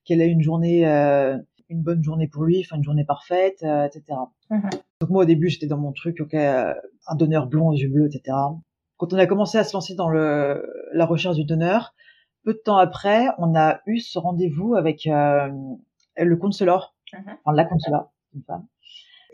quelle 0.09 0.23
est 0.23 0.29
une 0.29 0.41
journée, 0.43 0.89
euh, 0.89 1.37
une 1.69 1.83
bonne 1.83 2.03
journée 2.03 2.27
pour 2.27 2.43
lui, 2.45 2.65
enfin 2.65 2.77
une 2.77 2.83
journée 2.85 3.05
parfaite, 3.05 3.63
euh, 3.63 3.85
etc. 3.87 4.19
Mhm. 4.51 4.71
Donc 5.03 5.11
moi 5.11 5.23
au 5.23 5.27
début 5.27 5.49
j'étais 5.51 5.67
dans 5.67 5.77
mon 5.77 5.93
truc, 5.93 6.19
ok, 6.21 6.33
euh, 6.33 6.73
un 7.07 7.15
donneur 7.15 7.47
blond 7.47 7.69
aux 7.69 7.75
yeux 7.77 7.91
bleus, 7.91 8.07
etc. 8.07 8.37
Quand 8.97 9.13
on 9.13 9.19
a 9.19 9.27
commencé 9.27 9.59
à 9.59 9.65
se 9.65 9.75
lancer 9.75 9.95
dans 9.95 10.09
le, 10.09 10.65
la 10.95 11.05
recherche 11.05 11.37
du 11.37 11.45
donneur, 11.45 11.95
peu 12.43 12.55
de 12.55 12.59
temps 12.59 12.79
après, 12.79 13.27
on 13.37 13.55
a 13.55 13.81
eu 13.87 13.99
ce 14.01 14.19
rendez-vous 14.19 14.75
avec 14.75 15.07
euh, 15.07 15.49
le 16.17 16.37
consuleur, 16.37 16.95
Mhm. 17.13 17.37
enfin 17.45 17.55
la 17.55 17.65
consuleur, 17.65 18.11
une 18.35 18.43
femme, 18.43 18.67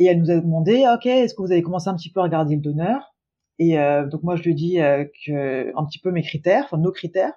et 0.00 0.06
elle 0.06 0.18
nous 0.20 0.30
a 0.30 0.36
demandé, 0.40 0.84
ok, 0.92 1.06
est-ce 1.06 1.34
que 1.34 1.42
vous 1.42 1.52
avez 1.52 1.62
commencé 1.62 1.88
un 1.88 1.94
petit 1.94 2.10
peu 2.10 2.18
à 2.20 2.24
regarder 2.24 2.56
le 2.56 2.60
donneur? 2.60 3.14
Et 3.60 3.78
euh, 3.78 4.06
donc 4.08 4.24
moi 4.24 4.34
je 4.34 4.42
lui 4.42 4.50
ai 4.50 4.54
dit 4.54 4.80
euh, 4.80 5.04
que 5.24 5.72
un 5.78 5.84
petit 5.86 6.00
peu 6.00 6.10
mes 6.10 6.22
critères, 6.22 6.64
enfin 6.64 6.78
nos 6.78 6.90
critères. 6.90 7.32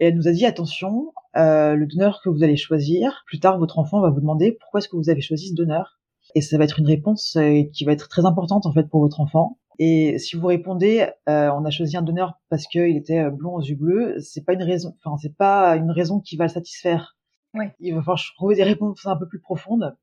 Et 0.00 0.06
elle 0.06 0.16
nous 0.16 0.28
a 0.28 0.32
dit 0.32 0.46
attention, 0.46 1.12
euh, 1.36 1.74
le 1.74 1.86
donneur 1.86 2.20
que 2.22 2.28
vous 2.28 2.42
allez 2.42 2.56
choisir, 2.56 3.22
plus 3.26 3.40
tard 3.40 3.58
votre 3.58 3.78
enfant 3.78 4.00
va 4.00 4.10
vous 4.10 4.20
demander 4.20 4.56
pourquoi 4.60 4.78
est-ce 4.78 4.88
que 4.88 4.96
vous 4.96 5.10
avez 5.10 5.20
choisi 5.20 5.48
ce 5.48 5.54
donneur. 5.54 6.00
Et 6.34 6.40
ça 6.40 6.58
va 6.58 6.64
être 6.64 6.78
une 6.78 6.86
réponse 6.86 7.36
euh, 7.36 7.62
qui 7.72 7.84
va 7.84 7.92
être 7.92 8.08
très 8.08 8.24
importante 8.24 8.66
en 8.66 8.72
fait 8.72 8.88
pour 8.88 9.00
votre 9.00 9.20
enfant. 9.20 9.58
Et 9.78 10.18
si 10.18 10.36
vous 10.36 10.46
répondez, 10.46 11.08
euh, 11.28 11.50
on 11.52 11.64
a 11.64 11.70
choisi 11.70 11.96
un 11.96 12.02
donneur 12.02 12.34
parce 12.50 12.66
qu'il 12.66 12.96
était 12.96 13.20
euh, 13.20 13.30
blond 13.30 13.54
aux 13.54 13.62
yeux 13.62 13.76
bleus, 13.76 14.16
c'est 14.20 14.44
pas 14.44 14.52
une 14.52 14.62
raison, 14.62 14.94
enfin 15.02 15.16
c'est 15.16 15.34
pas 15.34 15.76
une 15.76 15.90
raison 15.90 16.20
qui 16.20 16.36
va 16.36 16.44
le 16.44 16.50
satisfaire. 16.50 17.16
Ouais. 17.54 17.74
Il 17.80 17.94
va 17.94 18.02
falloir 18.02 18.20
trouver 18.36 18.56
des 18.56 18.62
réponses 18.62 19.06
un 19.06 19.16
peu 19.16 19.26
plus 19.26 19.40
profondes 19.40 19.96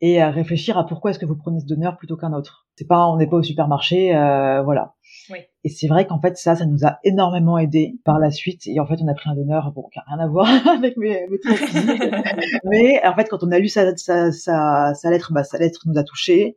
et 0.00 0.20
à 0.20 0.30
réfléchir 0.30 0.78
à 0.78 0.86
pourquoi 0.86 1.10
est-ce 1.10 1.18
que 1.18 1.26
vous 1.26 1.36
prenez 1.36 1.60
ce 1.60 1.66
donneur 1.66 1.96
plutôt 1.96 2.16
qu'un 2.16 2.32
autre. 2.32 2.66
C'est 2.76 2.86
pas, 2.86 3.06
on 3.08 3.16
n'est 3.16 3.26
pas 3.26 3.36
au 3.36 3.42
supermarché, 3.42 4.14
euh, 4.14 4.62
voilà. 4.62 4.94
Oui. 5.30 5.38
Et 5.64 5.68
c'est 5.68 5.88
vrai 5.88 6.06
qu'en 6.06 6.20
fait 6.20 6.36
ça, 6.36 6.56
ça 6.56 6.66
nous 6.66 6.84
a 6.84 6.98
énormément 7.04 7.58
aidé 7.58 7.94
par 8.04 8.18
la 8.18 8.30
suite. 8.30 8.66
Et 8.66 8.80
en 8.80 8.86
fait, 8.86 8.96
on 9.02 9.08
a 9.08 9.14
pris 9.14 9.30
un 9.30 9.34
donneur, 9.34 9.72
bon, 9.72 9.88
qui 9.92 9.98
a 9.98 10.04
rien 10.06 10.18
à 10.18 10.28
voir 10.28 10.46
avec 10.68 10.96
mes, 10.96 11.26
mes 11.28 11.38
traits 11.38 11.56
physiques. 11.58 12.02
Mais 12.64 13.00
en 13.06 13.14
fait, 13.14 13.28
quand 13.28 13.42
on 13.42 13.50
a 13.50 13.58
lu 13.58 13.68
sa, 13.68 13.96
sa, 13.96 14.32
sa, 14.32 14.94
sa 14.94 15.10
lettre, 15.10 15.32
bah, 15.32 15.44
sa 15.44 15.58
lettre 15.58 15.82
nous 15.86 15.98
a 15.98 16.04
touchés. 16.04 16.56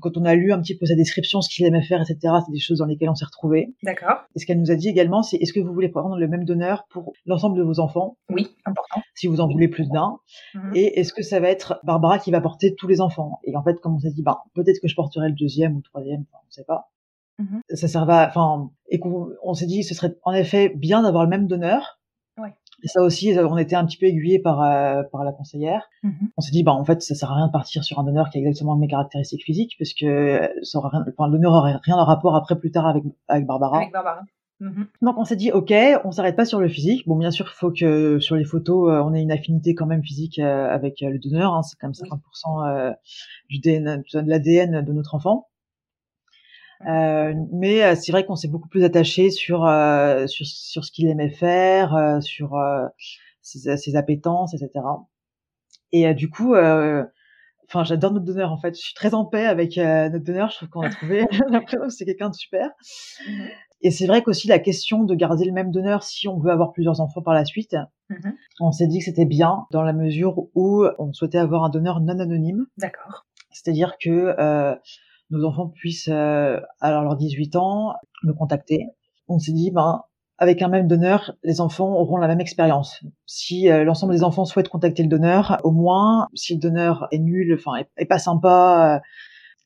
Quand 0.00 0.16
on 0.16 0.24
a 0.24 0.34
lu 0.34 0.52
un 0.54 0.60
petit 0.60 0.76
peu 0.76 0.86
sa 0.86 0.94
description, 0.94 1.42
ce 1.42 1.54
qu'il 1.54 1.66
aimait 1.66 1.82
faire, 1.82 2.00
etc., 2.00 2.16
c'est 2.44 2.50
des 2.50 2.58
choses 2.58 2.78
dans 2.78 2.86
lesquelles 2.86 3.10
on 3.10 3.14
s'est 3.14 3.26
retrouvés. 3.26 3.74
D'accord. 3.82 4.22
Et 4.34 4.38
ce 4.38 4.46
qu'elle 4.46 4.58
nous 4.58 4.70
a 4.70 4.74
dit 4.74 4.88
également, 4.88 5.22
c'est 5.22 5.36
est-ce 5.36 5.52
que 5.52 5.60
vous 5.60 5.72
voulez 5.72 5.90
prendre 5.90 6.16
le 6.16 6.28
même 6.28 6.44
donneur 6.44 6.86
pour 6.88 7.12
l'ensemble 7.26 7.58
de 7.58 7.62
vos 7.62 7.78
enfants, 7.78 8.16
Oui, 8.30 8.48
important. 8.64 9.02
si 9.14 9.26
vous 9.26 9.40
en 9.40 9.48
voulez 9.48 9.68
plus 9.68 9.88
d'un 9.90 10.16
Mhm. 10.54 10.72
Et 10.74 10.98
est-ce 10.98 11.12
que 11.12 11.22
ça 11.22 11.40
va 11.40 11.50
être 11.50 11.78
Barbara 11.84 12.18
qui 12.18 12.30
va 12.30 12.40
porter 12.40 12.74
tous 12.74 12.88
les 12.88 13.02
enfants? 13.02 13.38
Et 13.44 13.54
en 13.54 13.62
fait, 13.62 13.74
comme 13.80 13.94
on 13.94 13.98
s'est 13.98 14.10
dit, 14.10 14.22
bah, 14.22 14.42
peut-être 14.54 14.80
que 14.80 14.88
je 14.88 14.96
porterai 14.96 15.28
le 15.28 15.34
deuxième 15.34 15.74
ou 15.74 15.76
le 15.76 15.82
troisième, 15.82 16.24
enfin, 16.32 16.42
on 16.46 16.50
sait 16.50 16.64
pas. 16.64 16.90
Mhm. 17.38 17.60
Ça 17.70 17.88
servait 17.88 18.12
à, 18.12 18.28
enfin, 18.28 18.70
et 18.88 18.98
qu'on 18.98 19.30
on 19.42 19.54
s'est 19.54 19.66
dit, 19.66 19.82
ce 19.82 19.94
serait 19.94 20.14
en 20.24 20.32
effet 20.32 20.70
bien 20.74 21.02
d'avoir 21.02 21.24
le 21.24 21.30
même 21.30 21.46
donneur. 21.46 21.98
Ouais. 22.38 22.54
Et 22.82 22.88
ça 22.88 23.02
aussi, 23.02 23.34
on 23.38 23.56
était 23.58 23.76
un 23.76 23.84
petit 23.86 23.96
peu 23.96 24.06
aiguillés 24.06 24.38
par, 24.38 24.62
euh, 24.62 25.02
par 25.12 25.24
la 25.24 25.32
conseillère. 25.32 25.88
Mhm. 26.02 26.30
On 26.36 26.40
s'est 26.40 26.50
dit, 26.50 26.62
bah, 26.62 26.72
en 26.72 26.84
fait, 26.84 27.00
ça 27.02 27.14
sert 27.14 27.30
à 27.30 27.36
rien 27.36 27.46
de 27.46 27.52
partir 27.52 27.84
sur 27.84 27.98
un 27.98 28.04
donneur 28.04 28.30
qui 28.30 28.38
a 28.38 28.40
exactement 28.40 28.76
mes 28.76 28.88
caractéristiques 28.88 29.44
physiques, 29.44 29.76
parce 29.78 29.92
que 29.94 30.50
ça 30.62 30.78
aura 30.78 30.88
rien, 30.88 31.04
enfin, 31.08 31.28
le 31.28 31.32
donneur 31.34 31.52
aurait 31.52 31.76
rien 31.82 31.96
en 31.96 32.04
rapport 32.04 32.34
après 32.36 32.58
plus 32.58 32.70
tard 32.70 32.86
avec, 32.86 33.04
avec 33.28 33.46
Barbara. 33.46 33.78
Avec 33.78 33.92
Barbara. 33.92 34.20
Mhm. 34.62 34.86
Donc 35.02 35.18
on 35.18 35.24
s'est 35.24 35.34
dit 35.34 35.50
ok, 35.50 35.74
on 36.04 36.12
s'arrête 36.12 36.36
pas 36.36 36.44
sur 36.44 36.60
le 36.60 36.68
physique. 36.68 37.06
Bon 37.08 37.16
bien 37.16 37.32
sûr 37.32 37.50
il 37.52 37.58
faut 37.58 37.72
que 37.72 38.20
sur 38.20 38.36
les 38.36 38.44
photos 38.44 38.92
euh, 38.92 39.02
on 39.02 39.12
ait 39.12 39.20
une 39.20 39.32
affinité 39.32 39.74
quand 39.74 39.86
même 39.86 40.04
physique 40.04 40.38
euh, 40.38 40.68
avec 40.68 41.02
euh, 41.02 41.10
le 41.10 41.18
donneur. 41.18 41.52
Hein, 41.52 41.62
c'est 41.62 41.76
quand 41.80 41.88
même 41.88 41.94
50% 41.94 42.68
euh, 42.68 42.92
du 43.50 43.58
DNA, 43.58 43.96
de 43.96 44.20
l'ADN 44.24 44.84
de 44.84 44.92
notre 44.92 45.16
enfant. 45.16 45.48
Euh, 46.88 47.34
mais 47.52 47.82
euh, 47.84 47.94
c'est 47.94 48.12
vrai 48.12 48.24
qu'on 48.24 48.36
s'est 48.36 48.48
beaucoup 48.48 48.68
plus 48.68 48.84
attaché 48.84 49.30
sur 49.30 49.64
euh, 49.66 50.26
sur 50.26 50.46
sur 50.46 50.84
ce 50.84 50.90
qu'il 50.92 51.08
aimait 51.08 51.30
faire, 51.30 51.94
euh, 51.94 52.20
sur 52.20 52.54
euh, 52.56 52.86
ses, 53.40 53.76
ses 53.76 53.96
appétences, 53.96 54.54
etc. 54.54 54.84
Et 55.92 56.06
euh, 56.06 56.14
du 56.14 56.28
coup, 56.30 56.54
euh, 56.54 57.04
enfin 57.68 57.84
j'adore 57.84 58.12
notre 58.12 58.24
donneur 58.26 58.50
en 58.52 58.58
fait. 58.58 58.74
Je 58.74 58.80
suis 58.80 58.94
très 58.94 59.14
en 59.14 59.24
paix 59.24 59.46
avec 59.46 59.78
euh, 59.78 60.08
notre 60.08 60.24
donneur. 60.24 60.50
Je 60.50 60.56
trouve 60.56 60.68
qu'on 60.70 60.82
a 60.82 60.90
trouvé 60.90 61.24
l'impression 61.50 61.80
que 61.82 61.88
c'est 61.90 62.04
quelqu'un 62.04 62.30
de 62.30 62.34
super. 62.34 62.70
Mhm. 63.28 63.48
Et 63.84 63.90
c'est 63.90 64.06
vrai 64.06 64.22
qu'aussi 64.22 64.46
la 64.46 64.60
question 64.60 65.02
de 65.02 65.14
garder 65.16 65.44
le 65.44 65.50
même 65.52 65.72
donneur 65.72 66.04
si 66.04 66.28
on 66.28 66.38
veut 66.38 66.52
avoir 66.52 66.72
plusieurs 66.72 67.00
enfants 67.00 67.22
par 67.22 67.34
la 67.34 67.44
suite, 67.44 67.76
Mhm. 68.10 68.34
on 68.60 68.72
s'est 68.72 68.86
dit 68.86 68.98
que 68.98 69.04
c'était 69.06 69.24
bien 69.24 69.64
dans 69.70 69.82
la 69.82 69.92
mesure 69.94 70.44
où 70.54 70.84
on 70.98 71.12
souhaitait 71.14 71.38
avoir 71.38 71.64
un 71.64 71.70
donneur 71.70 72.00
non 72.00 72.18
anonyme, 72.18 72.66
D'accord. 72.76 73.26
c'est-à-dire 73.50 73.96
que 73.98 74.34
euh, 74.38 74.74
nos 75.32 75.44
enfants 75.44 75.68
puissent, 75.68 76.08
euh, 76.10 76.60
à 76.80 76.90
leurs 76.90 77.16
18 77.16 77.56
ans, 77.56 77.94
nous 78.24 78.34
contacter. 78.34 78.86
On 79.28 79.38
s'est 79.38 79.52
dit, 79.52 79.70
ben, 79.70 80.02
avec 80.38 80.62
un 80.62 80.68
même 80.68 80.88
donneur, 80.88 81.32
les 81.44 81.60
enfants 81.60 81.92
auront 81.94 82.16
la 82.16 82.26
même 82.28 82.40
expérience. 82.40 83.00
Si 83.26 83.70
euh, 83.70 83.84
l'ensemble 83.84 84.12
des 84.12 84.24
enfants 84.24 84.44
souhaitent 84.44 84.68
contacter 84.68 85.02
le 85.02 85.08
donneur, 85.08 85.60
au 85.64 85.70
moins, 85.70 86.28
si 86.34 86.54
le 86.54 86.60
donneur 86.60 87.06
est 87.12 87.18
nul, 87.18 87.54
enfin, 87.58 87.76
est, 87.76 87.88
est 87.96 88.06
pas 88.06 88.18
sympa, 88.18 88.96
euh, 88.96 89.00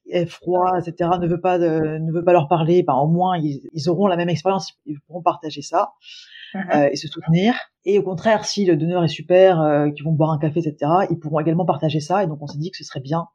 est 0.09 0.27
froid, 0.27 0.79
etc., 0.79 1.11
ne 1.21 1.27
veut 1.27 1.41
pas 1.41 1.59
de- 1.59 1.99
ne 1.99 2.13
veut 2.13 2.23
pas 2.25 2.33
leur 2.33 2.47
parler, 2.49 2.85
ben 2.85 2.95
au 2.95 3.09
moins 3.09 3.37
ils, 3.39 3.61
ils 3.73 3.89
auront 3.89 4.07
la 4.07 4.17
même 4.17 4.29
expérience, 4.29 4.73
ils 4.87 5.01
pourront 5.01 5.23
partager 5.23 5.63
ça 5.63 5.93
Mhm. 6.55 6.63
euh, 6.75 6.89
et 6.93 6.97
se 6.97 7.09
soutenir. 7.09 7.55
Et 7.85 7.99
au 7.99 8.03
contraire, 8.05 8.45
si 8.45 8.65
le 8.65 8.77
donneur 8.77 9.03
est 9.03 9.09
super, 9.09 9.61
euh, 9.61 9.91
qu'ils 9.91 10.05
vont 10.05 10.13
boire 10.13 10.31
un 10.31 10.39
café, 10.39 10.61
etc., 10.61 10.91
ils 11.11 11.19
pourront 11.19 11.41
également 11.41 11.65
partager 11.65 11.99
ça. 12.01 12.23
Et 12.23 12.29
donc 12.29 12.39
on 12.41 12.47
s'est 12.47 12.59
dit 12.59 12.71
que 12.71 12.77
ce 12.77 12.85
serait 12.85 13.01
bien 13.01 13.27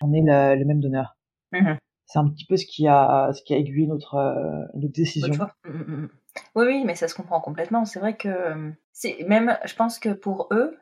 qu'on 0.00 0.12
ait 0.12 0.20
le, 0.24 0.56
le 0.58 0.64
même 0.64 0.80
donneur. 0.80 1.15
Mhm. 1.52 1.78
C'est 2.06 2.18
un 2.18 2.28
petit 2.28 2.46
peu 2.46 2.56
ce 2.56 2.66
qui 2.66 2.86
a 2.86 3.32
ce 3.32 3.42
qui 3.42 3.52
a 3.54 3.56
aiguillé 3.56 3.86
notre 3.86 4.14
euh, 4.14 4.64
notre 4.74 4.92
décision. 4.92 5.34
Mm, 5.64 5.70
mm, 5.70 6.02
mm. 6.02 6.08
Oui, 6.54 6.66
oui, 6.66 6.84
mais 6.84 6.94
ça 6.94 7.08
se 7.08 7.14
comprend 7.14 7.40
complètement. 7.40 7.84
C'est 7.84 7.98
vrai 7.98 8.16
que 8.16 8.28
euh, 8.28 8.70
c'est 8.92 9.24
même, 9.26 9.58
je 9.64 9.74
pense 9.74 9.98
que 9.98 10.10
pour 10.10 10.48
eux, 10.52 10.76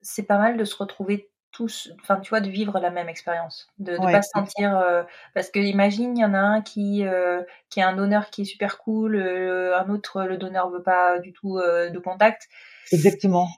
c'est 0.00 0.22
pas 0.22 0.38
mal 0.38 0.56
de 0.56 0.64
se 0.64 0.76
retrouver 0.76 1.30
tous, 1.52 1.92
enfin, 2.00 2.20
tu 2.20 2.30
vois, 2.30 2.40
de 2.40 2.48
vivre 2.48 2.78
la 2.78 2.90
même 2.90 3.08
expérience, 3.08 3.68
de 3.78 3.92
ne 3.92 3.98
Ouais, 3.98 4.12
pas 4.12 4.22
se 4.22 4.30
sentir, 4.30 4.78
euh, 4.78 5.02
parce 5.34 5.50
que 5.50 5.58
imagine, 5.58 6.16
il 6.16 6.20
y 6.20 6.24
en 6.24 6.34
a 6.34 6.38
un 6.38 6.62
qui 6.62 7.04
euh, 7.04 7.42
qui 7.68 7.80
a 7.80 7.88
un 7.88 7.96
donneur 7.96 8.30
qui 8.30 8.42
est 8.42 8.44
super 8.44 8.78
cool, 8.78 9.16
euh, 9.16 9.76
un 9.76 9.88
autre, 9.90 10.22
le 10.22 10.36
donneur 10.36 10.70
veut 10.70 10.82
pas 10.82 11.18
du 11.18 11.32
tout 11.32 11.58
de 11.58 11.98
contact. 11.98 12.48
Exactement. 12.92 13.48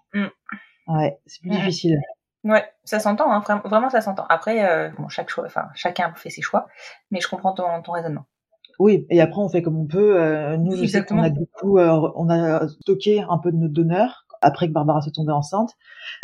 Ouais, 0.87 1.19
c'est 1.27 1.41
plus 1.43 1.51
difficile. 1.51 1.99
Ouais, 2.45 2.65
ça 2.85 2.99
s'entend, 2.99 3.31
hein, 3.33 3.43
vraiment, 3.65 3.89
ça 3.89 4.01
s'entend. 4.01 4.25
Après, 4.29 4.69
euh, 4.69 4.91
bon, 4.99 5.09
chaque 5.09 5.31
choix, 5.31 5.45
enfin, 5.47 5.67
chacun 5.75 6.13
fait 6.15 6.31
ses 6.31 6.43
choix, 6.43 6.67
mais 7.11 7.21
je 7.21 7.29
comprends 7.29 7.53
ton, 7.53 7.83
ton 7.83 7.93
raisonnement. 7.93 8.27
Oui, 8.79 9.07
et 9.11 9.21
après 9.21 9.41
on 9.41 9.49
fait 9.49 9.63
comme 9.63 9.79
on 9.79 9.87
peut. 9.87 10.21
Euh, 10.21 10.57
nous, 10.57 10.73
je 10.73 10.87
sais 10.87 11.05
qu'on 11.05 11.23
Exactement. 11.23 11.23
a 11.23 11.31
du 11.31 11.47
coup, 11.47 11.79
euh, 11.79 12.11
on 12.17 12.29
a 12.31 12.67
stocké 12.69 13.21
un 13.29 13.39
peu 13.39 13.53
de 13.53 13.57
notre 13.57 13.75
donneur 13.75 14.27
après 14.41 14.67
que 14.67 14.73
Barbara 14.73 15.01
soit 15.03 15.13
tombée 15.13 15.33
enceinte. 15.33 15.71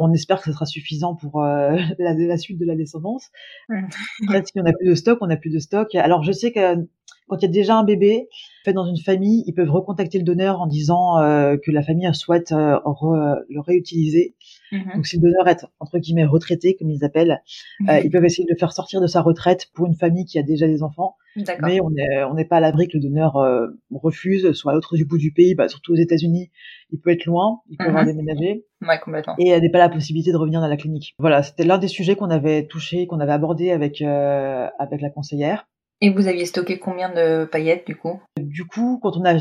On 0.00 0.12
espère 0.12 0.38
que 0.38 0.44
ce 0.44 0.52
sera 0.52 0.66
suffisant 0.66 1.14
pour 1.14 1.40
la, 1.42 1.76
la 1.98 2.37
suite 2.37 2.59
de 2.59 2.66
la 2.66 2.74
descendance. 2.74 3.28
Mm. 3.68 3.87
Après, 4.24 4.42
si 4.44 4.52
on 4.57 4.66
a 4.66 4.72
plus 4.72 4.88
de 4.88 4.94
stock, 4.96 5.18
on 5.20 5.31
a 5.31 5.37
plus 5.37 5.50
de 5.50 5.61
stock. 5.61 5.94
Alors 5.94 6.24
je 6.24 6.33
sais 6.33 6.50
que 6.50 6.88
quand 7.29 7.37
il 7.38 7.43
y 7.43 7.49
a 7.49 7.53
déjà 7.53 7.77
un 7.77 7.85
bébé 7.85 8.29
fait 8.64 8.73
dans 8.73 8.87
une 8.87 8.99
famille, 8.99 9.45
ils 9.47 9.55
peuvent 9.55 9.71
recontacter 9.71 10.19
le 10.19 10.25
donneur 10.25 10.61
en 10.61 10.67
disant 10.67 11.19
euh, 11.19 11.57
que 11.57 11.71
la 11.71 11.83
famille 11.83 12.09
souhaite 12.14 12.53
euh, 12.53 12.77
re- 12.85 13.38
le 13.49 13.61
réutiliser. 13.61 14.35
Mhm. 14.73 14.93
Donc 14.97 15.07
si 15.07 15.17
le 15.17 15.23
donneur 15.23 15.49
est 15.49 15.64
entre 15.81 15.99
guillemets 15.99 16.25
retraité, 16.25 16.77
comme 16.77 16.91
ils 16.91 17.05
appellent, 17.05 17.43
euh, 17.88 18.01
ils 18.01 18.11
peuvent 18.11 18.25
essayer 18.25 18.45
de 18.45 18.51
le 18.51 18.59
faire 18.59 18.73
sortir 18.73 19.01
de 19.01 19.07
sa 19.07 19.21
retraite 19.23 19.67
pour 19.75 19.87
une 19.87 19.95
famille 19.95 20.25
qui 20.25 20.38
a 20.38 20.43
déjà 20.43 20.67
des 20.67 20.83
enfants. 20.83 21.17
D'accord. 21.37 21.69
Mais 21.69 21.81
on 21.81 21.91
n'est 21.91 22.25
on 22.25 22.35
n'est 22.35 22.45
pas 22.45 22.57
à 22.57 22.61
l'abri 22.61 22.88
que 22.88 22.97
le 22.97 23.03
donneur 23.03 23.37
euh, 23.37 23.69
refuse, 23.93 24.51
soit 24.53 24.73
à 24.73 24.75
l'autre 24.75 24.97
du 24.97 25.05
bout 25.05 25.19
du 25.19 25.33
pays, 25.33 25.55
bah, 25.55 25.69
surtout 25.69 25.93
aux 25.93 25.97
États-Unis, 25.97 26.51
il 26.91 26.99
peut 27.01 27.11
être 27.11 27.27
loin, 27.27 27.61
il 27.71 27.77
peut 27.77 27.85
Mhm. 27.85 27.91
avoir 27.91 28.05
déménagé, 28.07 28.64
Ouais, 28.83 28.99
complètement. 28.99 29.35
et 29.38 29.51
il 29.55 29.62
n'a 29.62 29.71
pas 29.71 29.79
la 29.79 29.88
possibilité 29.88 30.33
de 30.33 30.37
revenir 30.37 30.61
dans 30.61 30.67
la 30.69 30.77
clinique. 30.77 31.14
Voilà, 31.19 31.43
c'était 31.43 31.64
l'un 31.64 31.79
des 31.79 31.87
sujets 31.88 32.17
qu'on 32.17 32.31
avait 32.31 32.67
touché, 32.67 33.07
qu'on 33.07 33.21
avait 33.21 33.33
abordé 33.33 33.71
avec 33.71 34.03
euh, 34.03 34.67
avec 34.81 35.01
la 35.01 35.11
conseillère. 35.11 35.69
Et 36.01 36.11
vous 36.11 36.29
aviez 36.29 36.47
stocké 36.47 36.79
combien 36.79 37.13
de 37.13 37.45
paillettes 37.45 37.87
du 37.87 37.97
coup? 37.97 38.21
Du 38.39 38.67
coup, 38.67 39.01
quand 39.03 39.17
on 39.17 39.25
a 39.25 39.39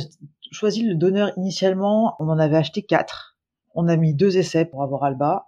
choisi 0.52 0.84
le 0.84 0.96
donneur 0.96 1.32
initialement, 1.38 2.16
on 2.20 2.30
en 2.30 2.40
avait 2.40 2.58
acheté 2.58 2.82
quatre. 2.82 3.38
On 3.76 3.88
a 3.88 3.96
mis 3.96 4.16
deux 4.16 4.38
essais 4.38 4.66
pour 4.66 4.82
avoir 4.82 5.04
Alba, 5.04 5.48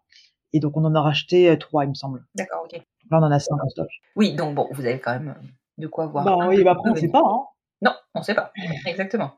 et 0.54 0.60
donc 0.60 0.78
on 0.78 0.86
en 0.86 0.93
a 0.93 1.02
racheté 1.02 1.50
euh, 1.50 1.58
trois, 1.58 1.86
il 1.86 1.89
me 1.89 1.93
semble. 1.95 2.26
D'accord, 2.36 2.62
ok. 2.65 2.80
Là, 3.10 3.19
on 3.19 3.24
en 3.24 3.32
a 3.32 3.39
cinq 3.39 3.56
en 3.56 3.69
stock. 3.69 3.89
Oui, 4.15 4.36
donc 4.36 4.54
bon, 4.54 4.67
vous 4.72 4.86
avez 4.86 5.00
quand 5.00 5.13
même 5.13 5.36
de 5.80 5.88
quoi 5.88 6.06
voir. 6.06 6.26
Bah 6.26 6.48
oui, 6.48 6.63
bah 6.63 6.72
après 6.72 6.91
on 6.91 6.93
tout 6.93 7.00
sait 7.00 7.10
pas, 7.10 7.24
hein. 7.26 7.45
Non, 7.82 7.93
on 8.13 8.22
sait 8.22 8.36
pas. 8.36 8.52
Exactement. 8.86 9.32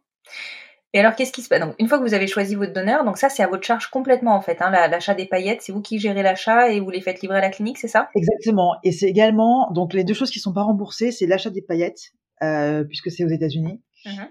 Et 0.94 1.00
alors, 1.00 1.16
qu'est-ce 1.16 1.32
qui 1.32 1.42
se 1.42 1.48
passe 1.50 1.62
Donc, 1.62 1.74
une 1.80 1.88
fois 1.88 1.98
que 2.00 2.04
vous 2.04 2.14
avez 2.14 2.28
choisi 2.28 2.56
votre 2.56 2.74
donneur, 2.74 3.06
donc 3.06 3.18
ça, 3.18 3.30
c'est 3.30 3.42
à 3.44 3.48
votre 3.48 3.64
charge 3.64 3.88
complètement 3.88 4.36
en 4.36 4.42
fait. 4.42 4.62
Hein, 4.62 4.72
la- 4.72 4.88
l'achat 4.90 5.14
des 5.14 5.26
paillettes, 5.26 5.62
c'est 5.62 5.72
vous 5.72 5.82
qui 5.82 6.00
gérez 6.00 6.22
l'achat 6.24 6.70
et 6.70 6.80
vous 6.82 6.90
les 6.90 7.00
faites 7.02 7.22
livrer 7.22 7.38
à 7.38 7.42
la 7.42 7.50
clinique, 7.50 7.78
c'est 7.78 7.88
ça? 7.88 8.10
Exactement. 8.16 8.76
Et 8.84 8.92
c'est 8.92 9.08
également 9.08 9.72
donc 9.72 9.94
les 9.94 10.04
deux 10.04 10.14
choses 10.14 10.32
qui 10.32 10.40
sont 10.40 10.54
pas 10.54 10.64
remboursées, 10.64 11.12
c'est 11.12 11.28
l'achat 11.28 11.50
des 11.50 11.62
paillettes 11.62 12.12
euh, 12.44 12.84
puisque 12.84 13.10
c'est 13.10 13.24
aux 13.24 13.30
États-Unis, 13.30 13.82
Mhm, 14.06 14.28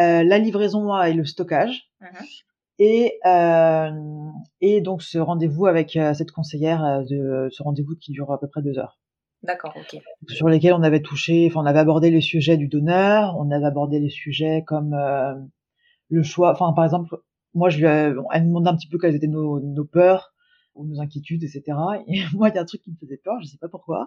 euh, 0.00 0.22
la 0.24 0.38
livraison 0.38 0.96
et 1.02 1.12
le 1.12 1.24
stockage, 1.24 1.90
mhm. 2.00 2.26
Et, 2.80 3.18
euh, 3.26 3.90
et 4.60 4.80
donc 4.80 5.02
ce 5.02 5.18
rendez-vous 5.18 5.66
avec 5.66 5.96
euh, 5.96 6.14
cette 6.14 6.30
conseillère, 6.30 6.84
euh, 6.84 7.02
de 7.10 7.48
ce 7.50 7.60
rendez-vous 7.64 7.96
qui 7.96 8.12
dure 8.12 8.30
à 8.30 8.38
peu 8.38 8.46
près 8.46 8.62
deux 8.62 8.78
heures. 8.78 9.00
D'accord, 9.42 9.74
ok. 9.76 10.00
Sur 10.28 10.48
lesquels 10.48 10.72
on 10.74 10.82
avait 10.84 11.02
touché, 11.02 11.48
enfin 11.50 11.60
on 11.62 11.66
avait 11.66 11.80
abordé 11.80 12.10
les 12.10 12.20
sujets 12.20 12.56
du 12.56 12.68
donneur, 12.68 13.34
on 13.36 13.50
avait 13.50 13.66
abordé 13.66 13.98
les 13.98 14.10
sujets 14.10 14.62
comme 14.64 14.94
euh, 14.94 15.34
le 16.10 16.22
choix, 16.22 16.52
enfin 16.52 16.72
par 16.72 16.84
exemple, 16.84 17.16
moi 17.54 17.68
je 17.70 17.78
lui, 17.78 17.86
ai- 17.86 18.14
elle 18.32 18.42
me 18.44 18.48
demandait 18.48 18.70
un 18.70 18.76
petit 18.76 18.88
peu 18.88 18.98
quelles 18.98 19.14
étaient 19.14 19.26
nos, 19.26 19.60
nos 19.60 19.84
peurs 19.84 20.32
ou 20.74 20.86
nos 20.86 21.00
inquiétudes, 21.00 21.42
etc. 21.44 21.62
Et 22.06 22.20
moi 22.34 22.48
il 22.48 22.54
y 22.54 22.58
a 22.58 22.62
un 22.62 22.64
truc 22.64 22.82
qui 22.82 22.90
me 22.90 22.96
faisait 22.96 23.20
peur, 23.22 23.34
je 23.40 23.46
sais 23.46 23.58
pas 23.60 23.68
pourquoi, 23.68 24.06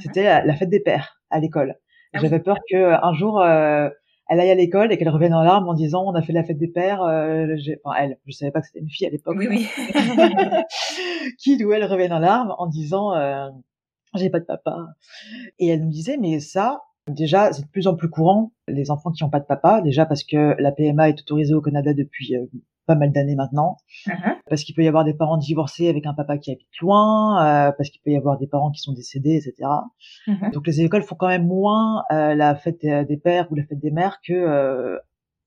c'était 0.00 0.24
la, 0.24 0.44
la 0.44 0.54
fête 0.54 0.70
des 0.70 0.80
pères 0.80 1.20
à 1.30 1.40
l'école. 1.40 1.76
Ah 2.12 2.18
oui. 2.18 2.20
J'avais 2.22 2.40
peur 2.40 2.56
que 2.70 2.76
euh, 2.76 2.96
un 3.02 3.12
jour 3.14 3.40
euh, 3.40 3.88
elle 4.30 4.40
aille 4.40 4.50
à 4.50 4.54
l'école 4.54 4.92
et 4.92 4.98
qu'elle 4.98 5.08
revienne 5.08 5.32
en 5.34 5.42
larmes 5.42 5.68
en 5.68 5.74
disant 5.74 6.04
on 6.06 6.14
a 6.14 6.20
fait 6.22 6.32
la 6.34 6.44
fête 6.44 6.58
des 6.58 6.68
pères. 6.68 7.02
Euh, 7.02 7.46
j'ai- 7.56 7.78
enfin 7.84 7.96
elle, 7.98 8.18
je 8.26 8.32
savais 8.32 8.50
pas 8.50 8.60
que 8.60 8.66
c'était 8.66 8.80
une 8.80 8.90
fille 8.90 9.06
à 9.06 9.10
l'époque. 9.10 9.36
Oui, 9.38 9.46
oui. 9.48 9.66
qu'il 11.38 11.64
ou 11.64 11.72
elle 11.72 11.84
revienne 11.84 12.12
en 12.12 12.18
larmes 12.18 12.54
en 12.58 12.66
disant 12.66 13.14
euh, 13.14 13.48
j'ai 14.14 14.30
pas 14.30 14.40
de 14.40 14.44
papa. 14.44 14.86
Et 15.58 15.68
elle 15.68 15.82
nous 15.84 15.90
disait 15.90 16.16
mais 16.18 16.40
ça 16.40 16.82
déjà 17.10 17.52
c'est 17.52 17.62
de 17.62 17.68
plus 17.68 17.86
en 17.86 17.94
plus 17.96 18.08
courant 18.10 18.52
les 18.68 18.90
enfants 18.90 19.10
qui 19.10 19.24
ont 19.24 19.30
pas 19.30 19.40
de 19.40 19.46
papa 19.46 19.80
déjà 19.82 20.06
parce 20.06 20.24
que 20.24 20.54
la 20.60 20.72
PMA 20.72 21.08
est 21.10 21.20
autorisée 21.20 21.54
au 21.54 21.60
Canada 21.62 21.94
depuis 21.94 22.36
euh, 22.36 22.46
pas 22.86 22.94
mal 22.94 23.12
d'années 23.12 23.34
maintenant 23.36 23.76
Mhm. 24.06 24.36
parce 24.48 24.64
qu'il 24.64 24.74
peut 24.74 24.82
y 24.82 24.88
avoir 24.88 25.04
des 25.04 25.12
parents 25.14 25.36
divorcés 25.36 25.88
avec 25.88 26.06
un 26.06 26.14
papa 26.14 26.38
qui 26.38 26.50
habite 26.50 26.68
loin 26.80 27.44
euh, 27.44 27.72
parce 27.76 27.90
qu'il 27.90 28.00
peut 28.02 28.10
y 28.10 28.16
avoir 28.16 28.38
des 28.38 28.46
parents 28.46 28.70
qui 28.70 28.80
sont 28.80 28.92
décédés 28.92 29.36
etc. 29.36 29.68
Mhm. 30.26 30.50
Donc 30.52 30.66
les 30.66 30.80
écoles 30.80 31.02
font 31.02 31.14
quand 31.16 31.28
même 31.28 31.46
moins 31.46 32.02
euh, 32.12 32.34
la 32.34 32.54
fête 32.54 32.80
des 32.80 33.04
des 33.04 33.16
pères 33.18 33.50
ou 33.50 33.54
la 33.54 33.64
fête 33.64 33.78
des 33.80 33.90
mères 33.90 34.18
que 34.26 34.32
euh, 34.32 34.98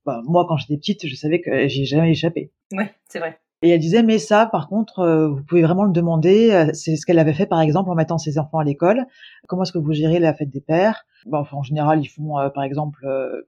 bah, 0.05 0.21
moi 0.25 0.45
quand 0.47 0.57
j'étais 0.57 0.77
petite 0.77 1.07
je 1.07 1.15
savais 1.15 1.41
que 1.41 1.67
j'y 1.67 1.81
ai 1.83 1.85
jamais 1.85 2.11
échappé. 2.11 2.51
Ouais, 2.73 2.91
c'est 3.09 3.19
vrai. 3.19 3.39
Et 3.63 3.69
elle 3.69 3.79
disait, 3.79 4.01
mais 4.03 4.17
ça, 4.17 4.47
par 4.47 4.67
contre, 4.67 4.99
euh, 4.99 5.27
vous 5.29 5.43
pouvez 5.43 5.61
vraiment 5.61 5.83
le 5.83 5.91
demander. 5.91 6.51
euh, 6.51 6.69
C'est 6.73 6.95
ce 6.95 7.05
qu'elle 7.05 7.19
avait 7.19 7.33
fait, 7.33 7.45
par 7.45 7.61
exemple, 7.61 7.89
en 7.91 7.95
mettant 7.95 8.17
ses 8.17 8.39
enfants 8.39 8.57
à 8.57 8.63
l'école. 8.63 9.05
Comment 9.47 9.63
est-ce 9.63 9.71
que 9.71 9.77
vous 9.77 9.93
gérez 9.93 10.19
la 10.19 10.33
fête 10.33 10.49
des 10.49 10.61
pères? 10.61 11.05
Bon, 11.27 11.37
enfin, 11.39 11.57
En 11.57 11.63
général, 11.63 11.99
ils 12.01 12.07
font, 12.07 12.39
euh, 12.39 12.49
par 12.49 12.63
exemple, 12.63 13.05
euh, 13.05 13.41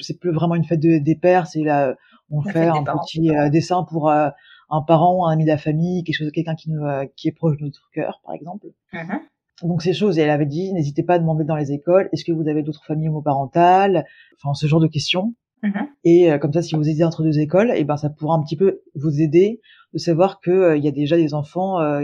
c'est 0.00 0.18
plus 0.18 0.32
vraiment 0.32 0.54
une 0.54 0.64
fête 0.64 0.80
de- 0.80 0.96
des 0.98 1.14
pères, 1.14 1.46
c'est 1.46 1.62
là, 1.62 1.94
on 2.30 2.40
La 2.42 2.52
fait 2.52 2.66
un 2.68 2.82
parents. 2.84 3.00
petit 3.04 3.30
euh, 3.36 3.50
dessin 3.50 3.82
pour 3.84 4.08
euh, 4.08 4.30
un 4.70 4.80
parent, 4.80 5.26
un 5.26 5.32
ami 5.32 5.44
de 5.44 5.50
la 5.50 5.58
famille, 5.58 6.04
quelque 6.04 6.16
chose, 6.16 6.30
quelqu'un 6.32 6.54
qui, 6.54 6.70
nous, 6.70 6.82
euh, 6.82 7.04
qui 7.16 7.28
est 7.28 7.32
proche 7.32 7.58
de 7.58 7.64
notre 7.64 7.90
cœur, 7.92 8.20
par 8.24 8.34
exemple. 8.34 8.68
Mhm. 8.94 9.20
Donc 9.62 9.82
ces 9.82 9.92
choses, 9.92 10.18
et 10.18 10.22
elle 10.22 10.30
avait 10.30 10.46
dit, 10.46 10.72
n'hésitez 10.72 11.02
pas 11.02 11.14
à 11.14 11.18
demander 11.18 11.44
dans 11.44 11.54
les 11.54 11.70
écoles, 11.70 12.08
est-ce 12.12 12.24
que 12.24 12.32
vous 12.32 12.48
avez 12.48 12.62
d'autres 12.62 12.82
familles 12.86 13.10
homoparentales? 13.10 14.04
Enfin, 14.42 14.54
ce 14.54 14.66
genre 14.66 14.80
de 14.80 14.88
questions. 14.88 15.34
Mhm. 15.64 15.88
Et 16.04 16.30
euh, 16.30 16.38
comme 16.38 16.52
ça, 16.52 16.62
si 16.62 16.76
vous 16.76 16.82
hésitez 16.82 17.04
entre 17.04 17.22
deux 17.22 17.38
écoles, 17.40 17.72
et 17.74 17.84
ben 17.84 17.96
ça 17.96 18.10
pourra 18.10 18.36
un 18.36 18.42
petit 18.42 18.56
peu 18.56 18.82
vous 18.94 19.20
aider 19.20 19.60
de 19.94 19.98
savoir 19.98 20.40
que 20.40 20.50
euh, 20.50 20.76
il 20.76 20.84
y 20.84 20.88
a 20.88 20.92
déjà 20.92 21.16
des 21.16 21.32
enfants 21.34 21.80
euh, 21.80 22.00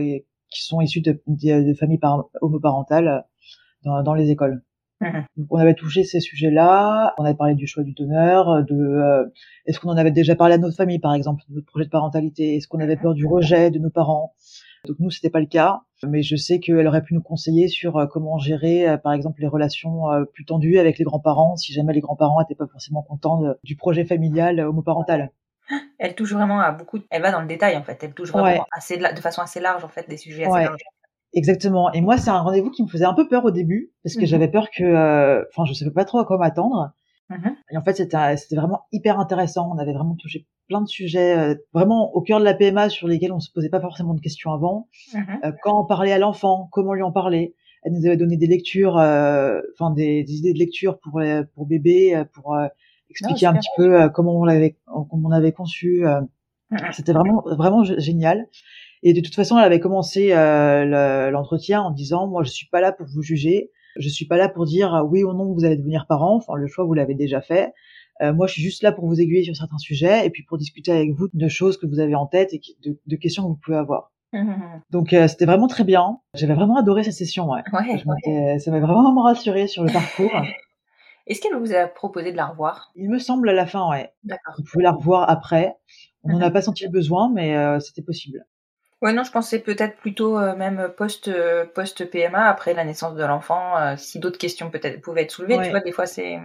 qui 0.51 0.64
sont 0.64 0.81
issus 0.81 1.03
de, 1.03 1.20
de- 1.27 1.68
de 1.68 1.75
familles 1.75 1.99
par- 1.99 2.25
homoparentales 2.40 3.09
euh, 3.09 3.20
dans, 3.85 4.03
dans 4.03 4.14
les 4.14 4.31
écoles. 4.31 4.62
Mhm. 5.03 5.25
Donc, 5.37 5.46
on 5.51 5.57
avait 5.59 5.75
touché 5.75 6.05
ces 6.05 6.20
sujets-là, 6.20 7.14
on 7.18 7.25
avait 7.25 7.35
parlé 7.35 7.55
du 7.55 7.66
choix 7.66 7.83
du 7.85 7.92
donneur, 7.92 8.64
de 8.64 8.75
euh, 8.75 9.25
est-ce 9.66 9.79
qu'on 9.79 9.90
en 9.90 9.96
avait 9.96 10.11
déjà 10.11 10.35
parlé 10.37 10.55
à 10.55 10.59
notre 10.59 10.77
famille, 10.77 10.99
par 10.99 11.14
exemple, 11.14 11.42
de 11.49 11.55
notre 11.55 11.66
projet 11.66 11.85
de 11.87 11.90
parentalité, 11.90 12.57
est-ce 12.57 12.66
qu'on 12.68 12.81
avait 12.81 12.96
peur 12.96 13.14
du 13.14 13.27
rejet 13.27 13.70
de 13.70 13.79
nos 13.79 13.90
parents. 13.90 14.35
Donc 14.86 14.96
nous, 14.98 15.10
c'était 15.10 15.30
pas 15.30 15.40
le 15.40 15.46
cas, 15.46 15.82
mais 16.02 16.22
je 16.22 16.36
sais 16.36 16.58
qu'elle 16.58 16.86
aurait 16.86 17.02
pu 17.02 17.14
nous 17.14 17.22
conseiller 17.22 17.68
sur 17.68 17.98
euh, 17.98 18.06
comment 18.06 18.38
gérer, 18.38 18.88
euh, 18.88 18.96
par 18.96 19.12
exemple, 19.12 19.40
les 19.40 19.46
relations 19.46 20.10
euh, 20.10 20.24
plus 20.24 20.44
tendues 20.46 20.78
avec 20.78 20.98
les 20.98 21.04
grands-parents, 21.04 21.56
si 21.56 21.72
jamais 21.72 21.92
les 21.92 22.00
grands-parents 22.00 22.40
étaient 22.40 22.54
pas 22.54 22.66
forcément 22.66 23.02
contents 23.02 23.40
de- 23.40 23.58
du 23.62 23.76
projet 23.76 24.04
familial 24.04 24.58
homoparental. 24.60 25.30
Elle 25.98 26.14
touche 26.14 26.32
vraiment 26.32 26.60
à 26.60 26.72
beaucoup. 26.72 26.98
Elle 27.10 27.22
va 27.22 27.30
dans 27.30 27.42
le 27.42 27.46
détail 27.46 27.76
en 27.76 27.82
fait. 27.82 28.02
Elle 28.02 28.14
touche 28.14 28.30
vraiment 28.32 28.44
Ouais. 28.46 28.60
assez 28.72 28.96
de, 28.96 29.02
la- 29.02 29.12
de 29.12 29.20
façon 29.20 29.42
assez 29.42 29.60
large 29.60 29.84
en 29.84 29.88
fait 29.88 30.08
des 30.08 30.16
sujets 30.16 30.44
assez 30.44 30.52
Ouais. 30.52 30.64
larges. 30.64 30.80
Exactement. 31.32 31.92
Et 31.92 32.00
moi, 32.00 32.16
c'est 32.18 32.30
un 32.30 32.40
rendez-vous 32.40 32.70
qui 32.70 32.82
me 32.82 32.88
faisait 32.88 33.04
un 33.04 33.14
peu 33.14 33.28
peur 33.28 33.44
au 33.44 33.50
début, 33.52 33.92
parce 34.02 34.16
que 34.16 34.22
Mhm. 34.22 34.26
j'avais 34.26 34.48
peur 34.48 34.66
que, 34.76 34.82
euh, 34.82 35.44
enfin, 35.52 35.64
je 35.64 35.74
savais 35.74 35.92
pas 35.92 36.04
trop 36.04 36.18
à 36.18 36.24
quoi 36.24 36.38
m'attendre. 36.38 36.90
Mhm. 37.30 37.56
Et 37.72 37.76
en 37.76 37.82
fait, 37.82 37.94
c'était 37.94 38.56
vraiment 38.56 38.82
hyper 38.92 39.18
intéressant. 39.18 39.70
On 39.74 39.78
avait 39.78 39.92
vraiment 39.92 40.16
touché 40.16 40.46
plein 40.68 40.82
de 40.82 40.88
sujets, 40.88 41.36
euh, 41.38 41.54
vraiment 41.72 42.12
au 42.14 42.20
cœur 42.20 42.38
de 42.40 42.44
la 42.44 42.54
PMA 42.54 42.88
sur 42.90 43.08
lesquels 43.08 43.32
on 43.32 43.40
se 43.40 43.50
posait 43.52 43.68
pas 43.70 43.80
forcément 43.80 44.14
de 44.14 44.20
questions 44.20 44.52
avant. 44.52 44.88
Mhm. 45.14 45.24
Euh, 45.44 45.52
quand 45.62 45.80
on 45.82 45.86
parlait 45.86 46.12
à 46.12 46.18
l'enfant, 46.18 46.68
comment 46.72 46.92
lui 46.92 47.02
en 47.02 47.12
parler? 47.12 47.54
Elle 47.82 47.92
nous 47.92 48.04
avait 48.06 48.16
donné 48.16 48.36
des 48.36 48.46
lectures, 48.46 48.98
euh, 48.98 49.58
enfin 49.74 49.90
des, 49.92 50.22
des 50.24 50.32
idées 50.34 50.52
de 50.52 50.58
lecture 50.58 50.98
pour 51.00 51.18
les- 51.20 51.42
pour 51.54 51.66
bébé, 51.66 52.14
euh, 52.14 52.24
pour 52.34 52.54
euh, 52.54 52.66
expliquer 53.08 53.46
un 53.46 53.54
petit 53.54 53.70
peu 53.76 54.02
euh, 54.02 54.08
comment 54.08 54.38
on 54.38 54.44
l'avait 54.44 54.76
comment 54.86 55.28
on 55.28 55.30
avait 55.32 55.52
conçu. 55.52 56.06
euh, 56.06 56.20
Mhm. 56.72 56.92
c'était 56.92 57.12
vraiment 57.12 57.42
vraiment 57.46 57.82
génial. 57.82 58.46
Et 59.02 59.12
de 59.14 59.20
toute 59.20 59.34
façon, 59.34 59.56
elle 59.58 59.64
avait 59.64 59.80
commencé 59.80 60.32
euh, 60.32 60.84
le- 60.84 61.30
l'entretien 61.30 61.80
en 61.82 61.90
disant 61.90 62.28
moi 62.28 62.42
je 62.44 62.50
suis 62.50 62.68
pas 62.68 62.80
là 62.80 62.92
pour 62.92 63.06
vous 63.06 63.22
juger, 63.22 63.70
je 64.00 64.08
suis 64.08 64.26
pas 64.26 64.36
là 64.36 64.48
pour 64.48 64.64
dire 64.66 64.94
euh, 64.94 65.02
oui 65.02 65.22
ou 65.24 65.32
non 65.32 65.52
vous 65.52 65.64
allez 65.64 65.76
devenir 65.76 66.06
parent. 66.08 66.36
Enfin 66.36 66.54
le 66.56 66.66
choix 66.66 66.84
vous 66.84 66.94
l'avez 66.94 67.14
déjà 67.14 67.40
fait. 67.40 67.72
Euh, 68.22 68.32
moi 68.34 68.46
je 68.46 68.52
suis 68.54 68.62
juste 68.62 68.82
là 68.82 68.92
pour 68.92 69.06
vous 69.06 69.20
aiguiller 69.20 69.44
sur 69.44 69.56
certains 69.56 69.78
sujets 69.78 70.26
et 70.26 70.30
puis 70.30 70.42
pour 70.42 70.58
discuter 70.58 70.92
avec 70.92 71.10
vous 71.12 71.28
de 71.32 71.48
choses 71.48 71.76
que 71.78 71.86
vous 71.86 72.00
avez 72.00 72.14
en 72.14 72.26
tête 72.26 72.52
et 72.52 72.60
de, 72.84 72.98
de 73.06 73.16
questions 73.16 73.42
que 73.44 73.48
vous 73.48 73.60
pouvez 73.62 73.76
avoir. 73.76 74.12
Mhm. 74.32 74.82
Donc 74.90 75.12
euh, 75.12 75.26
c'était 75.28 75.46
vraiment 75.46 75.66
très 75.68 75.84
bien. 75.84 76.18
J'avais 76.34 76.54
vraiment 76.54 76.76
adoré 76.76 77.02
cette 77.02 77.14
session. 77.14 77.48
Ouais. 77.50 77.62
Ouais, 77.72 77.98
Je 77.98 78.04
ouais. 78.06 78.14
m'étais- 78.26 78.58
ça 78.58 78.70
m'a 78.70 78.80
vraiment 78.80 79.22
rassuré 79.22 79.66
sur 79.66 79.82
le 79.84 79.92
parcours. 79.92 80.30
Est-ce 81.26 81.40
qu'elle 81.40 81.56
vous 81.56 81.72
a 81.72 81.86
proposé 81.86 82.32
de 82.32 82.36
la 82.36 82.46
revoir? 82.46 82.90
Il 82.96 83.08
me 83.08 83.18
semble 83.18 83.48
à 83.48 83.52
la 83.52 83.66
fin, 83.66 83.88
ouais. 83.88 84.10
D'accord. 84.24 84.54
Vous 84.58 84.64
pouvez 84.64 84.82
la 84.82 84.92
revoir 84.92 85.28
après. 85.30 85.76
On 86.24 86.30
n'en 86.32 86.36
Mhm. 86.38 86.42
a 86.42 86.50
pas 86.50 86.62
senti 86.62 86.84
le 86.84 86.90
besoin, 86.90 87.30
mais 87.32 87.56
euh, 87.56 87.78
c'était 87.80 88.02
possible. 88.02 88.44
Ouais, 89.02 89.14
non, 89.14 89.24
je 89.24 89.32
pensais 89.32 89.60
peut-être 89.60 89.96
plutôt 89.96 90.38
euh, 90.38 90.54
même 90.54 90.92
post 90.96 91.28
euh, 91.28 91.64
post 91.64 92.04
PMA 92.04 92.46
après 92.46 92.74
la 92.74 92.84
naissance 92.84 93.14
de 93.14 93.24
l'enfant, 93.24 93.78
euh, 93.78 93.94
si 93.96 94.18
d'autres 94.18 94.38
questions 94.38 94.70
peut-être 94.70 95.00
pouvaient 95.00 95.22
être 95.22 95.30
soulevées. 95.30 95.56
Ouais. 95.56 95.64
Tu 95.64 95.70
vois, 95.70 95.80
des 95.80 95.92
fois 95.92 96.06
c'est 96.06 96.38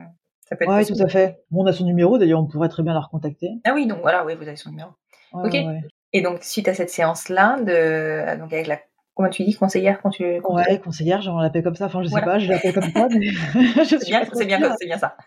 ça 0.48 0.56
peut 0.56 0.64
être 0.64 0.72
Ouais, 0.72 0.86
tout 0.86 1.02
à 1.02 1.08
fait. 1.08 1.44
Bon, 1.52 1.64
on 1.64 1.68
a 1.68 1.74
son 1.74 1.86
numéro, 1.86 2.18
d'ailleurs, 2.18 2.40
on 2.40 2.46
pourrait 2.46 2.70
très 2.70 2.84
bien 2.84 2.94
la 2.94 3.02
recontacter. 3.02 3.50
Ah 3.66 3.72
oui, 3.74 3.88
donc 3.88 4.00
voilà, 4.02 4.24
oui, 4.24 4.36
vous 4.36 4.48
avez 4.48 4.56
son 4.56 4.70
numéro. 4.70 4.92
Ouais, 5.34 5.48
Ok. 5.48 5.84
Et 6.14 6.22
donc 6.22 6.44
suite 6.44 6.70
à 6.70 6.74
cette 6.74 6.90
séance-là, 6.90 7.60
de 7.60 8.40
donc 8.40 8.54
avec 8.54 8.68
la 8.68 8.80
comment 9.16 9.30
tu 9.30 9.44
dis 9.44 9.56
conseillère 9.56 10.02
quand 10.02 10.12
tu 10.12 10.40
Ouais, 10.42 10.80
conseillère, 10.80 11.22
on 11.28 11.40
l'appelle 11.40 11.64
comme 11.64 11.76
ça. 11.76 11.86
Enfin, 11.86 12.04
je 12.04 12.10
sais 12.10 12.12
Voilà. 12.12 12.26
pas, 12.26 12.40
je 12.40 12.48
l'appelle 12.50 12.74
comme 12.74 12.92
ça, 12.92 13.08
mais 13.12 13.28
je 13.86 13.98
c'est 14.00 14.00
suis 14.00 14.12
bien, 14.12 14.24
c'est 14.34 14.46
bien, 14.46 14.76
c'est 14.80 14.86
bien 14.86 14.98
ça. 15.00 15.18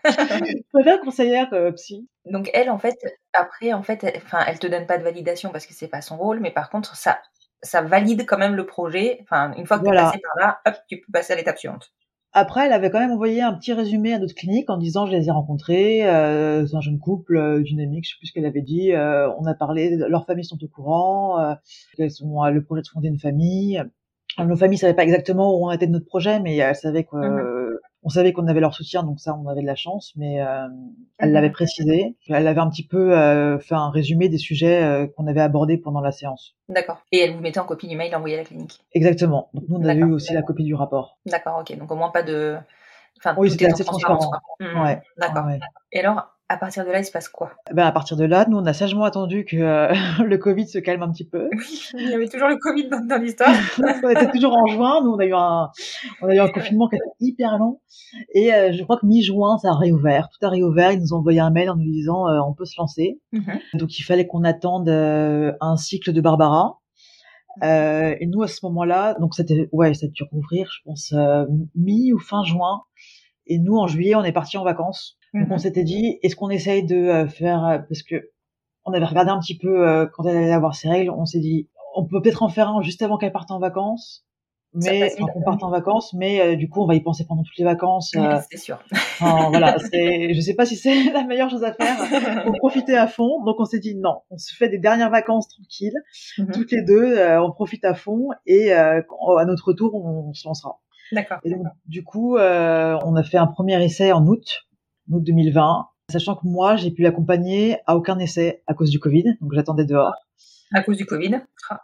Préfère 0.73 0.99
conseillère 1.01 1.49
que 1.49 1.71
psy. 1.71 2.07
Donc 2.25 2.49
elle, 2.53 2.69
en 2.69 2.77
fait, 2.77 2.95
après, 3.33 3.73
en 3.73 3.83
fait, 3.83 4.03
elle, 4.03 4.17
enfin, 4.17 4.43
elle 4.47 4.59
te 4.59 4.67
donne 4.67 4.85
pas 4.87 4.97
de 4.97 5.03
validation 5.03 5.51
parce 5.51 5.65
que 5.65 5.73
c'est 5.73 5.87
pas 5.87 6.01
son 6.01 6.17
rôle, 6.17 6.39
mais 6.39 6.51
par 6.51 6.69
contre, 6.69 6.95
ça, 6.95 7.19
ça 7.61 7.81
valide 7.81 8.25
quand 8.25 8.37
même 8.37 8.55
le 8.55 8.65
projet. 8.65 9.19
Enfin, 9.23 9.53
une 9.57 9.65
fois 9.65 9.79
que 9.79 9.83
tu 9.85 9.87
Voilà. 9.89 10.01
es 10.01 10.05
passé 10.05 10.19
par 10.19 10.47
là, 10.47 10.61
hop, 10.65 10.75
tu 10.87 11.01
peux 11.01 11.11
passer 11.11 11.33
à 11.33 11.35
l'étape 11.35 11.57
suivante. 11.57 11.91
Après, 12.33 12.67
elle 12.67 12.73
avait 12.73 12.91
quand 12.91 12.99
même 12.99 13.11
envoyé 13.11 13.41
un 13.41 13.53
petit 13.53 13.73
résumé 13.73 14.13
à 14.13 14.19
notre 14.19 14.35
clinique 14.35 14.69
en 14.69 14.77
disant 14.77 15.07
je 15.07 15.11
les 15.13 15.27
ai 15.27 15.31
rencontrés, 15.31 16.07
euh, 16.07 16.65
c'est 16.67 16.75
un 16.75 16.81
jeune 16.81 16.99
couple 16.99 17.37
euh, 17.37 17.61
dynamique, 17.63 18.05
je 18.05 18.11
sais 18.11 18.15
plus 18.19 18.27
ce 18.27 18.33
qu'elle 18.33 18.45
avait 18.45 18.61
dit. 18.61 18.91
euh, 18.93 19.27
on 19.39 19.45
a 19.45 19.55
parlé, 19.55 19.95
leurs 19.97 20.25
familles 20.27 20.45
sont 20.45 20.63
au 20.63 20.67
courant, 20.67 21.39
euh, 21.39 21.53
qu'elles 21.97 22.11
sont 22.11 22.43
euh, 22.43 22.51
le 22.51 22.63
projet 22.63 22.83
de 22.83 22.87
fonder 22.87 23.07
une 23.07 23.19
famille. 23.19 23.79
Euh, 24.39 24.45
Nos 24.45 24.55
familles 24.55 24.77
savaient 24.77 24.93
pas 24.93 25.03
exactement 25.03 25.53
où 25.57 25.67
on 25.67 25.71
était 25.71 25.87
de 25.87 25.91
notre 25.91 26.05
projet, 26.05 26.39
mais 26.39 26.55
elles 26.55 26.75
savaient 26.75 27.03
que 27.03 27.15
Mhm. 27.17 27.58
On 28.03 28.09
savait 28.09 28.31
qu'on 28.33 28.47
avait 28.47 28.59
leur 28.61 28.73
soutien, 28.73 29.03
donc 29.03 29.19
ça, 29.19 29.35
on 29.35 29.47
avait 29.47 29.61
de 29.61 29.65
la 29.67 29.75
chance. 29.75 30.13
Mais 30.15 30.41
euh, 30.41 30.67
elle 31.17 31.29
Mhm. 31.29 31.33
l'avait 31.33 31.49
précisé. 31.49 32.15
Elle 32.29 32.47
avait 32.47 32.59
un 32.61 32.69
petit 32.69 32.85
peu 32.87 33.17
euh, 33.17 33.59
fait 33.59 33.75
un 33.75 33.89
résumé 33.89 34.29
des 34.29 34.37
sujets 34.37 34.83
euh, 34.83 35.07
qu'on 35.07 35.27
avait 35.27 35.41
abordés 35.41 35.77
pendant 35.77 35.99
la 36.01 36.11
séance. 36.11 36.55
D'accord. 36.69 36.99
Et 37.11 37.19
elle 37.19 37.33
vous 37.35 37.41
mettait 37.41 37.59
en 37.59 37.65
copie 37.65 37.87
du 37.87 37.95
mail 37.97 38.15
envoyé 38.15 38.35
à 38.35 38.39
la 38.39 38.45
clinique. 38.45 38.79
Exactement. 38.93 39.49
Donc 39.53 39.65
nous, 39.67 39.77
on 39.77 39.85
a 39.85 39.93
eu 39.93 40.03
aussi 40.11 40.33
la 40.33 40.41
copie 40.41 40.63
du 40.63 40.75
rapport. 40.75 41.17
D'accord, 41.25 41.59
ok. 41.59 41.77
Donc 41.77 41.91
au 41.91 41.95
moins 41.95 42.09
pas 42.09 42.23
de. 42.23 42.57
Enfin, 43.17 43.35
Oui, 43.37 43.51
c'était 43.51 43.65
assez 43.65 43.83
transparent. 43.83 44.17
quoi. 44.29 44.39
Mhm. 44.61 44.81
Ouais. 44.81 45.01
D'accord. 45.17 45.45
Ouais. 45.45 45.59
Et 45.91 45.99
alors, 45.99 46.27
à 46.49 46.57
partir 46.57 46.83
de 46.83 46.89
là, 46.89 46.99
il 46.99 47.05
se 47.05 47.11
passe 47.11 47.29
quoi? 47.29 47.51
Ben 47.71 47.85
à 47.85 47.91
partir 47.91 48.17
de 48.17 48.25
là, 48.25 48.45
nous 48.49 48.57
on 48.57 48.65
a 48.65 48.73
sagement 48.73 49.03
attendu 49.03 49.45
que 49.45 49.55
euh, 49.55 49.93
le 50.25 50.37
Covid 50.37 50.67
se 50.67 50.79
calme 50.79 51.03
un 51.03 51.11
petit 51.11 51.27
peu. 51.27 51.47
Il 51.93 52.09
y 52.09 52.13
avait 52.13 52.27
toujours 52.27 52.49
le 52.49 52.57
Covid 52.57 52.89
dans, 52.89 53.05
dans 53.05 53.21
l'histoire. 53.21 53.53
on 54.03 54.09
était 54.09 54.31
toujours 54.31 54.57
en 54.57 54.65
juin, 54.65 55.01
nous 55.03 55.11
on 55.11 55.19
a 55.19 55.25
eu 55.25 55.33
un, 55.33 55.69
on 56.21 56.27
a 56.27 56.33
eu 56.33 56.39
un 56.39 56.49
confinement 56.49 56.89
qui 56.89 56.95
était 56.95 57.05
hyper 57.19 57.57
long. 57.59 57.79
Et 58.33 58.51
euh, 58.53 58.71
je 58.71 58.83
crois 58.83 58.97
que 58.97 59.05
mi-juin 59.05 59.59
ça 59.59 59.69
a 59.69 59.75
réouvert, 59.75 60.29
tout 60.29 60.45
a 60.45 60.49
réouvert. 60.49 60.91
Ils 60.91 60.99
nous 60.99 61.13
ont 61.13 61.17
envoyé 61.17 61.39
un 61.39 61.51
mail 61.51 61.69
en 61.69 61.75
nous 61.75 61.91
disant 61.91 62.27
euh, 62.27 62.39
on 62.45 62.53
peut 62.53 62.65
se 62.65 62.79
lancer. 62.79 63.21
Mhm. 63.31 63.59
Donc 63.75 63.99
il 63.99 64.03
fallait 64.03 64.25
qu'on 64.25 64.43
attende 64.43 64.89
euh, 64.89 65.53
un 65.61 65.77
cycle 65.77 66.11
de 66.11 66.21
Barbara. 66.21 66.79
Euh, 67.63 68.15
et 68.19 68.25
nous 68.25 68.41
à 68.41 68.47
ce 68.47 68.59
moment-là, 68.63 69.15
donc 69.19 69.35
c'était 69.35 69.67
ouais, 69.71 69.93
ça 69.93 70.05
a 70.05 70.09
dû 70.09 70.23
rouvrir, 70.31 70.71
je 70.71 70.79
pense 70.85 71.13
euh, 71.13 71.45
mi 71.75 72.13
ou 72.13 72.19
fin 72.19 72.43
juin. 72.43 72.81
Et 73.47 73.57
nous 73.57 73.77
en 73.77 73.87
juillet, 73.87 74.15
on 74.15 74.23
est 74.23 74.31
parti 74.31 74.57
en 74.57 74.63
vacances. 74.63 75.18
Donc 75.33 75.47
on 75.49 75.53
Mhm. 75.53 75.59
s'était 75.59 75.83
dit, 75.83 76.17
est-ce 76.23 76.35
qu'on 76.35 76.49
essaye 76.49 76.83
de 76.83 76.95
euh, 76.95 77.27
faire, 77.27 77.65
euh, 77.65 77.77
parce 77.79 78.03
que 78.03 78.29
on 78.85 78.93
avait 78.93 79.05
regardé 79.05 79.29
un 79.31 79.39
petit 79.39 79.57
peu 79.57 79.87
euh, 79.87 80.07
quand 80.13 80.23
elle 80.25 80.37
allait 80.37 80.51
avoir 80.51 80.73
ses 80.75 80.89
règles, 80.89 81.11
on 81.11 81.25
s'est 81.25 81.39
dit, 81.39 81.69
on 81.95 82.05
peut 82.05 82.21
peut-être 82.21 82.43
en 82.43 82.49
faire 82.49 82.69
un 82.69 82.81
juste 82.81 83.01
avant 83.01 83.17
qu'elle 83.17 83.31
parte 83.31 83.51
en 83.51 83.59
vacances, 83.59 84.25
mais 84.73 85.09
facile. 85.09 85.25
qu'on 85.33 85.41
parte 85.41 85.63
en 85.63 85.69
vacances, 85.69 86.13
mais 86.13 86.39
euh, 86.41 86.55
du 86.55 86.69
coup, 86.69 86.81
on 86.81 86.87
va 86.87 86.95
y 86.95 87.01
penser 87.01 87.25
pendant 87.27 87.43
toutes 87.43 87.57
les 87.57 87.63
vacances. 87.65 88.13
euh, 88.15 88.37
c'est 88.49 88.57
sûr. 88.57 88.79
enfin, 89.19 89.49
voilà, 89.49 89.75
c'est, 89.91 90.33
je 90.33 90.41
sais 90.41 90.53
pas 90.55 90.65
si 90.65 90.75
c'est 90.75 91.03
la 91.13 91.23
meilleure 91.23 91.49
chose 91.49 91.63
à 91.63 91.73
faire 91.73 91.97
pour 92.43 92.55
profiter 92.57 92.95
à 92.95 93.07
fond. 93.07 93.43
Donc, 93.43 93.55
on 93.59 93.65
s'est 93.65 93.79
dit 93.79 93.95
non, 93.95 94.21
on 94.31 94.37
se 94.37 94.55
fait 94.55 94.69
des 94.69 94.77
dernières 94.79 95.09
vacances 95.11 95.47
tranquilles, 95.49 95.97
Mhm. 96.37 96.51
toutes 96.53 96.71
les 96.71 96.83
deux, 96.83 97.17
euh, 97.17 97.41
on 97.43 97.51
profite 97.51 97.83
à 97.85 97.93
fond 97.93 98.29
et 98.45 98.71
euh, 98.73 99.01
à 99.37 99.45
notre 99.45 99.67
retour, 99.67 99.93
on, 99.95 100.33
se 100.33 100.47
lancera. 100.47 100.79
D'accord. 101.11 101.39
Et 101.43 101.49
donc, 101.49 101.63
du 101.87 102.03
coup, 102.03 102.37
euh, 102.37 102.97
on 103.03 103.15
a 103.15 103.23
fait 103.23 103.37
un 103.37 103.47
premier 103.47 103.83
essai 103.83 104.11
en 104.11 104.25
août, 104.27 104.67
août 105.11 105.23
2020, 105.23 105.87
sachant 106.11 106.35
que 106.35 106.45
moi, 106.47 106.75
j'ai 106.75 106.91
pu 106.91 107.01
l'accompagner 107.01 107.77
à 107.87 107.95
aucun 107.95 108.17
essai 108.19 108.63
à 108.67 108.73
cause 108.73 108.89
du 108.89 108.99
Covid, 108.99 109.23
donc 109.41 109.53
j'attendais 109.53 109.85
dehors. 109.85 110.13
À 110.73 110.81
cause 110.83 110.97
du 110.97 111.05
Covid. 111.05 111.41
Ah. 111.69 111.81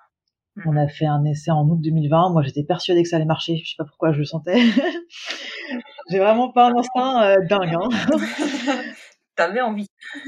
On 0.65 0.77
a 0.77 0.87
fait 0.87 1.05
un 1.05 1.23
essai 1.25 1.51
en 1.51 1.67
août 1.67 1.79
2020. 1.81 2.29
Moi, 2.29 2.41
j'étais 2.43 2.63
persuadée 2.63 3.03
que 3.03 3.09
ça 3.09 3.17
allait 3.17 3.25
marcher. 3.25 3.57
Je 3.57 3.69
sais 3.71 3.75
pas 3.77 3.83
pourquoi 3.85 4.13
je 4.13 4.19
le 4.19 4.25
sentais. 4.25 4.55
J'ai 6.09 6.19
vraiment 6.19 6.51
pas 6.51 6.67
un 6.69 6.77
instinct 6.77 7.23
euh, 7.23 7.35
dingue. 7.49 7.73
Hein. 7.75 7.89
T'avais 9.35 9.59
envie. 9.61 9.87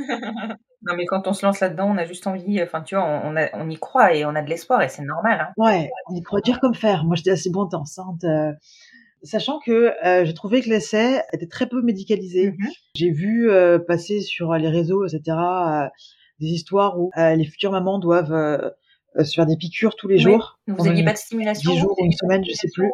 non, 0.82 0.96
mais 0.98 1.06
quand 1.06 1.28
on 1.28 1.34
se 1.34 1.46
lance 1.46 1.60
là-dedans, 1.62 1.90
on 1.90 1.98
a 1.98 2.04
juste 2.06 2.28
envie. 2.28 2.62
Enfin, 2.62 2.82
tu 2.82 2.96
vois, 2.96 3.06
on, 3.06 3.32
on, 3.32 3.36
a- 3.38 3.50
on 3.54 3.70
y 3.70 3.78
croit 3.78 4.14
et 4.16 4.26
on 4.26 4.36
a 4.36 4.42
de 4.42 4.50
l'espoir 4.50 4.82
et 4.82 4.90
c'est 4.90 5.04
normal. 5.04 5.40
Hein. 5.40 5.54
Ouais, 5.56 5.90
on 6.10 6.16
y 6.16 6.22
croit 6.22 6.42
dur 6.42 6.60
comme 6.60 6.76
fer. 6.76 7.06
Moi, 7.06 7.16
j'étais 7.16 7.32
assez 7.32 7.50
bon, 7.50 7.68
t'es 7.68 7.76
enceinte. 7.78 8.24
euh. 8.26 8.52
Sachant 9.24 9.60
que 9.60 9.94
euh, 10.06 10.26
j'ai 10.26 10.34
trouvé 10.34 10.62
que 10.62 10.70
l'essai 10.70 11.22
était 11.34 11.48
très 11.48 11.68
peu 11.68 11.82
médicalisé. 11.82 12.52
Mhm. 12.52 12.68
J'ai 12.96 13.10
vu 13.12 13.50
euh, 13.50 13.80
passer 13.80 14.22
sur 14.22 14.54
les 14.54 14.70
réseaux, 14.70 15.06
etc., 15.06 15.22
euh, 15.38 15.88
des 16.40 16.48
histoires 16.48 17.00
où 17.00 17.10
euh, 17.18 17.36
les 17.36 17.46
futures 17.46 17.72
mamans 17.72 17.98
doivent 18.00 18.32
euh, 18.34 18.70
euh, 19.18 19.24
se 19.24 19.34
faire 19.34 19.46
des 19.48 19.58
piqûres 19.58 19.96
tous 19.96 20.08
les 20.08 20.18
Oui. 20.18 20.34
jours. 20.34 20.60
Vous 20.68 20.76
pendant 20.76 20.90
aviez 20.92 21.02
une- 21.02 21.06
pas 21.08 21.14
de 21.14 21.18
stimulation 21.18 21.72
10 21.74 21.80
jours 21.80 21.96
ou 22.00 22.06
une 22.06 22.12
semaine, 22.12 22.44
je 22.46 22.52
sais 22.54 22.68
plus. 22.74 22.92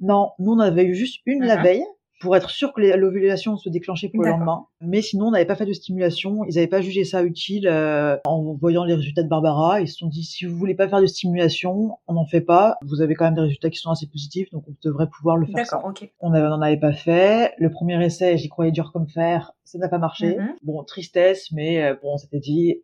Non, 0.00 0.32
nous 0.38 0.52
on 0.52 0.58
avait 0.58 0.84
eu 0.84 0.94
juste 0.94 1.20
une 1.24 1.44
la 1.44 1.56
Mhm. 1.56 1.62
veille 1.62 1.84
pour 2.20 2.36
être 2.36 2.50
sûr 2.50 2.72
que 2.72 2.80
l'ovulation 2.80 3.56
se 3.56 3.68
déclenchait 3.68 4.08
pour 4.08 4.22
le 4.22 4.30
lendemain. 4.30 4.66
Mais 4.80 5.02
sinon, 5.02 5.26
on 5.26 5.30
n'avait 5.32 5.44
pas 5.44 5.56
fait 5.56 5.66
de 5.66 5.72
stimulation. 5.72 6.44
Ils 6.48 6.54
n'avaient 6.54 6.66
pas 6.66 6.80
jugé 6.80 7.04
ça 7.04 7.22
utile 7.22 7.66
euh, 7.66 8.16
en 8.24 8.54
voyant 8.54 8.84
les 8.84 8.94
résultats 8.94 9.22
de 9.22 9.28
Barbara. 9.28 9.80
Ils 9.80 9.88
se 9.88 9.98
sont 9.98 10.08
dit 10.08 10.24
si 10.24 10.44
vous 10.44 10.56
voulez 10.56 10.74
pas 10.74 10.88
faire 10.88 11.00
de 11.00 11.06
stimulation, 11.06 11.98
on 12.06 12.14
n'en 12.14 12.26
fait 12.26 12.40
pas. 12.40 12.76
Vous 12.82 13.02
avez 13.02 13.14
quand 13.14 13.24
même 13.24 13.34
des 13.34 13.42
résultats 13.42 13.70
qui 13.70 13.78
sont 13.78 13.90
assez 13.90 14.06
positifs, 14.06 14.50
donc 14.50 14.64
on 14.68 14.74
devrait 14.82 15.08
pouvoir 15.08 15.36
le 15.36 15.46
faire. 15.46 15.56
D'accord, 15.56 15.84
ok. 15.86 16.10
On 16.20 16.30
n'en 16.30 16.60
avait 16.60 16.78
pas 16.78 16.92
fait. 16.92 17.52
Le 17.58 17.70
premier 17.70 18.02
essai, 18.04 18.38
j'y 18.38 18.48
croyais 18.48 18.72
dur 18.72 18.92
comme 18.92 19.08
fer. 19.08 19.52
Ça 19.64 19.78
n'a 19.78 19.88
pas 19.88 19.98
marché. 19.98 20.36
Mhm. 20.36 20.54
Bon, 20.62 20.82
tristesse, 20.84 21.50
mais 21.52 21.82
euh, 21.82 21.94
bon, 22.02 22.14
on 22.14 22.16
s'était 22.16 22.40
dit 22.40 22.82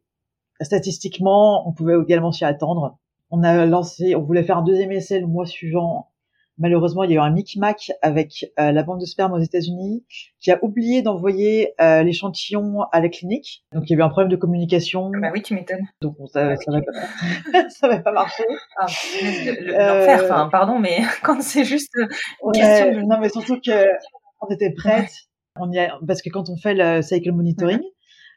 statistiquement, 0.60 1.66
on 1.68 1.72
pouvait 1.72 1.94
également 2.02 2.32
s'y 2.32 2.44
attendre. 2.44 2.98
On 3.30 3.42
a 3.42 3.64
lancé, 3.64 4.14
on 4.14 4.22
voulait 4.22 4.42
faire 4.42 4.58
un 4.58 4.62
deuxième 4.62 4.92
essai 4.92 5.20
le 5.20 5.26
mois 5.26 5.46
suivant. 5.46 6.08
Malheureusement, 6.60 7.02
il 7.04 7.10
y 7.10 7.14
a 7.14 7.16
eu 7.16 7.18
un 7.20 7.30
micmac 7.30 7.90
avec 8.02 8.46
euh, 8.60 8.70
la 8.70 8.82
banque 8.84 9.00
de 9.00 9.06
sperme 9.06 9.32
aux 9.32 9.38
États-Unis 9.40 10.04
qui 10.40 10.52
a 10.52 10.58
oublié 10.62 11.02
d'envoyer 11.02 11.72
euh, 11.80 12.02
l'échantillon 12.04 12.82
à 12.92 13.00
la 13.00 13.08
clinique. 13.08 13.64
Donc 13.74 13.84
il 13.90 13.94
y 13.94 13.96
a 13.96 13.98
eu 13.98 14.02
un 14.02 14.08
problème 14.10 14.30
de 14.30 14.36
communication. 14.36 15.10
Bah 15.20 15.30
oui, 15.32 15.42
tu 15.42 15.54
m'étonnes. 15.54 15.88
Donc 16.02 16.16
bon, 16.18 16.26
ça, 16.26 16.54
ça 16.56 16.70
va 16.70 16.80
pas, 16.82 17.68
ça 17.70 17.88
va 17.88 17.98
pas 17.98 18.12
marcher. 18.12 18.44
Ah, 18.78 18.86
le- 18.86 19.74
Euh, 19.74 20.06
l'enfer. 20.06 20.20
Enfin, 20.24 20.48
pardon, 20.52 20.78
mais 20.78 20.98
quand 21.24 21.40
c'est 21.42 21.64
juste. 21.64 21.92
euh, 21.98 22.06
Ouais, 22.42 22.52
Question 22.60 22.92
de- 22.92 23.00
Non, 23.06 23.18
mais 23.20 23.28
surtout 23.30 23.58
que 23.60 23.86
on 24.42 24.48
était 24.54 24.72
prête. 24.72 25.10
On 25.58 25.70
y 25.72 25.78
a, 25.78 25.98
parce 26.06 26.22
que 26.22 26.30
quand 26.30 26.48
on 26.48 26.56
fait 26.56 26.74
le 26.74 27.02
cycle 27.02 27.32
monitoring, 27.32 27.80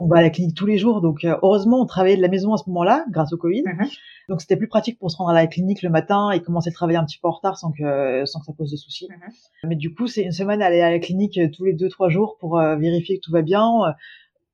on 0.04 0.08
va 0.08 0.18
à 0.18 0.22
la 0.22 0.30
clinique 0.30 0.56
tous 0.56 0.66
les 0.66 0.78
jours. 0.78 1.01
Donc 1.01 1.24
euh, 1.24 1.38
heureusement, 1.41 1.82
on 1.82 1.86
travaillait 1.86 2.18
de 2.18 2.22
la 2.22 2.28
maison 2.28 2.54
à 2.54 2.58
ce 2.58 2.64
moment-là, 2.68 3.06
grâce 3.10 3.32
au 3.34 3.38
Covid. 3.38 3.64
Mhm. 3.64 3.88
Donc 4.30 4.41
c'était 4.41 4.58
plus 4.58 4.68
pratique 4.68 4.99
pour 4.99 5.10
se 5.10 5.18
rendre 5.18 5.32
à 5.32 5.34
la 5.34 5.47
clinique 5.47 5.82
le 5.82 5.89
matin 5.89 6.32
et 6.32 6.41
commencer 6.41 6.70
à 6.70 6.74
travailler 6.74 6.97
un 6.97 7.06
petit 7.06 7.20
peu 7.20 7.28
en 7.28 7.32
retard 7.32 7.58
sans 7.58 7.72
que 7.72 8.26
sans 8.26 8.39
que 8.39 8.45
ça 8.45 8.54
pose 8.58 8.72
de 8.72 8.78
soucis. 8.78 9.08
Mhm. 9.10 9.70
Mais 9.70 9.76
du 9.76 9.93
coup, 9.93 10.08
c'est 10.08 10.24
une 10.24 10.32
semaine 10.32 10.62
à 10.62 10.68
aller 10.68 10.82
à 10.82 10.91
la 10.91 10.99
clinique 10.99 11.38
euh, 11.38 11.49
tous 11.49 11.64
les 11.64 11.74
deux 11.74 11.89
trois 11.89 12.10
jours 12.10 12.38
pour 12.39 12.60
euh, 12.60 12.76
vérifier 12.76 13.18
que 13.18 13.22
tout 13.24 13.32
va 13.32 13.41
bien. 13.41 13.72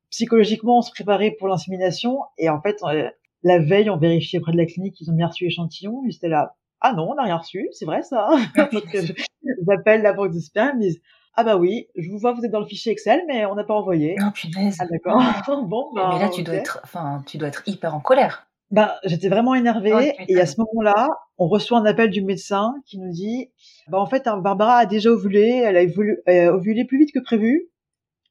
Psychologiquement, 0.09 0.79
on 0.79 0.81
se 0.81 0.91
préparait 0.91 1.35
pour 1.37 1.47
l'insémination 1.47 2.19
et 2.37 2.49
en 2.49 2.61
fait, 2.61 2.77
euh, 2.83 3.09
la 3.43 3.59
veille, 3.59 3.89
on 3.89 3.97
vérifiait 3.97 4.39
auprès 4.39 4.51
de 4.51 4.57
la 4.57 4.65
clinique, 4.65 4.99
ils 4.99 5.09
ont 5.09 5.15
bien 5.15 5.27
reçu 5.27 5.45
l'échantillon. 5.45 6.01
Ils 6.05 6.15
étaient 6.15 6.29
là. 6.29 6.55
Ah 6.81 6.93
non, 6.93 7.11
on 7.11 7.15
n'a 7.15 7.23
rien 7.23 7.37
reçu, 7.37 7.67
c'est 7.71 7.85
vrai 7.85 8.03
ça. 8.03 8.29
J'appelle 9.67 10.01
la 10.01 10.13
banque 10.13 10.33
de 10.33 10.39
sperme, 10.39 10.81
ils 10.81 10.89
disent 10.89 11.01
ah 11.35 11.43
bah 11.43 11.55
oui, 11.57 11.87
je 11.95 12.09
vous 12.09 12.17
vois, 12.17 12.33
vous 12.33 12.43
êtes 12.43 12.51
dans 12.51 12.59
le 12.59 12.65
fichier 12.65 12.91
Excel, 12.91 13.21
mais 13.27 13.45
on 13.45 13.55
n'a 13.55 13.63
pas 13.63 13.73
envoyé. 13.73 14.15
Oh 14.21 14.31
punaise. 14.33 14.77
Ah 14.79 14.85
d'accord. 14.89 15.21
bon, 15.67 15.91
bah, 15.95 16.09
mais 16.13 16.19
là, 16.19 16.29
tu 16.29 16.43
dois 16.43 16.55
être, 16.55 16.79
enfin, 16.83 17.23
tu 17.25 17.37
dois 17.37 17.47
être 17.47 17.63
hyper 17.65 17.95
en 17.95 17.99
colère. 17.99 18.47
Bah, 18.71 18.97
j'étais 19.03 19.29
vraiment 19.29 19.55
énervée 19.55 19.93
Oh, 20.19 20.23
et 20.27 20.39
à 20.39 20.45
ce 20.45 20.55
moment-là, 20.59 21.07
on 21.39 21.47
reçoit 21.47 21.79
un 21.79 21.85
appel 21.85 22.11
du 22.11 22.21
médecin 22.21 22.75
qui 22.85 22.99
nous 22.99 23.09
dit 23.11 23.49
bah 23.87 23.97
en 23.99 24.05
fait 24.05 24.25
Barbara 24.25 24.75
a 24.77 24.85
déjà 24.85 25.09
ovulé, 25.09 25.63
elle 25.65 25.75
a 25.75 25.81
ovulé, 25.83 26.17
euh, 26.29 26.53
ovulé 26.53 26.85
plus 26.85 26.99
vite 26.99 27.11
que 27.11 27.17
prévu. 27.19 27.69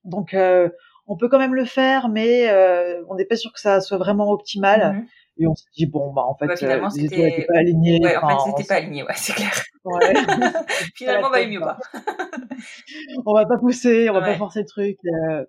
Donc 0.04 0.34
euh, 0.34 0.68
on 1.08 1.16
peut 1.16 1.28
quand 1.28 1.40
même 1.40 1.56
le 1.56 1.64
faire 1.64 2.08
mais 2.08 2.48
euh, 2.50 3.02
on 3.08 3.16
n'est 3.16 3.24
pas 3.24 3.34
sûr 3.34 3.52
que 3.52 3.58
ça 3.58 3.80
soit 3.80 3.98
vraiment 3.98 4.30
optimal 4.30 4.92
Mhm. 4.92 5.06
et 5.38 5.46
on 5.48 5.56
s'est 5.56 5.64
dit 5.76 5.86
bon 5.86 6.12
bah 6.12 6.22
en 6.22 6.36
fait 6.36 6.46
Bah, 6.46 6.54
finalement, 6.56 6.86
euh, 6.86 6.90
les 6.96 7.04
étoiles 7.06 7.46
pas 7.52 7.58
alignées. 7.58 7.98
Ouais, 8.00 8.16
en 8.16 8.24
enfin, 8.24 8.44
fait, 8.44 8.50
c'était 8.58 8.68
pas 8.68 8.74
aligné, 8.76 9.02
ouais, 9.02 9.14
c'est 9.16 9.32
clair. 9.32 9.50
ouais. 9.86 10.14
Finalement, 10.94 11.30
peine, 11.32 11.50
mieux 11.50 11.58
pas. 11.60 11.78
On 13.26 13.34
va 13.34 13.46
pas 13.46 13.58
pousser, 13.58 14.08
on 14.10 14.14
va 14.14 14.20
Ouais. 14.20 14.26
pas 14.32 14.38
forcer 14.38 14.60
le 14.60 14.66
truc. 14.66 14.98
euh, 15.06 15.44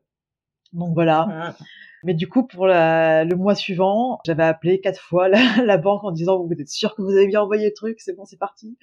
donc 0.73 0.93
voilà. 0.93 1.25
Mhm. 1.25 1.53
Mais 2.03 2.13
du 2.13 2.29
coup, 2.29 2.45
pour 2.47 2.65
la- 2.67 3.25
le 3.25 3.35
mois 3.35 3.55
suivant, 3.55 4.19
j'avais 4.25 4.43
appelé 4.43 4.79
quatre 4.79 5.01
fois 5.01 5.27
la, 5.27 5.37
la 5.65 5.77
banque 5.77 6.03
en 6.03 6.11
disant 6.11 6.41
vous 6.43 6.51
êtes 6.53 6.69
sûr 6.69 6.95
que 6.95 7.01
vous 7.01 7.11
avez 7.11 7.27
bien 7.27 7.41
envoyé 7.41 7.65
le 7.67 7.73
truc, 7.73 7.99
c'est 7.99 8.15
bon, 8.15 8.25
c'est 8.25 8.37
parti. 8.39 8.77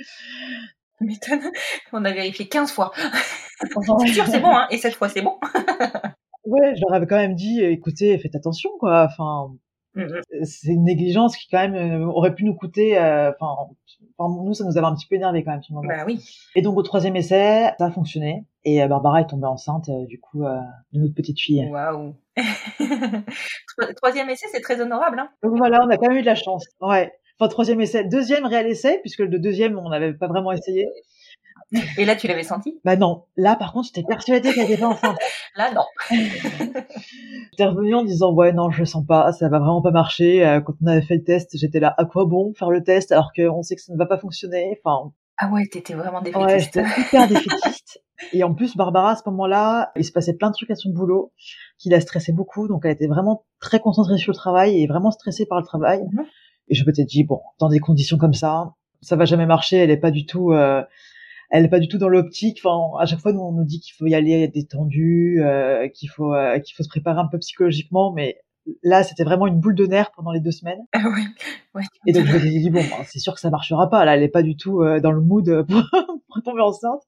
On 1.93 2.05
a 2.05 2.13
vérifié 2.13 2.49
15 2.49 2.73
fois. 2.73 2.93
C'est 4.07 4.13
sûr, 4.13 4.27
c'est 4.27 4.41
bon, 4.41 4.55
hein. 4.55 4.67
Et 4.71 4.77
cette 4.79 4.95
fois, 4.95 5.09
c'est 5.09 5.23
bon. 5.23 5.39
Ouais, 6.49 6.77
je 6.77 6.81
leur 6.87 6.95
avais 6.95 7.07
quand 7.09 7.17
même 7.17 7.35
dit, 7.35 7.61
euh, 7.61 7.73
écoutez, 7.73 8.17
faites 8.19 8.37
attention, 8.37 8.71
quoi. 8.79 9.09
Enfin, 9.11 9.51
Mhm. 9.97 10.21
c'est 10.45 10.69
une 10.69 10.85
négligence 10.85 11.37
qui 11.37 11.49
quand 11.51 11.69
même 11.69 11.75
euh, 12.03 12.07
aurait 12.07 12.35
pu 12.37 12.45
nous 12.45 12.55
coûter. 12.55 12.97
euh, 12.99 13.33
Enfin, 13.41 13.57
enfin, 14.19 14.43
nous, 14.45 14.55
ça 14.55 14.65
nous 14.65 14.77
avait 14.79 14.87
un 14.87 14.95
petit 14.95 15.07
peu 15.07 15.17
énervé 15.17 15.43
quand 15.45 15.53
même 15.53 15.63
sur 15.63 15.75
le 15.75 15.83
moment. 15.83 15.95
Bah 15.97 16.05
oui. 16.07 16.25
Et 16.55 16.63
donc 16.63 16.77
au 16.77 16.83
troisième 16.83 17.17
essai, 17.17 17.71
ça 17.79 17.87
a 17.87 17.91
fonctionné. 17.91 18.45
Et 18.65 18.83
euh, 18.83 18.89
Barbara 18.89 19.21
est 19.21 19.27
tombée 19.27 19.47
enceinte, 19.47 19.89
euh, 19.89 20.05
du 20.07 20.19
coup, 20.21 20.45
euh, 20.45 20.59
de 20.93 21.01
notre 21.01 21.15
petite 21.15 21.41
fille. 21.41 21.69
Waouh. 21.71 22.15
Tro- 22.79 23.93
Troisième 23.97 24.29
essai, 24.31 24.47
c'est 24.53 24.61
très 24.61 24.81
honorable, 24.81 25.19
hein. 25.19 25.29
Donc 25.43 25.57
voilà, 25.57 25.85
on 25.85 25.89
a 25.91 25.97
quand 25.97 26.09
même 26.09 26.19
eu 26.19 26.23
de 26.23 26.27
la 26.27 26.35
chance. 26.35 26.67
Ouais. 26.81 27.13
Enfin, 27.39 27.49
troisième 27.49 27.81
essai, 27.81 28.05
deuxième 28.05 28.47
réel 28.47 28.67
essai, 28.67 28.99
puisque 29.03 29.19
le 29.21 29.39
deuxième, 29.39 29.79
on 29.79 29.89
n'avait 29.91 30.15
pas 30.15 30.27
vraiment 30.27 30.53
essayé. 30.53 30.87
Et 31.99 32.05
là, 32.05 32.15
tu 32.17 32.29
l'avais 32.29 32.45
senti? 32.45 32.79
Bah 32.85 32.97
non, 32.97 33.25
là 33.37 33.57
par 33.57 33.73
contre, 33.73 33.89
j'étais 33.89 34.07
persuadée 34.07 34.53
qu'elle 34.53 34.71
était 34.71 34.81
pas 34.81 34.89
enceinte. 34.89 35.17
Là, 35.57 35.73
non. 35.75 35.83
J'étais 37.53 37.65
revenue 37.65 37.95
en 37.95 38.05
disant 38.05 38.33
ouais 38.35 38.53
non, 38.53 38.71
je 38.71 38.81
le 38.81 38.85
sens 38.85 39.05
pas, 39.07 39.33
ça 39.33 39.49
va 39.49 39.59
vraiment 39.59 39.83
pas 39.83 39.91
marcher. 39.91 40.47
Euh, 40.47 40.61
Quand 40.61 40.75
on 40.83 40.87
avait 40.87 41.03
fait 41.03 41.17
le 41.17 41.25
test, 41.25 41.57
j'étais 41.59 41.81
là, 41.81 41.95
à 41.99 42.05
quoi 42.05 42.25
bon 42.27 42.53
faire 42.55 42.71
le 42.71 42.83
test 42.83 43.13
alors 43.13 43.33
qu'on 43.35 43.63
sait 43.63 43.75
que 43.77 43.83
ça 43.83 43.93
ne 43.93 43.99
va 43.99 44.07
pas 44.07 44.19
fonctionner? 44.19 44.79
Enfin, 44.85 45.13
Ah 45.39 45.51
ouais, 45.53 45.67
t'étais 45.67 45.95
vraiment 45.95 46.21
ouais, 46.23 46.31
défaitiste. 46.33 46.75
j'étais 46.75 47.01
hyper 47.01 47.29
défaitiste. 47.29 48.03
Et 48.33 48.45
en 48.45 48.55
plus, 48.55 48.77
Barbara, 48.77 49.11
à 49.13 49.17
ce 49.17 49.23
moment-là, 49.27 49.93
il 49.97 50.05
se 50.05 50.13
passait 50.13 50.35
plein 50.35 50.49
de 50.51 50.55
trucs 50.55 50.71
à 50.71 50.75
son 50.75 50.91
boulot 50.91 51.33
qui 51.79 51.89
la 51.91 52.01
stressait 52.01 52.33
beaucoup, 52.33 52.67
donc 52.69 52.83
elle 52.85 52.93
était 52.93 53.07
vraiment 53.09 53.45
très 53.61 53.81
concentrée 53.81 54.17
sur 54.19 54.33
le 54.33 54.37
travail 54.37 54.81
et 54.83 54.87
vraiment 54.87 55.11
stressée 55.11 55.47
par 55.47 55.59
le 55.59 55.65
travail. 55.67 56.01
Mhm. 56.13 56.25
Et 56.69 56.75
je 56.75 56.85
m'étais 56.87 57.05
dit 57.05 57.25
bon, 57.25 57.41
dans 57.59 57.69
des 57.69 57.79
conditions 57.79 58.19
comme 58.19 58.35
ça, 58.35 58.73
ça 59.03 59.17
va 59.17 59.25
jamais 59.25 59.47
marcher. 59.47 59.77
Elle 59.77 59.91
est 59.91 59.97
pas 59.99 60.11
du 60.11 60.27
tout. 60.27 60.53
euh, 60.53 60.83
elle 61.51 61.65
est 61.65 61.69
pas 61.69 61.79
du 61.81 61.89
tout 61.89 61.99
dans 61.99 62.09
l'optique. 62.09 62.61
Enfin, 62.65 62.99
à 63.01 63.07
chaque 63.07 63.21
fois, 63.21 63.33
nous, 63.33 63.41
on 63.41 63.53
nous 63.53 63.65
dit 63.65 63.81
qu'il 63.81 63.95
faut 63.95 64.07
y 64.07 64.15
aller 64.15 64.49
détendu, 64.49 65.41
euh, 65.43 65.89
qu'il 65.89 66.09
faut 66.09 66.35
euh, 66.35 66.59
qu'il 66.59 66.75
faut 66.75 66.83
se 66.83 66.89
préparer 66.89 67.19
un 67.21 67.29
peu 67.29 67.39
psychologiquement, 67.39 68.13
mais 68.13 68.39
là, 68.83 69.03
c'était 69.05 69.25
vraiment 69.25 69.47
une 69.47 69.61
boule 69.61 69.75
de 69.75 69.87
nerfs 69.87 70.11
pendant 70.13 70.33
les 70.33 70.41
deux 70.41 70.51
semaines. 70.51 70.81
Ah 70.93 71.05
ouais. 71.05 71.25
ouais 71.75 71.85
Et 72.07 72.13
donc, 72.13 72.27
je 72.27 72.35
me 72.35 72.39
suis 72.41 72.51
dit 72.61 72.71
bon, 72.71 72.81
ben, 72.81 73.05
c'est 73.05 73.21
sûr 73.21 73.35
que 73.35 73.41
ça 73.41 73.51
marchera 73.51 73.89
pas. 73.89 74.05
Là, 74.05 74.17
elle 74.17 74.23
est 74.23 74.29
pas 74.29 74.43
du 74.43 74.57
tout 74.57 74.83
euh, 74.83 75.01
dans 75.01 75.13
le 75.13 75.21
mood 75.21 75.65
pour, 75.69 75.83
pour 76.29 76.43
tomber 76.43 76.63
enceinte. 76.63 77.03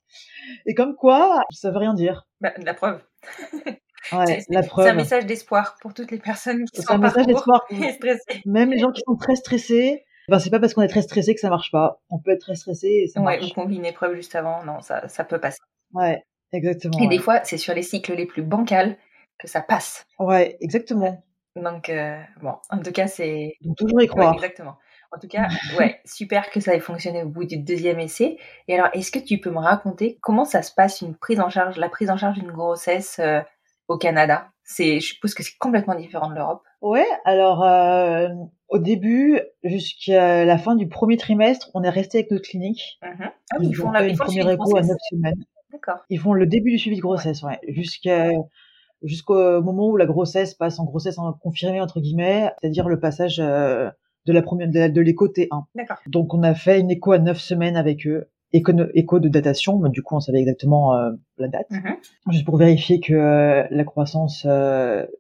Et 0.67 0.75
comme 0.75 0.95
quoi, 0.95 1.43
ça 1.51 1.71
veut 1.71 1.79
rien 1.79 1.95
dire. 1.95 2.27
Bah, 2.41 2.53
la 2.63 2.75
preuve. 2.75 3.03
Ouais, 4.13 4.41
C'est- 4.41 4.89
un 4.89 4.95
message 4.95 5.27
d'espoir 5.27 5.77
pour 5.83 5.93
toutes 5.93 6.11
les 6.11 6.19
personnes 6.19 6.65
qui 6.73 6.83
sont 6.83 6.95
en 6.95 7.01
parcours 7.01 7.67
et 7.71 7.93
stressées. 7.93 8.43
Même 8.47 8.71
les 8.71 8.79
gens 8.79 8.91
qui 8.91 9.03
sont 9.05 9.17
très 9.17 9.37
stressés, 9.37 10.05
ben 10.29 10.39
c'est 10.39 10.51
pas 10.51 10.61
parce 10.61 10.75
qu'on 10.75 10.83
est 10.83 10.89
très 10.89 11.03
stressé 11.03 11.35
que 11.35 11.41
ça 11.41 11.51
marche 11.51 11.71
pas. 11.71 12.01
On 12.11 12.19
peut 12.19 12.31
être 12.33 12.41
très 12.43 12.55
stressé 12.55 12.89
et 13.05 13.07
ça 13.09 13.21
Ouais, 13.21 13.39
marche. 13.41 13.53
ou 13.57 13.69
une 13.71 13.85
épreuve 13.87 14.15
juste 14.15 14.35
avant. 14.35 14.63
Non, 14.65 14.81
ça, 14.81 15.09
ça 15.09 15.25
peut 15.25 15.41
passer. 15.41 15.59
Ouais, 15.93 16.23
exactement. 16.53 16.99
Et 16.99 17.03
ouais. 17.03 17.09
des 17.09 17.19
fois, 17.19 17.41
c'est 17.45 17.57
sur 17.59 17.75
les 17.75 17.83
cycles 17.83 18.15
les 18.15 18.27
plus 18.27 18.43
bancals 18.43 18.97
que 19.39 19.49
ça 19.49 19.61
passe. 19.63 20.07
Ouais, 20.19 20.57
exactement. 20.61 21.23
Donc, 21.57 21.89
euh, 21.89 22.21
bon, 22.43 22.55
en 22.71 22.79
tout 22.81 22.93
cas, 22.93 23.07
c'est. 23.07 23.55
Donc 23.63 23.77
toujours 23.77 24.01
y 24.01 24.05
Ouais, 24.05 24.07
croire. 24.09 24.35
exactement. 24.35 24.77
En 25.11 25.19
tout 25.19 25.29
cas, 25.29 25.49
ouais, 25.79 26.01
super 26.05 26.51
que 26.51 26.61
ça 26.61 26.75
ait 26.75 26.81
fonctionné 26.81 27.23
au 27.23 27.29
bout 27.29 27.45
du 27.47 27.57
deuxième 27.57 27.99
essai. 27.99 28.37
Et 28.69 28.75
alors, 28.79 28.91
est-ce 28.93 29.11
que 29.11 29.19
tu 29.19 29.39
peux 29.41 29.51
me 29.51 29.59
raconter 29.59 30.19
comment 30.21 30.45
ça 30.45 30.63
se 30.63 30.73
passe 30.75 31.01
une 31.01 31.17
prise 31.17 31.41
en 31.41 31.49
charge, 31.49 31.79
la 31.79 31.89
prise 31.89 32.11
en 32.11 32.17
charge 32.19 32.39
d'une 32.39 32.53
grossesse 32.53 33.19
euh, 33.19 33.41
au 33.89 33.97
Canada? 33.97 34.51
C'est, 34.65 35.01
je 35.01 35.07
suppose 35.15 35.33
que 35.33 35.43
c'est 35.43 35.57
complètement 35.59 35.95
différent 35.95 36.29
de 36.29 36.35
l'Europe. 36.35 36.63
Ouais, 36.83 37.07
alors 37.25 37.65
euh, 37.65 38.29
Au 38.69 38.79
début, 38.79 39.41
jusqu'à 39.65 40.45
la 40.45 40.59
fin 40.59 40.77
du 40.77 40.89
premier 40.89 41.17
trimestre, 41.17 41.71
on 41.75 41.83
est 41.83 41.91
resté 41.91 42.19
avec 42.19 42.31
notre 42.31 42.49
clinique. 42.49 42.99
Mhm. 43.03 43.31
Ah 43.51 43.57
oui, 43.61 43.69
ils, 43.69 43.75
font 43.75 43.91
la 43.91 44.07
ils 44.07 44.17
font 44.17 44.25
première 44.25 44.51
écho 44.51 44.77
à 44.77 44.81
grossesse. 44.81 44.89
9 44.89 44.99
semaines. 45.11 45.45
D'accord. 45.73 46.05
Ils 46.11 46.19
font 46.19 46.33
le 46.33 46.47
début 46.47 46.71
du 46.71 46.79
suivi 46.79 46.97
de 46.97 47.03
grossesse, 47.03 47.43
ouais. 47.43 47.59
Jusqu'à 47.69 48.31
jusqu'au 49.03 49.63
moment 49.63 49.89
où 49.89 49.97
la 49.97 50.07
grossesse 50.07 50.55
passe 50.55 50.79
en 50.79 50.85
grossesse 50.85 51.19
en 51.19 51.33
confirmée 51.33 51.81
entre 51.81 52.01
guillemets, 52.01 52.51
c'est-à-dire 52.61 52.89
le 52.89 52.99
passage 52.99 53.39
euh, 53.41 53.91
de 54.27 54.33
la 54.33 54.43
première 54.43 54.69
de, 54.69 55.01
l'écho 55.01 55.29
T1. 55.29 55.65
D'accord. 55.75 55.99
Donc 56.07 56.35
on 56.35 56.43
a 56.43 56.55
fait 56.55 56.81
une 56.81 56.91
écho 56.91 57.13
à 57.13 57.19
9 57.19 57.39
semaines 57.39 57.77
avec 57.77 58.07
eux, 58.07 58.29
écho, 58.53 58.73
écho 58.95 59.21
de 59.21 59.29
datation, 59.29 59.79
mais 59.79 59.91
du 59.91 60.03
coup 60.03 60.17
on 60.17 60.21
savait 60.21 60.41
exactement 60.41 60.95
euh, 60.97 61.13
la 61.39 61.49
date, 61.49 61.71
Mhm. 61.71 61.97
juste 62.31 62.45
pour 62.45 62.57
vérifier 62.57 63.01
que 63.01 63.15
euh, 63.15 63.67
la 63.71 63.85
croissance 63.85 64.47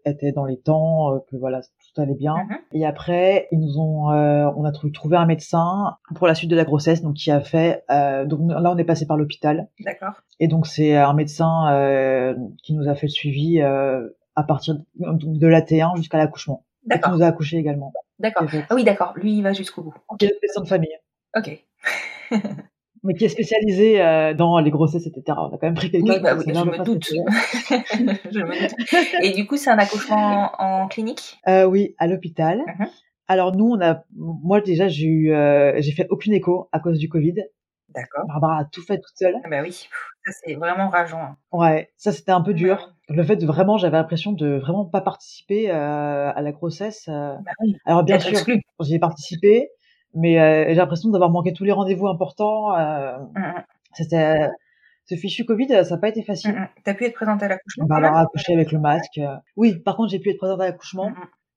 était 0.04 0.32
dans 0.32 0.44
les 0.44 0.58
temps, 0.58 1.20
que 1.30 1.36
voilà 1.36 1.60
tout 1.98 2.02
allait 2.02 2.14
bien. 2.14 2.36
Mhm. 2.36 2.58
Et 2.72 2.86
après 2.86 3.48
ils 3.50 3.58
nous 3.58 3.78
ont, 3.78 4.10
euh, 4.12 4.50
on 4.56 4.64
a 4.64 4.72
trouvé, 4.72 5.16
un 5.16 5.26
médecin 5.26 5.96
pour 6.14 6.26
la 6.26 6.34
suite 6.34 6.50
de 6.50 6.56
la 6.56 6.64
grossesse, 6.64 7.02
donc 7.02 7.14
qui 7.14 7.30
a 7.30 7.40
fait, 7.40 7.84
euh, 7.90 8.24
donc 8.24 8.40
là 8.50 8.70
on 8.70 8.78
est 8.78 8.84
passé 8.84 9.06
par 9.06 9.16
l'hôpital. 9.16 9.68
D'accord. 9.80 10.14
Et 10.40 10.48
donc 10.48 10.66
c'est 10.66 10.96
un 10.96 11.14
médecin 11.14 11.72
euh, 11.72 12.34
qui 12.62 12.74
nous 12.74 12.88
a 12.88 12.94
fait 12.94 13.06
le 13.06 13.12
suivi 13.12 13.60
à 13.60 14.42
partir 14.46 14.76
de, 14.76 14.82
de 14.98 15.46
la 15.46 15.60
T1 15.60 15.96
jusqu'à 15.96 16.18
l'accouchement. 16.18 16.64
Et 16.84 16.94
qui 16.94 17.00
D'accord. 17.00 17.14
nous 17.14 17.22
a 17.22 17.26
accouché 17.26 17.58
également. 17.58 17.92
D'accord. 18.18 18.46
Ah 18.70 18.74
oui, 18.74 18.84
d'accord. 18.84 19.12
Lui, 19.16 19.36
il 19.36 19.42
va 19.42 19.52
jusqu'au 19.52 19.82
bout. 19.82 19.94
est 20.20 20.24
notre 20.24 20.38
médecin 20.42 20.62
de 20.62 20.68
famille, 20.68 20.96
Ok. 21.36 21.64
mais 23.04 23.14
qui 23.14 23.24
est 23.24 23.28
spécialisé 23.28 24.00
euh, 24.00 24.34
dans 24.34 24.58
les 24.58 24.70
grossesses, 24.70 25.06
etc. 25.06 25.22
On 25.40 25.46
a 25.54 25.58
quand 25.58 25.62
même 25.62 25.74
pris 25.74 25.90
quelqu'un 25.90 26.14
Oui, 26.14 26.20
bah 26.20 26.34
oui, 26.36 26.44
je 26.46 26.52
me 26.64 26.84
doute. 26.84 27.04
je 27.10 28.40
me 28.40 28.60
doute. 28.68 29.22
Et 29.22 29.32
du 29.32 29.46
coup, 29.46 29.56
c'est 29.56 29.70
un 29.70 29.78
accouchement 29.78 30.50
en 30.58 30.88
clinique? 30.88 31.38
Euh, 31.48 31.64
oui, 31.64 31.94
à 31.98 32.06
l'hôpital. 32.06 32.58
Mhm. 32.78 32.88
Alors 33.28 33.54
nous, 33.54 33.66
on 33.66 33.80
a, 33.80 34.02
moi 34.16 34.60
déjà, 34.60 34.88
j'ai 34.88 35.06
eu, 35.06 35.32
euh, 35.32 35.74
j'ai 35.78 35.92
fait 35.92 36.06
aucune 36.10 36.32
écho 36.32 36.68
à 36.72 36.80
cause 36.80 36.98
du 36.98 37.08
Covid. 37.08 37.34
D'accord. 37.94 38.24
Barbara 38.26 38.60
a 38.60 38.64
tout 38.66 38.82
fait 38.82 38.96
toute 38.96 39.16
seule. 39.16 39.34
Ah 39.44 39.48
bah 39.48 39.60
oui, 39.62 39.72
ça 39.72 40.32
c'est 40.44 40.54
vraiment 40.54 40.88
rageant. 40.90 41.20
hein. 41.20 41.36
Ouais, 41.52 41.90
ça 41.96 42.12
c'était 42.12 42.32
un 42.32 42.42
peu 42.42 42.52
dur. 42.54 42.94
Le 43.08 43.22
fait 43.24 43.36
de 43.36 43.46
vraiment, 43.46 43.78
j'avais 43.78 43.96
l'impression 43.96 44.32
de 44.32 44.56
vraiment 44.58 44.84
pas 44.84 45.00
participer 45.00 45.70
euh, 45.70 46.30
à 46.34 46.40
la 46.42 46.52
grossesse. 46.52 47.06
euh. 47.08 47.34
Bah 47.44 47.50
oui, 47.62 47.76
Alors 47.86 48.02
bien 48.04 48.18
sûr, 48.18 48.38
j'y 48.80 48.94
ai 48.94 48.98
participé, 48.98 49.70
mais 50.14 50.38
euh, 50.40 50.64
j'ai 50.68 50.74
l'impression 50.74 51.10
d'avoir 51.10 51.30
manqué 51.30 51.52
tous 51.52 51.64
les 51.64 51.72
rendez-vous 51.72 52.06
importants. 52.08 52.74
euh, 52.76 53.16
Mhm, 53.34 53.62
C'était 53.94 54.48
ce 55.06 55.14
fichu 55.14 55.44
Covid, 55.44 55.68
ça 55.84 55.94
n'a 55.94 55.96
pas 55.98 56.08
été 56.08 56.22
facile. 56.22 56.52
mhm. 56.54 56.68
T'as 56.84 56.94
pu 56.94 57.04
être 57.04 57.14
présente 57.14 57.42
à 57.42 57.48
l'accouchement 57.48 57.84
quand 57.84 57.88
Barbara 57.88 58.10
même 58.12 58.18
a 58.20 58.22
accouché 58.24 58.52
avec 58.54 58.72
le 58.72 58.78
masque. 58.78 59.18
euh. 59.18 59.36
Oui, 59.56 59.78
par 59.78 59.96
contre, 59.96 60.10
j'ai 60.10 60.18
pu 60.18 60.30
être 60.30 60.38
présente 60.38 60.60
à 60.60 60.66
l'accouchement. 60.66 61.12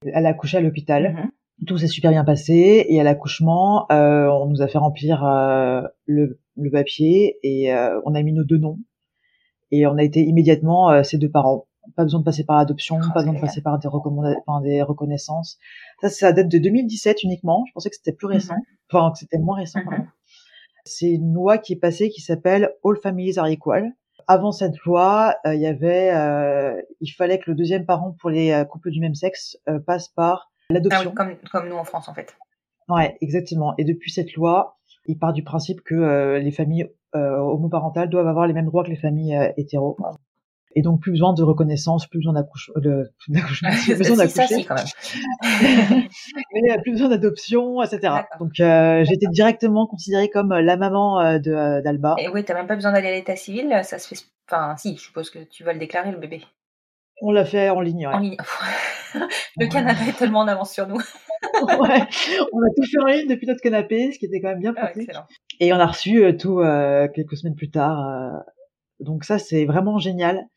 Elle 0.06 0.26
a 0.26 0.30
accouché 0.30 0.58
à 0.58 0.62
l'hôpital. 0.62 1.30
Tout 1.68 1.78
s'est 1.78 1.88
super 1.88 2.12
bien 2.12 2.24
passé. 2.24 2.86
Et 2.90 3.00
à 3.00 3.04
l'accouchement, 3.04 3.86
euh, 3.92 4.28
on 4.30 4.48
nous 4.48 4.62
a 4.62 4.68
fait 4.68 4.78
remplir 4.80 5.24
euh, 5.24 5.82
le, 6.06 6.40
le 6.58 6.72
papier 6.72 7.38
et 7.44 7.72
euh, 7.74 8.00
on 8.06 8.16
a 8.16 8.22
mis 8.24 8.34
nos 8.34 8.44
deux 8.44 8.58
noms. 8.58 8.80
Et 9.70 9.86
on 9.86 9.96
a 9.98 10.04
été 10.04 10.22
immédiatement 10.22 10.90
euh, 10.90 11.04
ses 11.04 11.18
deux 11.18 11.30
parents. 11.30 11.68
Pas 11.96 12.04
besoin 12.04 12.20
de 12.20 12.26
passer 12.26 12.44
par 12.44 12.58
l'adoption, 12.58 12.98
Oh, 13.02 13.08
pas 13.14 13.22
besoin 13.22 13.34
de 13.34 13.40
passer 13.40 13.62
par 13.62 13.80
des, 13.80 13.88
enfin, 13.88 14.62
des 14.62 14.82
reconnaissances. 14.82 15.58
Ça, 16.02 16.10
ça 16.10 16.32
date 16.32 16.48
de 16.48 16.58
2017 16.60 17.24
uniquement. 17.24 17.64
Je 17.68 17.74
pensais 17.74 17.90
que 17.90 17.96
c'était 17.96 18.16
plus 18.16 18.28
récent. 18.28 18.54
Mhm. 18.56 18.62
Enfin, 18.92 19.12
que 19.12 19.18
c'était 19.20 19.40
moins 19.40 19.58
récent, 19.58 19.80
pardon. 19.84 20.06
C'est 20.86 21.10
une 21.12 21.34
loi 21.34 21.58
qui 21.58 21.74
est 21.74 21.80
passée 21.80 22.10
qui 22.10 22.22
s'appelle 22.22 22.72
All 22.84 22.98
Families 23.02 23.38
Are 23.38 23.48
Equal. 23.48 23.92
Avant 24.28 24.52
cette 24.52 24.78
loi, 24.86 25.36
euh, 25.46 25.54
il 25.56 25.62
y 25.62 25.66
avait, 25.68 26.12
euh, 26.14 26.80
il 27.02 27.10
fallait 27.10 27.40
que 27.40 27.50
le 27.52 27.56
deuxième 27.56 27.86
parent 27.86 28.16
pour 28.20 28.30
les 28.30 28.52
euh, 28.52 28.64
couples 28.66 28.92
du 28.92 29.00
même 29.00 29.16
sexe 29.16 29.58
euh, 29.68 29.80
passe 29.80 30.08
par 30.10 30.52
Ah 30.70 30.74
l'adoption. 30.76 31.10
oui, 31.10 31.16
comme, 31.16 31.36
comme 31.52 31.70
nous 31.70 31.76
en 31.76 31.84
France 31.84 32.08
en 32.08 32.14
fait. 32.14 32.36
Ouais, 32.90 33.18
exactement. 33.22 33.74
Et 33.78 33.84
depuis 33.84 34.12
cette 34.12 34.34
loi, 34.34 34.78
il 35.08 35.18
part 35.18 35.34
du 35.34 35.44
principe 35.44 35.82
que 35.82 36.38
les 36.38 36.52
familles 36.52 36.90
homoparentales 37.14 38.10
doivent 38.10 38.28
avoir 38.28 38.48
les 38.48 38.54
mêmes 38.54 38.66
droits 38.66 38.84
que 38.84 38.90
les 38.90 38.96
familles 38.96 39.38
hétéros. 39.58 39.98
Et 40.76 40.82
donc 40.82 41.02
plus 41.02 41.12
besoin 41.12 41.34
de 41.34 41.44
reconnaissance, 41.44 42.08
plus 42.08 42.20
besoin 42.20 42.34
d'accouchement, 42.34 42.76
plus 42.76 43.96
besoin 43.98 44.18
d'accoucher, 44.18 44.66
mais 46.54 46.78
plus 46.82 46.92
besoin 46.92 47.10
d'adoption, 47.10 47.82
etc. 47.82 48.14
Donc 48.40 48.60
euh, 48.60 49.04
été 49.04 49.28
directement 49.32 49.88
considérée 49.88 50.30
comme 50.30 50.52
euh, 50.52 50.62
la 50.62 50.78
maman 50.78 51.20
euh, 51.20 51.40
de 51.40 51.82
d'Alba. 51.82 52.16
Et 52.20 52.30
oui, 52.30 52.44
t'as 52.44 52.54
même 52.54 52.68
pas 52.68 52.76
besoin 52.76 52.92
d'aller 52.92 53.10
à 53.10 53.12
l'état 53.12 53.36
civil, 53.36 53.82
ça 53.84 54.00
se 54.00 54.08
fait. 54.08 54.22
Enfin, 54.50 54.76
si, 54.78 54.96
je 54.98 55.02
suppose 55.02 55.30
que 55.30 55.40
tu 55.40 55.64
vas 55.64 55.74
le 55.74 55.80
déclarer 55.80 56.12
le 56.12 56.18
bébé. 56.18 56.42
On 57.22 57.32
l'a 57.32 57.46
fait 57.46 57.70
en 57.70 57.82
ligne. 57.82 58.08
Ouais. 58.08 58.14
En 58.14 58.20
ligne. 58.20 58.38
le 59.58 59.68
Canada 59.68 60.00
est 60.08 60.18
tellement 60.18 60.40
en 60.40 60.48
avance 60.48 60.74
sur 60.74 60.88
nous. 60.88 61.00
Ouais. 61.64 62.08
On 62.54 62.60
a 62.60 62.70
tout 62.76 62.84
fait 62.90 63.00
en 63.02 63.08
ligne 63.08 63.28
depuis 63.28 63.48
notre 63.48 63.62
canapé, 63.62 64.12
ce 64.12 64.20
qui 64.20 64.26
était 64.26 64.40
quand 64.42 64.50
même 64.50 64.60
bien 64.60 64.74
Ah, 64.78 64.82
pratique. 64.82 65.04
excellent. 65.04 65.26
Et 65.60 65.74
on 65.74 65.78
a 65.78 65.88
reçu 65.88 66.24
euh, 66.24 66.34
tout 66.34 66.60
euh, 66.60 67.08
quelques 67.14 67.36
semaines 67.36 67.56
plus 67.56 67.72
tard. 67.72 67.98
Donc 69.02 69.24
ça, 69.24 69.40
c'est 69.40 69.66
vraiment 69.66 69.98
génial. 70.00 70.48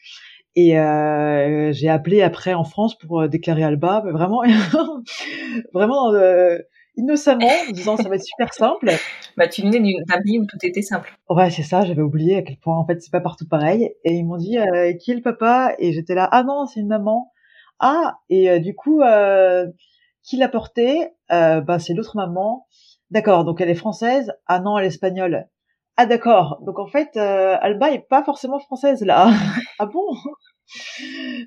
Et 0.57 0.78
euh, 0.78 1.72
j'ai 1.72 1.88
appelé 1.88 2.22
après 2.22 2.55
en 2.55 2.64
France 2.64 2.97
pour 2.99 3.22
euh, 3.22 3.28
déclarer 3.28 3.64
Alba, 3.64 4.03
mais 4.05 4.12
vraiment, 4.12 4.42
vraiment 5.72 6.12
euh, 6.12 6.59
innocemment, 6.97 7.51
en 7.68 7.72
disant 7.72 7.97
ça 7.97 8.09
va 8.09 8.16
être 8.16 8.24
super 8.24 8.53
simple. 8.55 8.90
Bah, 9.36 9.49
tu 9.49 9.62
venais 9.62 9.80
d'une- 9.80 10.03
d'un 10.09 10.20
pays 10.22 10.38
où 10.38 10.47
tout 10.47 10.59
était 10.62 10.82
simple. 10.82 11.12
Ouais, 11.28 11.51
c'est 11.51 11.62
ça, 11.62 11.84
j'avais 11.84 12.03
oublié 12.03 12.36
à 12.36 12.42
quel 12.42 12.57
point 12.59 12.76
en 12.76 12.86
fait 12.86 13.01
c'est 13.03 13.11
pas 13.11 13.20
partout 13.20 13.49
pareil. 13.49 13.90
Et 14.05 14.14
ils 14.14 14.24
m'ont 14.24 14.36
dit 14.36 14.59
euh, 14.59 14.92
qui 14.95 15.11
est 15.11 15.14
le 15.14 15.22
papa? 15.22 15.74
Et 15.78 15.92
j'étais 15.92 16.14
là, 16.14 16.28
ah 16.30 16.45
non, 16.45 16.66
c'est 16.66 16.80
une 16.80 16.88
maman. 16.88 17.32
Ah, 17.80 18.18
et 18.28 18.51
euh, 18.51 18.59
du 18.61 18.74
coup, 18.74 19.01
euh, 19.03 19.66
qui 20.22 20.36
l'a 20.36 20.49
porté? 20.49 21.09
Euh, 21.32 21.61
Bah 21.61 21.78
c'est 21.78 21.95
l'autre 21.95 22.16
maman. 22.16 22.66
D'accord, 23.11 23.45
donc 23.45 23.61
elle 23.61 23.70
est 23.70 23.74
française? 23.74 24.32
Ah 24.47 24.61
non, 24.61 24.78
elle 24.78 24.84
est 24.84 24.88
espagnole. 24.88 25.49
Ah 25.97 26.07
d'accord, 26.07 26.61
donc 26.66 26.78
en 26.78 26.86
fait 26.86 27.16
euh, 27.16 27.57
Alba 27.61 27.92
est 27.92 28.07
pas 28.09 28.24
forcément 28.24 28.59
française 28.59 29.03
là. 29.05 29.30
ah 29.78 29.86
bon? 29.86 30.03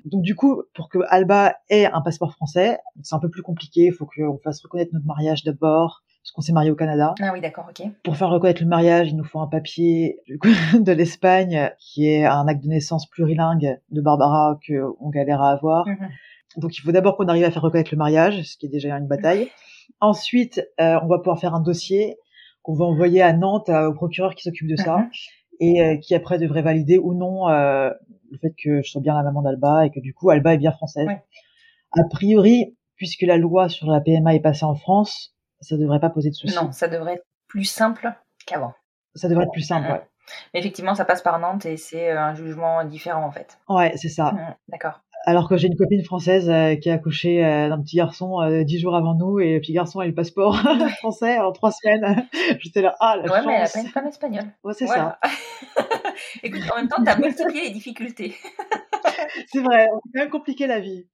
Donc 0.04 0.22
du 0.22 0.34
coup, 0.34 0.62
pour 0.74 0.88
que 0.88 0.98
Alba 1.08 1.56
ait 1.68 1.86
un 1.86 2.00
passeport 2.00 2.32
français, 2.32 2.78
c'est 3.02 3.14
un 3.14 3.18
peu 3.18 3.28
plus 3.28 3.42
compliqué. 3.42 3.86
Il 3.86 3.92
faut 3.92 4.06
qu'on 4.06 4.38
fasse 4.38 4.62
reconnaître 4.62 4.92
notre 4.94 5.06
mariage 5.06 5.44
d'abord, 5.44 6.02
parce 6.22 6.30
qu'on 6.32 6.40
s'est 6.40 6.52
marié 6.52 6.70
au 6.70 6.76
Canada 6.76 7.14
Ah 7.20 7.30
oui, 7.32 7.40
d'accord, 7.40 7.66
ok. 7.68 7.86
pour 8.04 8.16
faire 8.16 8.30
reconnaître 8.30 8.62
le 8.62 8.68
mariage, 8.68 9.08
il 9.10 9.16
nous 9.16 9.24
faut 9.24 9.40
un 9.40 9.48
papier 9.48 10.20
du 10.26 10.38
coup, 10.38 10.48
de 10.78 10.92
l'Espagne 10.92 11.70
qui 11.78 12.08
est 12.08 12.24
un 12.24 12.46
acte 12.48 12.62
de 12.62 12.68
naissance 12.68 13.06
plurilingue 13.06 13.80
de 13.90 14.00
Barbara 14.00 14.58
que 14.66 14.84
on 15.00 15.10
galère 15.10 15.42
à 15.42 15.50
avoir. 15.50 15.86
Mhm. 15.86 16.08
Donc 16.56 16.78
il 16.78 16.80
faut 16.80 16.92
d'abord 16.92 17.16
qu'on 17.16 17.28
arrive 17.28 17.44
à 17.44 17.50
faire 17.50 17.62
reconnaître 17.62 17.90
le 17.92 17.98
mariage, 17.98 18.42
ce 18.42 18.56
qui 18.56 18.66
est 18.66 18.70
déjà 18.70 18.96
une 18.96 19.06
bataille. 19.06 19.48
Ensuite, 20.00 20.62
euh, 20.80 20.98
on 21.02 21.06
va 21.06 21.18
pouvoir 21.18 21.38
faire 21.38 21.54
un 21.54 21.60
dossier 21.60 22.16
qu'on 22.68 22.74
va 22.74 22.84
envoyer 22.84 23.22
à 23.22 23.32
Nantes 23.32 23.70
euh, 23.70 23.88
au 23.88 23.94
procureur 23.94 24.34
qui 24.34 24.42
s'occupe 24.42 24.68
de 24.68 24.76
ça 24.76 24.98
Mhm. 24.98 25.10
et 25.60 25.82
euh, 25.82 25.96
qui 25.96 26.14
après 26.14 26.36
devrait 26.38 26.60
valider 26.60 26.98
ou 26.98 27.14
non 27.14 27.48
euh, 27.48 27.90
le 28.30 28.36
fait 28.38 28.54
que 28.62 28.82
je 28.82 28.90
sois 28.90 29.00
bien 29.00 29.14
la 29.14 29.22
maman 29.22 29.40
d'Alba 29.40 29.86
et 29.86 29.90
que 29.90 30.00
du 30.00 30.12
coup 30.12 30.28
Alba 30.28 30.52
est 30.52 30.58
bien 30.58 30.72
française. 30.72 31.08
A 31.98 32.02
priori, 32.10 32.76
puisque 32.96 33.22
la 33.22 33.38
loi 33.38 33.70
sur 33.70 33.90
la 33.90 34.00
PMA 34.02 34.34
est 34.34 34.40
passée 34.40 34.66
en 34.66 34.74
France, 34.74 35.34
ça 35.62 35.78
devrait 35.78 35.98
pas 36.00 36.10
poser 36.10 36.28
de 36.28 36.34
soucis. 36.34 36.54
Non, 36.54 36.70
ça 36.72 36.88
devrait 36.88 37.14
être 37.14 37.26
plus 37.46 37.64
simple 37.64 38.12
qu'avant. 38.44 38.74
Ça 39.14 39.28
devrait 39.30 39.44
être 39.44 39.52
plus 39.52 39.62
simple, 39.62 39.90
ouais. 39.90 40.02
Mais 40.52 40.60
effectivement, 40.60 40.94
ça 40.94 41.06
passe 41.06 41.22
par 41.22 41.38
Nantes 41.38 41.64
et 41.64 41.78
c'est 41.78 42.10
un 42.10 42.34
jugement 42.34 42.84
différent 42.84 43.24
en 43.24 43.30
fait. 43.30 43.58
Ouais, 43.70 43.94
c'est 43.96 44.10
ça. 44.10 44.32
Mhm, 44.32 44.54
D'accord. 44.68 45.00
Alors 45.24 45.48
que 45.48 45.56
j'ai 45.56 45.68
une 45.68 45.76
copine 45.76 46.02
française 46.04 46.48
euh, 46.48 46.76
qui 46.76 46.90
a 46.90 46.94
accouché 46.94 47.44
euh, 47.44 47.68
d'un 47.68 47.80
petit 47.82 47.96
garçon 47.96 48.40
euh, 48.40 48.62
dix 48.64 48.78
jours 48.78 48.96
avant 48.96 49.14
nous 49.14 49.40
et 49.40 49.54
le 49.54 49.60
petit 49.60 49.72
garçon 49.72 50.00
a 50.00 50.04
eu 50.04 50.08
le 50.08 50.14
passeport 50.14 50.58
français 50.98 51.38
en 51.38 51.52
trois 51.52 51.72
semaines. 51.72 52.26
J'étais 52.60 52.82
là, 52.82 52.94
ah 53.00 53.16
la 53.16 53.30
Ouais, 53.30 53.46
mais 53.46 53.54
elle 53.54 53.64
a 53.64 53.68
pas 53.68 53.80
une 53.80 53.88
femme 53.88 54.06
espagnole. 54.06 54.46
Ouais, 54.64 54.74
c'est 54.74 54.86
Voilà. 54.86 55.18
Écoute, 56.42 56.62
en 56.72 56.76
même 56.76 56.88
temps, 56.88 57.02
t'as 57.04 57.18
multiplié 57.18 57.62
les 57.62 57.70
difficultés. 57.70 58.34
ça. 59.02 59.10
C'est 59.52 59.60
vrai, 59.60 59.88
on 59.92 59.96
a 59.96 60.00
quand 60.00 60.20
même 60.20 60.30
compliqué 60.30 60.66
la 60.66 60.80
vie. 60.80 61.06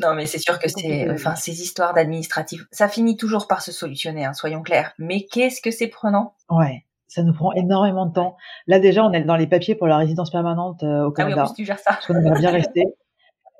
Non, 0.00 0.14
mais 0.14 0.26
c'est 0.26 0.38
sûr 0.38 0.58
que 0.58 0.68
c'est, 0.68 1.10
enfin, 1.10 1.34
ces 1.34 1.60
histoires 1.60 1.92
d'administratif, 1.92 2.62
ça 2.70 2.88
finit 2.88 3.16
toujours 3.16 3.48
par 3.48 3.62
se 3.62 3.72
solutionner, 3.72 4.24
hein, 4.24 4.32
soyons 4.32 4.62
clairs. 4.62 4.94
Mais 4.98 5.26
qu'est-ce 5.26 5.60
que 5.60 5.72
c'est 5.72 5.88
prenant? 5.88 6.36
Ouais, 6.48 6.84
ça 7.08 7.22
nous 7.22 7.32
prend 7.32 7.52
énormément 7.54 8.06
de 8.06 8.12
temps. 8.12 8.36
Là 8.66 8.78
déjà, 8.78 9.04
on 9.04 9.12
est 9.12 9.22
dans 9.24 9.36
les 9.36 9.46
papiers 9.46 9.74
pour 9.74 9.86
la 9.88 9.96
résidence 9.96 10.30
permanente 10.30 10.82
euh, 10.84 10.86
au 10.86 10.90
Ah 10.90 11.02
oui, 11.04 11.06
en 11.06 11.12
Canada. 11.12 11.44
plus 11.46 11.54
tu 11.54 11.64
gères 11.64 11.78
ça. 11.78 11.92
parce 11.92 12.06
qu'on 12.06 12.14
aimerait 12.14 12.38
bien 12.38 12.50
rester. 12.50 12.84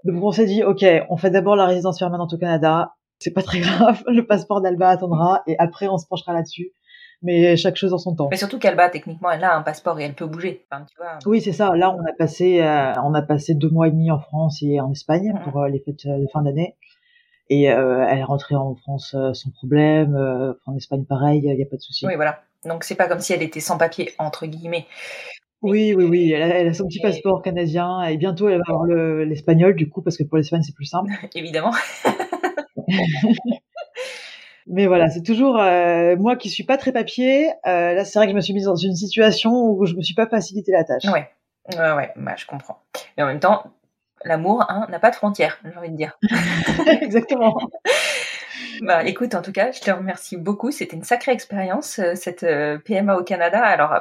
Donc 0.05 0.23
on 0.23 0.31
s'est 0.31 0.47
dit, 0.47 0.63
ok, 0.63 0.85
on 1.11 1.17
fait 1.17 1.31
d'abord 1.31 1.57
la 1.57 1.67
résidence 1.67 1.99
permanente 1.99 2.33
au 2.33 2.39
Canada. 2.39 2.93
C'est 3.19 3.33
pas 3.33 3.43
très 3.43 3.59
grave, 3.61 4.03
le 4.07 4.25
passeport 4.27 4.61
d'Alba 4.61 4.89
attendra 4.91 5.43
et 5.47 5.57
après 5.59 5.89
on 5.89 5.99
se 5.99 6.07
penchera 6.07 6.33
là-dessus. 6.33 6.73
Mais 7.21 7.57
chaque 7.57 7.75
chose 7.75 7.93
en 7.93 7.99
son 7.99 8.15
temps. 8.15 8.29
Mais 8.31 8.37
surtout 8.37 8.61
qu'Alba, 8.61 8.89
techniquement, 8.91 9.33
elle 9.33 9.43
a 9.43 9.57
un 9.57 9.63
passeport 9.63 9.99
et 9.99 10.05
elle 10.05 10.15
peut 10.15 10.27
bouger. 10.27 10.65
Enfin, 10.71 10.85
tu 10.85 10.95
vois. 10.99 11.19
Oui, 11.27 11.41
c'est 11.41 11.51
ça. 11.51 11.75
Là, 11.75 11.91
on 11.93 11.99
a 12.09 12.13
passé, 12.17 12.61
euh, 12.63 12.93
on 13.03 13.13
a 13.13 13.23
passé 13.23 13.57
deux 13.57 13.71
mois 13.71 13.89
et 13.89 13.91
demi 13.91 14.13
en 14.13 14.21
France 14.21 14.61
et 14.63 14.79
en 14.81 14.93
Espagne 14.93 15.33
Mhm. 15.35 15.41
pour 15.43 15.61
euh, 15.63 15.69
les 15.69 15.81
fêtes 15.81 16.07
de 16.07 16.27
fin 16.33 16.43
d'année. 16.43 16.77
Et 17.51 17.65
elle 17.65 18.19
est 18.19 18.23
rentrée 18.25 18.55
en 18.55 18.75
France 18.77 19.17
sans 19.33 19.51
problème. 19.53 20.15
en 20.67 20.77
Espagne, 20.77 21.05
pareil, 21.07 21.41
il 21.43 21.59
y 21.59 21.63
a 21.63 21.67
pas 21.67 21.77
de 21.77 21.81
souci. 21.81 22.07
Oui, 22.07 22.15
voilà. 22.15 22.41
Donc 22.65 22.85
c'est 22.85 22.95
pas 22.97 23.07
comme 23.09 23.21
si 23.21 23.33
elle 23.33 23.43
était 23.43 23.61
sans 23.61 23.79
papier 23.79 24.15
entre 24.19 24.47
guillemets. 24.47 24.87
Oui, 25.63 25.95
oui, 25.97 26.05
oui. 26.05 26.33
Elle 26.33 26.43
a, 26.43 26.49
elle 26.59 26.69
a 26.69 26.75
son 26.75 26.87
petit 26.87 27.01
passeport 27.01 27.43
canadien 27.43 28.03
et 28.05 28.17
bientôt 28.17 28.49
elle 28.49 28.59
va 28.59 28.65
avoir 28.69 28.85
le- 28.85 29.25
l'espagnol 29.25 29.75
du 29.75 29.89
coup 29.89 30.03
parce 30.03 30.17
que 30.17 30.25
pour 30.25 30.37
l'Espagne 30.37 30.63
c'est 30.63 30.75
plus 30.75 30.85
simple. 30.87 31.11
Évidemment. 31.35 31.73
Mais 34.67 34.87
voilà, 34.87 35.09
c'est 35.09 35.23
toujours 35.23 35.59
euh, 35.59 36.17
moi 36.17 36.37
qui 36.37 36.51
suis 36.51 36.65
pas 36.65 36.77
très 36.77 36.93
papier. 36.93 37.49
Euh, 37.67 37.95
là, 37.95 38.05
c'est 38.05 38.19
vrai 38.19 38.27
que 38.27 38.33
je 38.33 38.37
me 38.37 38.41
suis 38.43 38.53
mise 38.53 38.67
dans 38.67 38.77
une 38.77 38.95
situation 38.95 39.51
où 39.53 39.87
je 39.87 39.95
me 39.95 40.03
suis 40.03 40.15
pas 40.15 40.27
facilité 40.27 40.73
la 40.73 40.85
tâche. 40.85 41.05
Ouais, 41.05 41.31
ouais, 41.75 41.93
ouais, 41.93 42.13
bah, 42.17 42.35
je 42.37 42.45
comprends. 42.45 42.79
Mais 43.17 43.23
en 43.23 43.27
même 43.27 43.41
temps, 43.41 43.65
l'amour 44.25 44.65
hein, 44.69 44.87
n'a 44.91 44.99
pas 44.99 45.11
de 45.11 45.17
frontières, 45.17 45.59
j'ai 45.65 45.75
envie 45.77 45.91
de 45.91 45.97
dire. 45.97 46.19
Exactement. 47.01 47.57
Bah, 48.83 49.05
écoute, 49.05 49.35
en 49.35 49.43
tout 49.43 49.53
cas, 49.53 49.73
je 49.73 49.81
te 49.81 49.91
remercie 49.91 50.37
beaucoup. 50.37 50.71
C'était 50.71 50.97
une 50.97 51.05
sacrée 51.05 51.33
expérience, 51.33 51.99
euh, 51.99 52.15
cette 52.15 52.43
euh, 52.43 52.79
PMA 52.79 53.17
au 53.17 53.25
Canada. 53.25 53.63
Alors, 53.63 53.95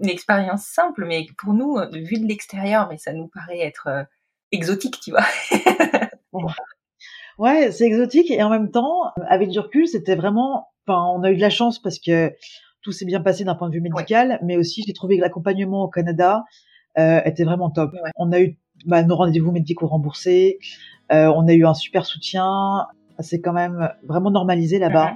une 0.00 0.08
expérience 0.08 0.64
simple, 0.64 1.04
mais 1.06 1.26
pour 1.38 1.54
nous, 1.54 1.76
euh, 1.76 1.88
vu 1.92 2.18
de 2.18 2.26
l'extérieur, 2.26 2.88
mais 2.90 2.98
ça 2.98 3.12
nous 3.12 3.28
paraît 3.28 3.60
être 3.60 3.88
euh, 3.88 4.04
exotique, 4.50 5.00
tu 5.00 5.10
vois. 5.10 5.24
Ouais, 7.38 7.72
c'est 7.72 7.86
exotique 7.86 8.30
et 8.30 8.42
en 8.42 8.50
même 8.50 8.70
temps, 8.70 9.10
avec 9.26 9.48
du 9.48 9.58
recul, 9.58 9.88
c'était 9.88 10.14
vraiment. 10.14 10.68
Enfin, 10.86 11.02
on 11.14 11.22
a 11.22 11.30
eu 11.30 11.36
de 11.36 11.40
la 11.40 11.50
chance 11.50 11.80
parce 11.80 11.98
que 11.98 12.32
tout 12.82 12.92
s'est 12.92 13.04
bien 13.04 13.20
passé 13.20 13.44
d'un 13.44 13.54
point 13.54 13.68
de 13.68 13.74
vue 13.74 13.80
médical, 13.80 14.38
mais 14.42 14.56
aussi 14.56 14.82
j'ai 14.86 14.92
trouvé 14.92 15.16
que 15.16 15.22
l'accompagnement 15.22 15.84
au 15.84 15.88
Canada 15.88 16.44
euh, 16.98 17.20
était 17.24 17.44
vraiment 17.44 17.70
top. 17.70 17.92
Ouais. 17.94 18.10
On 18.16 18.32
a 18.32 18.40
eu 18.40 18.58
bah, 18.86 19.02
nos 19.02 19.16
rendez-vous 19.16 19.52
médicaux 19.52 19.86
remboursés, 19.86 20.58
euh, 21.10 21.32
on 21.34 21.48
a 21.48 21.52
eu 21.52 21.64
un 21.64 21.74
super 21.74 22.04
soutien. 22.04 22.86
C'est 23.22 23.40
quand 23.40 23.52
même 23.52 23.88
vraiment 24.06 24.30
normalisé 24.30 24.78
là-bas. 24.78 25.14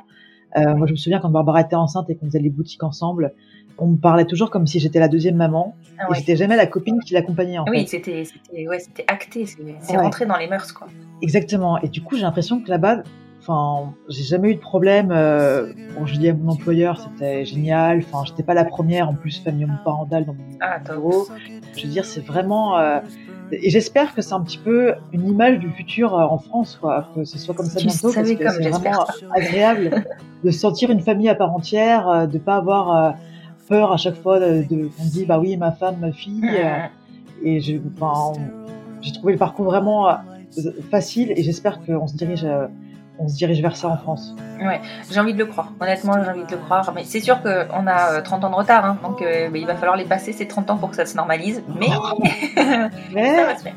Euh, 0.57 0.75
moi, 0.75 0.87
je 0.87 0.93
me 0.93 0.97
souviens 0.97 1.19
quand 1.21 1.29
Barbara 1.29 1.61
était 1.61 1.77
enceinte 1.77 2.09
et 2.09 2.17
qu'on 2.17 2.27
faisait 2.27 2.39
les 2.39 2.49
boutiques 2.51 2.83
ensemble, 2.83 3.33
on 3.79 3.89
me 3.89 3.97
parlait 3.97 4.25
toujours 4.25 4.49
comme 4.51 4.67
si 4.67 4.81
j'étais 4.81 4.99
la 5.01 5.09
deuxième 5.09 5.37
maman. 5.37 5.75
Ah 5.99 6.07
Et 6.11 6.15
j'étais 6.15 6.35
jamais 6.37 6.57
la 6.57 6.67
copine 6.67 6.99
qui 7.01 7.13
l'accompagnait 7.13 7.59
en 7.59 7.65
Oui, 7.69 7.81
fait. 7.81 7.87
c'était, 7.99 8.25
c'était, 8.25 8.67
ouais, 8.67 8.79
acté, 9.09 9.45
c'est, 9.45 9.59
c'est 9.81 9.97
Ouais. 9.97 10.03
rentré 10.03 10.25
dans 10.25 10.37
les 10.39 10.49
mœurs, 10.49 10.73
quoi. 10.73 10.87
Exactement. 11.21 11.79
Et 11.83 11.89
du 11.89 12.01
coup, 12.03 12.17
j'ai 12.17 12.23
l'impression 12.23 12.61
que 12.61 12.71
là-bas, 12.71 13.03
enfin, 13.47 13.93
j'ai 14.09 14.23
jamais 14.23 14.51
eu 14.51 14.55
de 14.57 14.61
problème. 14.61 15.11
Euh, 15.13 15.73
bon, 15.99 16.07
je 16.07 16.17
dis 16.19 16.29
à 16.29 16.35
mon 16.35 16.53
employeur, 16.53 17.01
c'était 17.01 17.45
génial. 17.45 17.99
Enfin, 17.99 18.25
j'étais 18.27 18.43
pas 18.43 18.55
la 18.55 18.65
première 18.65 19.09
en 19.09 19.15
plus 19.15 19.41
famille 19.43 19.67
parentale 19.85 20.25
dans 20.25 20.35
mon 20.35 20.41
Ah, 20.61 20.79
bureau. 20.79 21.27
Je 21.77 21.83
veux 21.83 21.89
dire, 21.89 22.05
c'est 22.05 22.25
vraiment. 22.25 22.79
euh, 22.79 23.01
et 23.53 23.71
j'espère 23.71 24.13
que 24.15 24.23
c'est 24.23 24.33
un 24.33 24.41
petit 24.41 24.59
peu 24.59 24.95
une 25.13 25.29
image 25.29 25.61
du 25.61 25.71
futur 25.71 26.19
euh, 26.19 26.23
en 26.25 26.39
France, 26.39 26.77
quoi, 26.81 27.09
que 27.15 27.23
ce 27.25 27.39
soit 27.39 27.55
comme 27.55 27.67
ça 27.67 27.79
bientôt, 27.79 28.13
parce 28.13 28.29
que 28.33 28.51
c'est 28.51 28.71
vraiment 28.71 29.07
agréable 29.33 30.05
de 30.43 30.51
se 30.51 30.59
sentir 30.59 30.91
une 30.91 31.01
famille 31.01 31.29
à 31.29 31.37
part 31.37 31.53
entière, 31.55 32.09
euh, 32.09 32.27
de 32.27 32.39
pas 32.39 32.57
avoir 32.57 32.97
euh, 32.97 33.11
peur 33.69 33.93
à 33.93 33.97
chaque 33.99 34.17
fois 34.17 34.41
de, 34.41 34.65
de 34.69 34.91
on 35.01 35.05
dit 35.05 35.25
bah 35.27 35.39
oui 35.39 35.57
ma 35.57 35.71
femme, 35.71 35.97
ma 36.01 36.11
fille. 36.13 36.43
euh, 36.45 36.77
Mhm. 37.43 37.47
et 37.47 37.61
j'ai 37.61 37.81
trouvé 39.13 39.35
le 39.35 39.39
parcours 39.39 39.67
vraiment 39.67 40.09
euh, 40.09 40.15
facile 40.91 41.33
et 41.37 41.43
j'espère 41.45 41.81
qu'on 41.85 42.07
se 42.09 42.17
dirige, 42.17 42.45
euh, 42.45 42.67
on 43.19 43.29
se 43.29 43.37
dirige 43.37 43.61
vers 43.63 43.77
ça 43.77 43.89
en 43.89 43.97
France. 43.97 44.35
Ouais, 44.61 44.81
j'ai 45.11 45.21
envie 45.21 45.33
de 45.35 45.39
le 45.39 45.47
croire. 45.47 45.73
Honnêtement, 45.81 46.15
j'ai 46.23 46.31
envie 46.31 46.45
de 46.45 46.51
le 46.51 46.57
croire. 46.59 46.91
Mais 46.95 47.05
c'est 47.05 47.21
sûr 47.21 47.41
qu'on 47.43 47.87
a 47.87 48.13
euh, 48.19 48.23
30 48.23 48.45
ans 48.45 48.51
de 48.51 48.55
retard, 48.55 48.85
hein, 48.85 48.99
donc 49.03 49.23
euh, 49.23 49.49
bah, 49.51 49.59
il 49.59 49.67
va 49.67 49.75
falloir 49.77 49.97
les 49.97 50.05
passer 50.05 50.33
ces 50.33 50.47
30 50.47 50.71
ans 50.71 50.77
pour 50.77 50.91
que 50.91 50.97
ça 50.97 51.07
se 51.07 51.17
normalise. 51.17 51.63
Mais 51.79 51.87
ça 52.55 52.91
Mais 53.15 53.45
va 53.45 53.57
se 53.57 53.63
faire. 53.63 53.75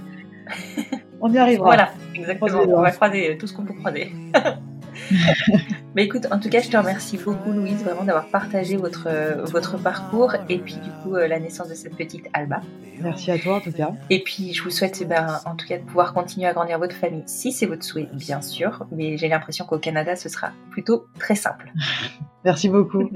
on 1.21 1.31
y 1.31 1.37
arrivera. 1.37 1.65
Voilà, 1.65 1.89
exactement. 2.15 2.59
On 2.75 2.81
va 2.81 2.91
croiser 2.91 3.37
tout 3.37 3.47
ce 3.47 3.53
qu'on 3.53 3.63
peut 3.63 3.73
croiser. 3.73 4.13
Mais 5.95 6.05
écoute, 6.05 6.27
en 6.31 6.39
tout 6.39 6.49
cas, 6.49 6.61
je 6.61 6.69
te 6.69 6.77
remercie 6.77 7.17
beaucoup, 7.17 7.51
Louise, 7.51 7.83
vraiment 7.83 8.03
d'avoir 8.03 8.27
partagé 8.27 8.77
votre, 8.77 9.07
euh, 9.07 9.43
votre 9.45 9.77
parcours 9.77 10.35
et 10.47 10.59
puis 10.59 10.75
du 10.75 10.89
coup 11.01 11.15
euh, 11.15 11.27
la 11.27 11.39
naissance 11.39 11.67
de 11.67 11.73
cette 11.73 11.95
petite 11.95 12.27
Alba. 12.33 12.61
Merci 13.01 13.31
à 13.31 13.39
toi 13.39 13.55
en 13.55 13.59
tout 13.59 13.71
cas. 13.71 13.91
Et 14.09 14.23
puis 14.23 14.53
je 14.53 14.63
vous 14.63 14.69
souhaite, 14.69 14.99
eh 15.01 15.05
ben, 15.05 15.39
en 15.45 15.55
tout 15.55 15.67
cas, 15.67 15.77
de 15.77 15.83
pouvoir 15.83 16.13
continuer 16.13 16.47
à 16.47 16.53
grandir 16.53 16.77
votre 16.77 16.95
famille, 16.95 17.23
si 17.25 17.51
c'est 17.51 17.65
votre 17.65 17.83
souhait, 17.83 18.07
bien 18.13 18.41
sûr. 18.41 18.85
Mais 18.91 19.17
j'ai 19.17 19.27
l'impression 19.27 19.65
qu'au 19.65 19.79
Canada, 19.79 20.15
ce 20.15 20.29
sera 20.29 20.51
plutôt 20.69 21.07
très 21.17 21.35
simple. 21.35 21.71
Merci 22.45 22.69
beaucoup. 22.69 23.09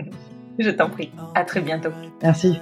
Je 0.58 0.70
t'en 0.70 0.90
prie. 0.90 1.12
À 1.36 1.44
très 1.44 1.62
bientôt. 1.62 1.90
Merci. 2.22 2.60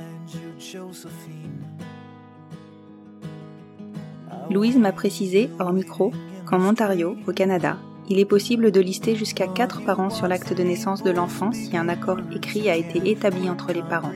Louise 4.49 4.78
m'a 4.78 4.91
précisé, 4.91 5.49
hors 5.59 5.72
micro, 5.72 6.11
qu'en 6.45 6.61
Ontario, 6.61 7.15
au 7.28 7.32
Canada, 7.32 7.78
il 8.12 8.20
est 8.20 8.26
possible 8.26 8.72
de 8.72 8.82
lister 8.82 9.16
jusqu'à 9.16 9.47
4 9.47 9.86
parents 9.86 10.09
sur 10.09 10.28
l'acte 10.28 10.53
de 10.53 10.64
naissance 10.64 11.01
de 11.01 11.12
l'enfant 11.12 11.53
si 11.53 11.78
un 11.78 11.88
accord 11.88 12.18
écrit 12.36 12.70
a 12.70 12.76
été 12.76 13.09
établi 13.09 13.49
entre 13.49 13.72
les 13.72 13.84
parents, 13.84 14.12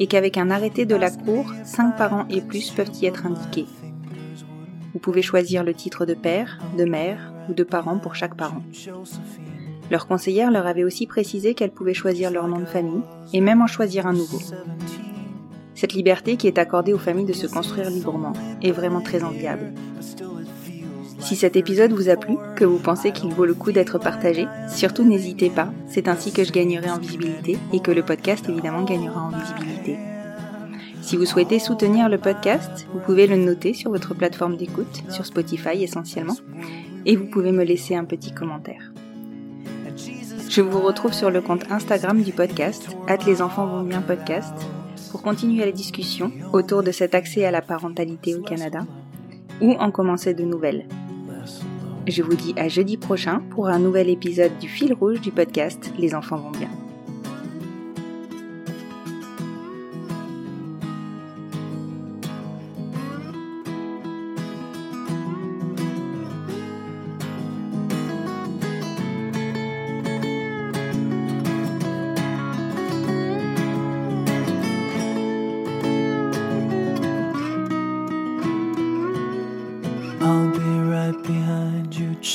et 0.00 0.08
qu'avec 0.08 0.38
un 0.38 0.50
arrêté 0.50 0.86
de 0.86 0.96
la 0.96 1.12
Cour, 1.12 1.52
5 1.64 1.96
parents 1.96 2.26
et 2.30 2.40
plus 2.40 2.72
peuvent 2.72 2.90
y 3.00 3.06
être 3.06 3.24
indiqués. 3.24 3.66
Vous 4.92 4.98
pouvez 4.98 5.22
choisir 5.22 5.62
le 5.62 5.72
titre 5.72 6.04
de 6.04 6.14
père, 6.14 6.58
de 6.76 6.84
mère 6.84 7.32
ou 7.48 7.54
de 7.54 7.62
parent 7.62 7.96
pour 7.96 8.16
chaque 8.16 8.36
parent. 8.36 8.64
Leur 9.88 10.08
conseillère 10.08 10.50
leur 10.50 10.66
avait 10.66 10.82
aussi 10.82 11.06
précisé 11.06 11.54
qu'elles 11.54 11.70
pouvaient 11.70 11.94
choisir 11.94 12.32
leur 12.32 12.48
nom 12.48 12.58
de 12.58 12.64
famille 12.64 13.02
et 13.32 13.40
même 13.40 13.62
en 13.62 13.68
choisir 13.68 14.08
un 14.08 14.14
nouveau. 14.14 14.40
Cette 15.76 15.92
liberté 15.92 16.36
qui 16.36 16.48
est 16.48 16.58
accordée 16.58 16.92
aux 16.92 16.98
familles 16.98 17.26
de 17.26 17.32
se 17.32 17.46
construire 17.46 17.88
librement 17.88 18.32
est 18.62 18.72
vraiment 18.72 19.00
très 19.00 19.22
enviable. 19.22 19.72
Si 21.22 21.36
cet 21.36 21.54
épisode 21.54 21.92
vous 21.92 22.08
a 22.08 22.16
plu, 22.16 22.36
que 22.56 22.64
vous 22.64 22.80
pensez 22.80 23.12
qu'il 23.12 23.32
vaut 23.32 23.44
le 23.44 23.54
coup 23.54 23.70
d'être 23.70 23.98
partagé, 23.98 24.48
surtout 24.68 25.04
n'hésitez 25.04 25.50
pas, 25.50 25.72
c'est 25.86 26.08
ainsi 26.08 26.32
que 26.32 26.42
je 26.42 26.50
gagnerai 26.50 26.90
en 26.90 26.98
visibilité 26.98 27.58
et 27.72 27.78
que 27.78 27.92
le 27.92 28.02
podcast 28.02 28.48
évidemment 28.48 28.82
gagnera 28.82 29.22
en 29.22 29.28
visibilité. 29.30 29.96
Si 31.00 31.16
vous 31.16 31.24
souhaitez 31.24 31.60
soutenir 31.60 32.08
le 32.08 32.18
podcast, 32.18 32.88
vous 32.92 32.98
pouvez 32.98 33.28
le 33.28 33.36
noter 33.36 33.72
sur 33.72 33.92
votre 33.92 34.14
plateforme 34.14 34.56
d'écoute, 34.56 35.04
sur 35.10 35.24
Spotify 35.24 35.82
essentiellement, 35.82 36.36
et 37.06 37.14
vous 37.14 37.26
pouvez 37.26 37.52
me 37.52 37.62
laisser 37.62 37.94
un 37.94 38.04
petit 38.04 38.32
commentaire. 38.32 38.92
Je 40.48 40.60
vous 40.60 40.80
retrouve 40.80 41.12
sur 41.12 41.30
le 41.30 41.40
compte 41.40 41.70
Instagram 41.70 42.20
du 42.20 42.32
podcast, 42.32 42.88
at 43.06 43.18
les 43.26 43.42
enfants 43.42 43.66
vont 43.66 43.84
bien 43.84 44.02
podcast, 44.02 44.54
pour 45.12 45.22
continuer 45.22 45.64
la 45.64 45.72
discussion 45.72 46.32
autour 46.52 46.82
de 46.82 46.90
cet 46.90 47.14
accès 47.14 47.44
à 47.44 47.52
la 47.52 47.62
parentalité 47.62 48.34
au 48.34 48.42
Canada, 48.42 48.86
ou 49.60 49.72
en 49.72 49.92
commencer 49.92 50.34
de 50.34 50.42
nouvelles. 50.42 50.86
Je 52.06 52.22
vous 52.22 52.34
dis 52.34 52.52
à 52.56 52.68
jeudi 52.68 52.96
prochain 52.96 53.42
pour 53.50 53.68
un 53.68 53.78
nouvel 53.78 54.10
épisode 54.10 54.58
du 54.58 54.68
fil 54.68 54.92
rouge 54.92 55.20
du 55.20 55.30
podcast 55.30 55.92
Les 55.98 56.14
enfants 56.14 56.38
vont 56.38 56.50
bien. 56.50 56.68